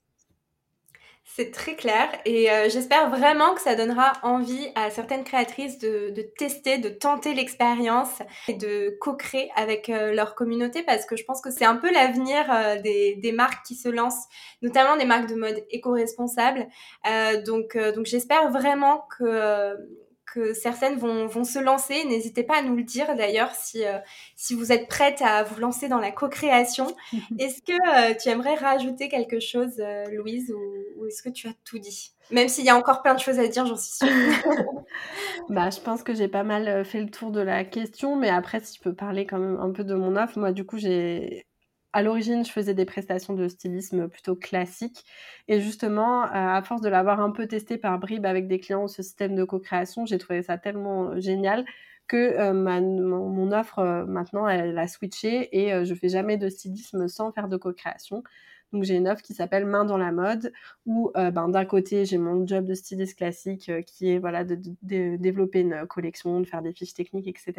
C'est 1.24 1.50
très 1.50 1.76
clair 1.76 2.10
et 2.26 2.50
euh, 2.50 2.68
j'espère 2.68 3.08
vraiment 3.08 3.54
que 3.54 3.60
ça 3.60 3.74
donnera 3.74 4.12
envie 4.22 4.68
à 4.74 4.90
certaines 4.90 5.24
créatrices 5.24 5.78
de, 5.78 6.10
de 6.10 6.22
tester, 6.22 6.78
de 6.78 6.88
tenter 6.90 7.32
l'expérience 7.32 8.18
et 8.48 8.54
de 8.54 8.98
co-créer 9.00 9.50
avec 9.56 9.88
euh, 9.88 10.12
leur 10.12 10.34
communauté 10.34 10.82
parce 10.82 11.06
que 11.06 11.16
je 11.16 11.24
pense 11.24 11.40
que 11.40 11.50
c'est 11.50 11.64
un 11.64 11.76
peu 11.76 11.90
l'avenir 11.90 12.44
euh, 12.52 12.80
des, 12.82 13.14
des, 13.14 13.32
marques 13.32 13.64
qui 13.64 13.76
se 13.76 13.88
lancent, 13.88 14.26
notamment 14.60 14.96
des 14.96 15.06
marques 15.06 15.28
de 15.28 15.36
mode 15.36 15.64
éco-responsables. 15.70 16.66
donc 17.46 17.78
donc 17.94 18.04
j'espère 18.04 18.50
vraiment 18.50 19.06
que 19.18 19.76
que 20.32 20.54
certaines 20.54 20.96
vont, 20.96 21.26
vont 21.26 21.44
se 21.44 21.58
lancer. 21.58 22.04
N'hésitez 22.04 22.42
pas 22.42 22.58
à 22.58 22.62
nous 22.62 22.76
le 22.76 22.82
dire 22.82 23.14
d'ailleurs 23.16 23.54
si, 23.54 23.84
euh, 23.84 23.98
si 24.36 24.54
vous 24.54 24.72
êtes 24.72 24.88
prête 24.88 25.20
à 25.22 25.42
vous 25.42 25.60
lancer 25.60 25.88
dans 25.88 25.98
la 25.98 26.10
co-création. 26.10 26.94
Est-ce 27.38 27.62
que 27.62 28.22
tu 28.22 28.28
aimerais 28.28 28.54
rajouter 28.54 29.08
quelque 29.08 29.40
chose, 29.40 29.82
Louise, 30.10 30.52
ou, 30.52 31.00
ou 31.00 31.06
est-ce 31.06 31.22
que 31.22 31.28
tu 31.28 31.48
as 31.48 31.54
tout 31.64 31.78
dit? 31.78 32.12
Même 32.30 32.48
s'il 32.48 32.64
y 32.64 32.70
a 32.70 32.76
encore 32.76 33.02
plein 33.02 33.14
de 33.14 33.20
choses 33.20 33.38
à 33.38 33.46
dire, 33.46 33.66
j'en 33.66 33.76
suis 33.76 33.92
sûre. 33.92 34.08
bah, 35.48 35.70
je 35.70 35.80
pense 35.80 36.02
que 36.02 36.14
j'ai 36.14 36.28
pas 36.28 36.44
mal 36.44 36.84
fait 36.84 37.00
le 37.00 37.10
tour 37.10 37.30
de 37.30 37.40
la 37.40 37.64
question, 37.64 38.16
mais 38.16 38.30
après, 38.30 38.60
si 38.60 38.76
je 38.76 38.80
peux 38.80 38.94
parler 38.94 39.26
quand 39.26 39.38
même 39.38 39.58
un 39.60 39.70
peu 39.72 39.84
de 39.84 39.94
mon 39.94 40.16
offre, 40.16 40.38
moi, 40.38 40.52
du 40.52 40.64
coup, 40.64 40.78
j'ai 40.78 41.46
à 41.92 42.02
l'origine, 42.02 42.44
je 42.44 42.50
faisais 42.50 42.74
des 42.74 42.84
prestations 42.84 43.34
de 43.34 43.48
stylisme 43.48 44.08
plutôt 44.08 44.34
classiques. 44.34 45.04
Et 45.48 45.60
justement, 45.60 46.22
à 46.22 46.62
force 46.62 46.80
de 46.80 46.88
l'avoir 46.88 47.20
un 47.20 47.30
peu 47.30 47.46
testé 47.46 47.76
par 47.78 47.98
bribes 47.98 48.26
avec 48.26 48.48
des 48.48 48.60
clients, 48.60 48.88
ce 48.88 49.02
système 49.02 49.34
de 49.34 49.44
co-création, 49.44 50.06
j'ai 50.06 50.18
trouvé 50.18 50.42
ça 50.42 50.58
tellement 50.58 51.10
euh, 51.10 51.20
génial 51.20 51.64
que 52.08 52.16
euh, 52.16 52.52
mon, 52.52 53.52
offre, 53.52 53.78
euh, 53.80 54.04
maintenant, 54.06 54.48
elle 54.48 54.78
a 54.78 54.88
switché 54.88 55.48
et 55.56 55.84
je 55.84 55.94
fais 55.94 56.08
jamais 56.08 56.36
de 56.36 56.48
stylisme 56.48 57.08
sans 57.08 57.32
faire 57.32 57.48
de 57.48 57.56
co-création. 57.56 58.22
Donc 58.72 58.84
j'ai 58.84 58.96
une 58.96 59.08
offre 59.08 59.22
qui 59.22 59.34
s'appelle 59.34 59.66
Main 59.66 59.84
dans 59.84 59.98
la 59.98 60.12
mode, 60.12 60.52
où 60.86 61.10
euh, 61.16 61.30
ben, 61.30 61.48
d'un 61.48 61.64
côté 61.64 62.04
j'ai 62.06 62.16
mon 62.16 62.46
job 62.46 62.64
de 62.64 62.74
styliste 62.74 63.18
classique 63.18 63.68
euh, 63.68 63.82
qui 63.82 64.10
est 64.10 64.18
voilà 64.18 64.44
de, 64.44 64.56
développer 64.82 65.60
une 65.60 65.86
collection, 65.86 66.40
de 66.40 66.46
faire 66.46 66.62
des 66.62 66.72
fiches 66.72 66.94
techniques, 66.94 67.28
etc. 67.28 67.54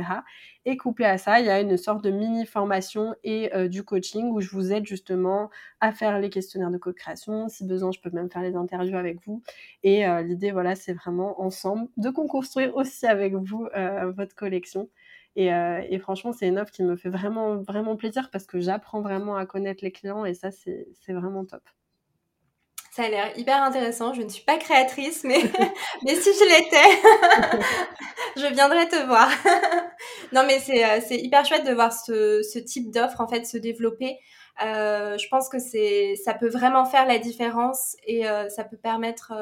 Et 0.66 0.76
couplé 0.76 1.06
à 1.06 1.18
ça, 1.18 1.40
il 1.40 1.46
y 1.46 1.50
a 1.50 1.62
une 1.62 1.78
sorte 1.78 2.04
de 2.04 2.10
mini 2.10 2.46
formation 2.46 3.16
et 3.24 3.54
euh, 3.56 3.68
du 3.68 3.84
coaching 3.84 4.32
où 4.32 4.42
je 4.42 4.50
vous 4.50 4.72
aide 4.74 4.88
justement 4.88 5.52
à 5.80 5.92
faire 5.92 6.20
les 6.20 6.30
questionnaires 6.30 6.72
de 6.72 6.78
co-création. 6.78 7.48
Si 7.48 7.66
besoin, 7.66 7.92
je 7.92 8.00
peux 8.00 8.10
même 8.10 8.32
faire 8.32 8.42
les 8.42 8.56
interviews 8.56 8.98
avec 8.98 9.20
vous. 9.26 9.44
Et 9.84 10.06
l'idée 10.24 10.52
voilà, 10.52 10.76
c'est 10.76 10.94
vraiment 10.94 11.42
ensemble 11.42 11.90
de 11.98 12.10
construire 12.10 12.76
aussi 12.76 13.06
avec 13.06 13.34
vous 13.36 13.68
votre 14.16 14.36
collection. 14.36 14.90
Euh, 15.38 15.82
et, 15.90 16.00
franchement, 16.00 16.32
c'est 16.32 16.48
une 16.48 16.60
offre 16.60 16.72
qui 16.72 16.84
me 16.84 16.96
fait 16.96 17.10
vraiment, 17.10 17.58
vraiment 17.58 17.96
plaisir 17.96 18.30
parce 18.32 18.46
que 18.46 18.60
j'apprends 18.60 19.02
vraiment 19.02 19.36
à 19.36 19.46
connaître 19.46 19.84
les 19.84 19.92
clients 19.92 20.26
et 20.26 20.34
ça, 20.34 20.52
c'est 20.52 20.86
vraiment 21.10 21.46
top. 21.46 21.64
Ça 22.92 23.06
a 23.06 23.10
l'air 23.10 23.38
hyper 23.40 23.64
intéressant. 23.64 24.14
Je 24.14 24.22
ne 24.22 24.30
suis 24.30 24.44
pas 24.44 24.58
créatrice, 24.58 25.24
mais, 25.24 25.42
mais 26.04 26.16
si 26.16 26.30
je 26.30 26.46
l'étais, 26.46 27.60
je 28.38 28.54
viendrais 28.54 28.88
te 28.88 29.04
voir. 29.08 29.32
non, 30.32 30.44
mais 30.46 30.58
euh, 30.58 31.02
c'est 31.04 31.18
hyper 31.18 31.44
chouette 31.44 31.66
de 31.66 31.74
voir 31.74 31.92
ce, 31.92 32.44
ce 32.44 32.60
type 32.60 32.92
d'offre 32.92 33.20
en 33.20 33.28
fait 33.28 33.46
se 33.46 33.58
développer. 33.58 34.20
Euh, 34.62 35.18
je 35.18 35.28
pense 35.30 35.50
que 35.50 35.58
c'est, 35.58 36.16
ça 36.16 36.34
peut 36.34 36.48
vraiment 36.48 36.86
faire 36.86 37.08
la 37.08 37.18
différence 37.18 37.96
et 38.06 38.28
euh, 38.28 38.50
ça 38.50 38.64
peut 38.64 38.78
permettre 38.78 39.34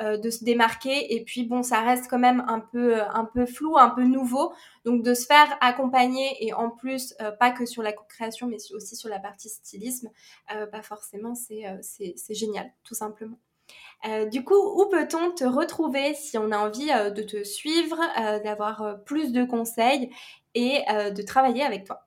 euh, 0.00 0.16
de 0.16 0.30
se 0.30 0.44
démarquer. 0.44 1.14
Et 1.14 1.24
puis 1.24 1.44
bon, 1.44 1.62
ça 1.62 1.80
reste 1.80 2.06
quand 2.08 2.18
même 2.18 2.44
un 2.48 2.60
peu, 2.60 3.02
un 3.02 3.24
peu 3.24 3.44
flou, 3.44 3.76
un 3.76 3.90
peu 3.90 4.04
nouveau. 4.04 4.52
Donc 4.84 5.02
de 5.02 5.14
se 5.14 5.26
faire 5.26 5.56
accompagner 5.60 6.36
et 6.40 6.52
en 6.52 6.70
plus 6.70 7.14
pas 7.40 7.50
que 7.50 7.66
sur 7.66 7.82
la 7.82 7.92
co-création, 7.92 8.46
mais 8.46 8.56
aussi 8.74 8.96
sur 8.96 9.08
la 9.08 9.18
partie 9.18 9.48
stylisme, 9.48 10.08
bah 10.50 10.82
forcément 10.82 11.34
c'est, 11.34 11.64
c'est, 11.82 12.14
c'est 12.16 12.34
génial, 12.34 12.72
tout 12.84 12.94
simplement. 12.94 13.38
Euh, 14.06 14.26
du 14.26 14.44
coup, 14.44 14.56
où 14.56 14.88
peut-on 14.88 15.32
te 15.32 15.44
retrouver 15.44 16.14
si 16.14 16.38
on 16.38 16.52
a 16.52 16.58
envie 16.58 16.86
de 16.88 17.22
te 17.22 17.44
suivre, 17.44 17.98
d'avoir 18.44 19.02
plus 19.04 19.32
de 19.32 19.44
conseils 19.44 20.10
et 20.54 20.80
de 20.88 21.22
travailler 21.22 21.62
avec 21.64 21.84
toi? 21.84 22.06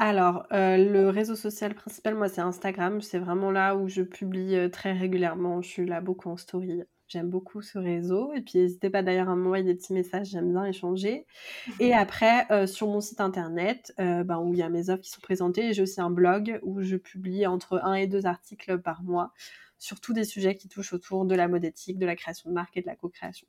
Alors, 0.00 0.46
euh, 0.52 0.76
le 0.76 1.08
réseau 1.08 1.34
social 1.34 1.74
principal, 1.74 2.14
moi, 2.14 2.28
c'est 2.28 2.40
Instagram. 2.40 3.00
C'est 3.02 3.18
vraiment 3.18 3.50
là 3.50 3.74
où 3.74 3.88
je 3.88 4.02
publie 4.02 4.54
euh, 4.54 4.68
très 4.68 4.92
régulièrement. 4.92 5.60
Je 5.60 5.68
suis 5.68 5.86
là 5.86 6.00
beaucoup 6.00 6.28
en 6.28 6.36
story. 6.36 6.84
J'aime 7.08 7.28
beaucoup 7.28 7.62
ce 7.62 7.78
réseau. 7.78 8.32
Et 8.32 8.40
puis, 8.40 8.60
n'hésitez 8.60 8.90
pas 8.90 9.02
d'ailleurs 9.02 9.28
à 9.28 9.34
m'envoyer 9.34 9.64
des 9.64 9.74
petits 9.74 9.92
messages. 9.92 10.28
J'aime 10.28 10.52
bien 10.52 10.64
échanger. 10.64 11.26
Et 11.80 11.94
après, 11.94 12.46
euh, 12.52 12.68
sur 12.68 12.86
mon 12.86 13.00
site 13.00 13.20
internet, 13.20 13.92
ben, 13.98 14.38
où 14.38 14.54
il 14.54 14.60
y 14.60 14.62
a 14.62 14.68
mes 14.68 14.88
offres 14.88 15.02
qui 15.02 15.10
sont 15.10 15.20
présentées, 15.20 15.72
j'ai 15.72 15.82
aussi 15.82 16.00
un 16.00 16.10
blog 16.10 16.60
où 16.62 16.80
je 16.80 16.94
publie 16.94 17.44
entre 17.48 17.80
un 17.82 17.94
et 17.94 18.06
deux 18.06 18.24
articles 18.24 18.78
par 18.78 19.02
mois 19.02 19.32
sur 19.78 20.00
tous 20.00 20.12
des 20.12 20.24
sujets 20.24 20.54
qui 20.54 20.68
touchent 20.68 20.92
autour 20.92 21.24
de 21.24 21.34
la 21.34 21.48
mode 21.48 21.64
éthique, 21.64 21.98
de 21.98 22.06
la 22.06 22.14
création 22.14 22.50
de 22.50 22.54
marque 22.54 22.76
et 22.76 22.82
de 22.82 22.86
la 22.86 22.94
co-création. 22.94 23.48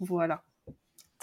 Voilà. 0.00 0.42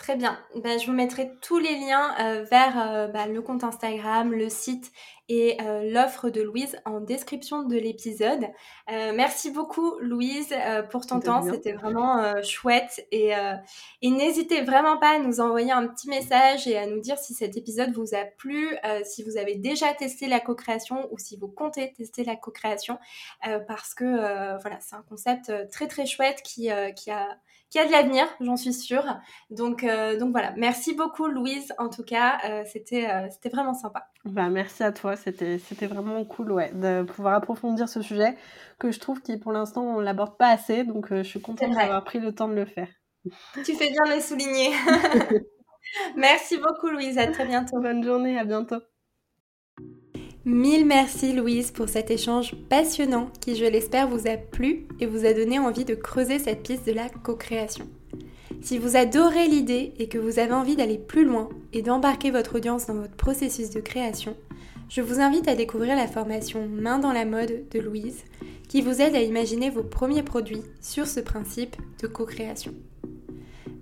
Très 0.03 0.17
bien. 0.17 0.37
Ben, 0.61 0.77
je 0.77 0.87
vous 0.87 0.91
mettrai 0.91 1.31
tous 1.41 1.59
les 1.59 1.79
liens 1.79 2.13
euh, 2.19 2.43
vers 2.43 2.73
euh, 2.77 3.07
bah, 3.07 3.25
le 3.25 3.41
compte 3.41 3.63
Instagram, 3.63 4.33
le 4.33 4.49
site 4.49 4.91
et 5.29 5.57
euh, 5.61 5.89
l'offre 5.91 6.29
de 6.29 6.41
Louise 6.41 6.77
en 6.85 6.99
description 6.99 7.63
de 7.63 7.75
l'épisode. 7.77 8.45
merci 8.89 9.51
beaucoup 9.51 9.97
Louise 9.99 10.53
pour 10.91 11.05
ton 11.05 11.19
temps, 11.19 11.41
c'était 11.41 11.73
vraiment 11.73 12.41
chouette 12.43 13.05
et, 13.11 13.31
et 14.01 14.09
n'hésitez 14.09 14.61
vraiment 14.61 14.97
pas 14.97 15.15
à 15.15 15.19
nous 15.19 15.39
envoyer 15.39 15.71
un 15.71 15.87
petit 15.87 16.09
message 16.09 16.67
et 16.67 16.77
à 16.77 16.85
nous 16.85 16.99
dire 16.99 17.17
si 17.17 17.33
cet 17.33 17.57
épisode 17.57 17.93
vous 17.93 18.13
a 18.13 18.25
plu, 18.25 18.75
si 19.03 19.23
vous 19.23 19.37
avez 19.37 19.55
déjà 19.55 19.93
testé 19.93 20.27
la 20.27 20.39
co-création 20.39 21.07
ou 21.11 21.17
si 21.17 21.37
vous 21.37 21.47
comptez 21.47 21.93
tester 21.93 22.23
la 22.23 22.35
co-création 22.35 22.99
parce 23.67 23.93
que 23.93 24.59
voilà, 24.61 24.79
c'est 24.81 24.95
un 24.95 25.05
concept 25.07 25.51
très 25.71 25.87
très 25.87 26.05
chouette 26.05 26.41
qui, 26.43 26.69
qui 26.95 27.11
a 27.11 27.27
qui 27.73 27.79
a 27.79 27.87
de 27.87 27.91
l'avenir, 27.91 28.27
j'en 28.39 28.55
suis 28.55 28.71
sûre. 28.71 29.03
Donc, 29.49 29.83
euh, 29.83 30.15
donc 30.19 30.31
voilà, 30.31 30.53
merci 30.57 30.93
beaucoup 30.93 31.25
Louise, 31.25 31.73
en 31.79 31.89
tout 31.89 32.03
cas, 32.03 32.37
euh, 32.45 32.63
c'était, 32.71 33.09
euh, 33.09 33.27
c'était 33.31 33.49
vraiment 33.49 33.73
sympa. 33.73 34.09
Bah, 34.25 34.47
merci 34.49 34.83
à 34.83 34.91
toi, 34.91 35.12
c'était, 35.15 35.57
c'était 35.59 35.87
vraiment 35.87 36.23
cool 36.25 36.51
ouais, 36.51 36.71
de 36.73 37.03
pouvoir 37.03 37.35
approfondir 37.35 37.89
ce 37.89 38.01
sujet 38.01 38.35
que 38.79 38.91
je 38.91 38.99
trouve 38.99 39.21
qui 39.21 39.37
pour 39.37 39.51
l'instant 39.51 39.83
on 39.83 39.99
ne 39.99 40.03
l'aborde 40.03 40.37
pas 40.37 40.49
assez, 40.49 40.83
donc 40.83 41.13
je 41.13 41.23
suis 41.23 41.41
contente 41.41 41.71
d'avoir 41.71 42.03
pris 42.03 42.19
le 42.19 42.33
temps 42.33 42.47
de 42.47 42.55
le 42.55 42.65
faire. 42.65 42.89
Tu 43.63 43.73
fais 43.73 43.89
bien 43.91 44.03
de 44.05 44.15
le 44.15 44.21
souligner. 44.21 44.71
merci 46.17 46.57
beaucoup 46.57 46.89
Louise, 46.89 47.17
à 47.17 47.27
très 47.27 47.45
bientôt. 47.45 47.79
Bonne 47.79 48.03
journée, 48.03 48.37
à 48.37 48.43
bientôt. 48.43 48.81
Mille 50.45 50.85
merci 50.85 51.31
Louise 51.31 51.71
pour 51.71 51.87
cet 51.87 52.11
échange 52.11 52.53
passionnant 52.67 53.29
qui 53.39 53.55
je 53.55 53.63
l'espère 53.63 54.09
vous 54.09 54.27
a 54.27 54.35
plu 54.35 54.89
et 54.99 55.05
vous 55.05 55.25
a 55.25 55.31
donné 55.31 55.57
envie 55.57 55.85
de 55.85 55.95
creuser 55.95 56.37
cette 56.37 56.63
piste 56.67 56.85
de 56.85 56.91
la 56.91 57.07
co-création. 57.07 57.87
Si 58.61 58.77
vous 58.77 58.97
adorez 58.97 59.47
l'idée 59.47 59.93
et 59.99 60.09
que 60.09 60.17
vous 60.17 60.39
avez 60.39 60.51
envie 60.51 60.75
d'aller 60.75 60.97
plus 60.97 61.23
loin 61.23 61.47
et 61.71 61.81
d'embarquer 61.81 62.29
votre 62.29 62.55
audience 62.57 62.87
dans 62.87 62.95
votre 62.95 63.15
processus 63.15 63.69
de 63.69 63.79
création, 63.79 64.35
je 64.89 65.01
vous 65.01 65.19
invite 65.19 65.47
à 65.47 65.55
découvrir 65.55 65.95
la 65.95 66.07
formation 66.07 66.67
Main 66.67 66.99
dans 66.99 67.13
la 67.13 67.25
mode 67.25 67.67
de 67.69 67.79
Louise 67.79 68.23
qui 68.67 68.81
vous 68.81 69.01
aide 69.01 69.15
à 69.15 69.21
imaginer 69.21 69.69
vos 69.69 69.83
premiers 69.83 70.23
produits 70.23 70.63
sur 70.81 71.07
ce 71.07 71.19
principe 71.19 71.75
de 72.01 72.07
co-création. 72.07 72.73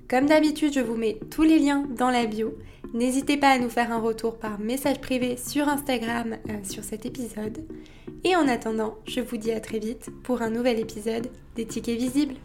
Comme 0.09 0.25
d'habitude, 0.25 0.73
je 0.73 0.81
vous 0.81 0.95
mets 0.95 1.19
tous 1.29 1.43
les 1.43 1.59
liens 1.59 1.87
dans 1.97 2.09
la 2.09 2.25
bio 2.25 2.57
N'hésitez 2.93 3.37
pas 3.37 3.49
à 3.49 3.57
nous 3.57 3.69
faire 3.69 3.93
un 3.93 4.01
retour 4.01 4.37
par 4.37 4.59
message 4.59 4.99
privé 4.99 5.37
sur 5.37 5.69
Instagram 5.69 6.35
euh, 6.49 6.57
sur 6.63 6.83
cet 6.83 7.05
épisode. 7.05 7.65
Et 8.25 8.35
en 8.35 8.47
attendant, 8.49 8.97
je 9.07 9.21
vous 9.21 9.37
dis 9.37 9.53
à 9.53 9.61
très 9.61 9.79
vite 9.79 10.09
pour 10.23 10.41
un 10.41 10.49
nouvel 10.49 10.77
épisode 10.77 11.29
des 11.55 11.65
tickets 11.65 11.97
visibles. 11.97 12.35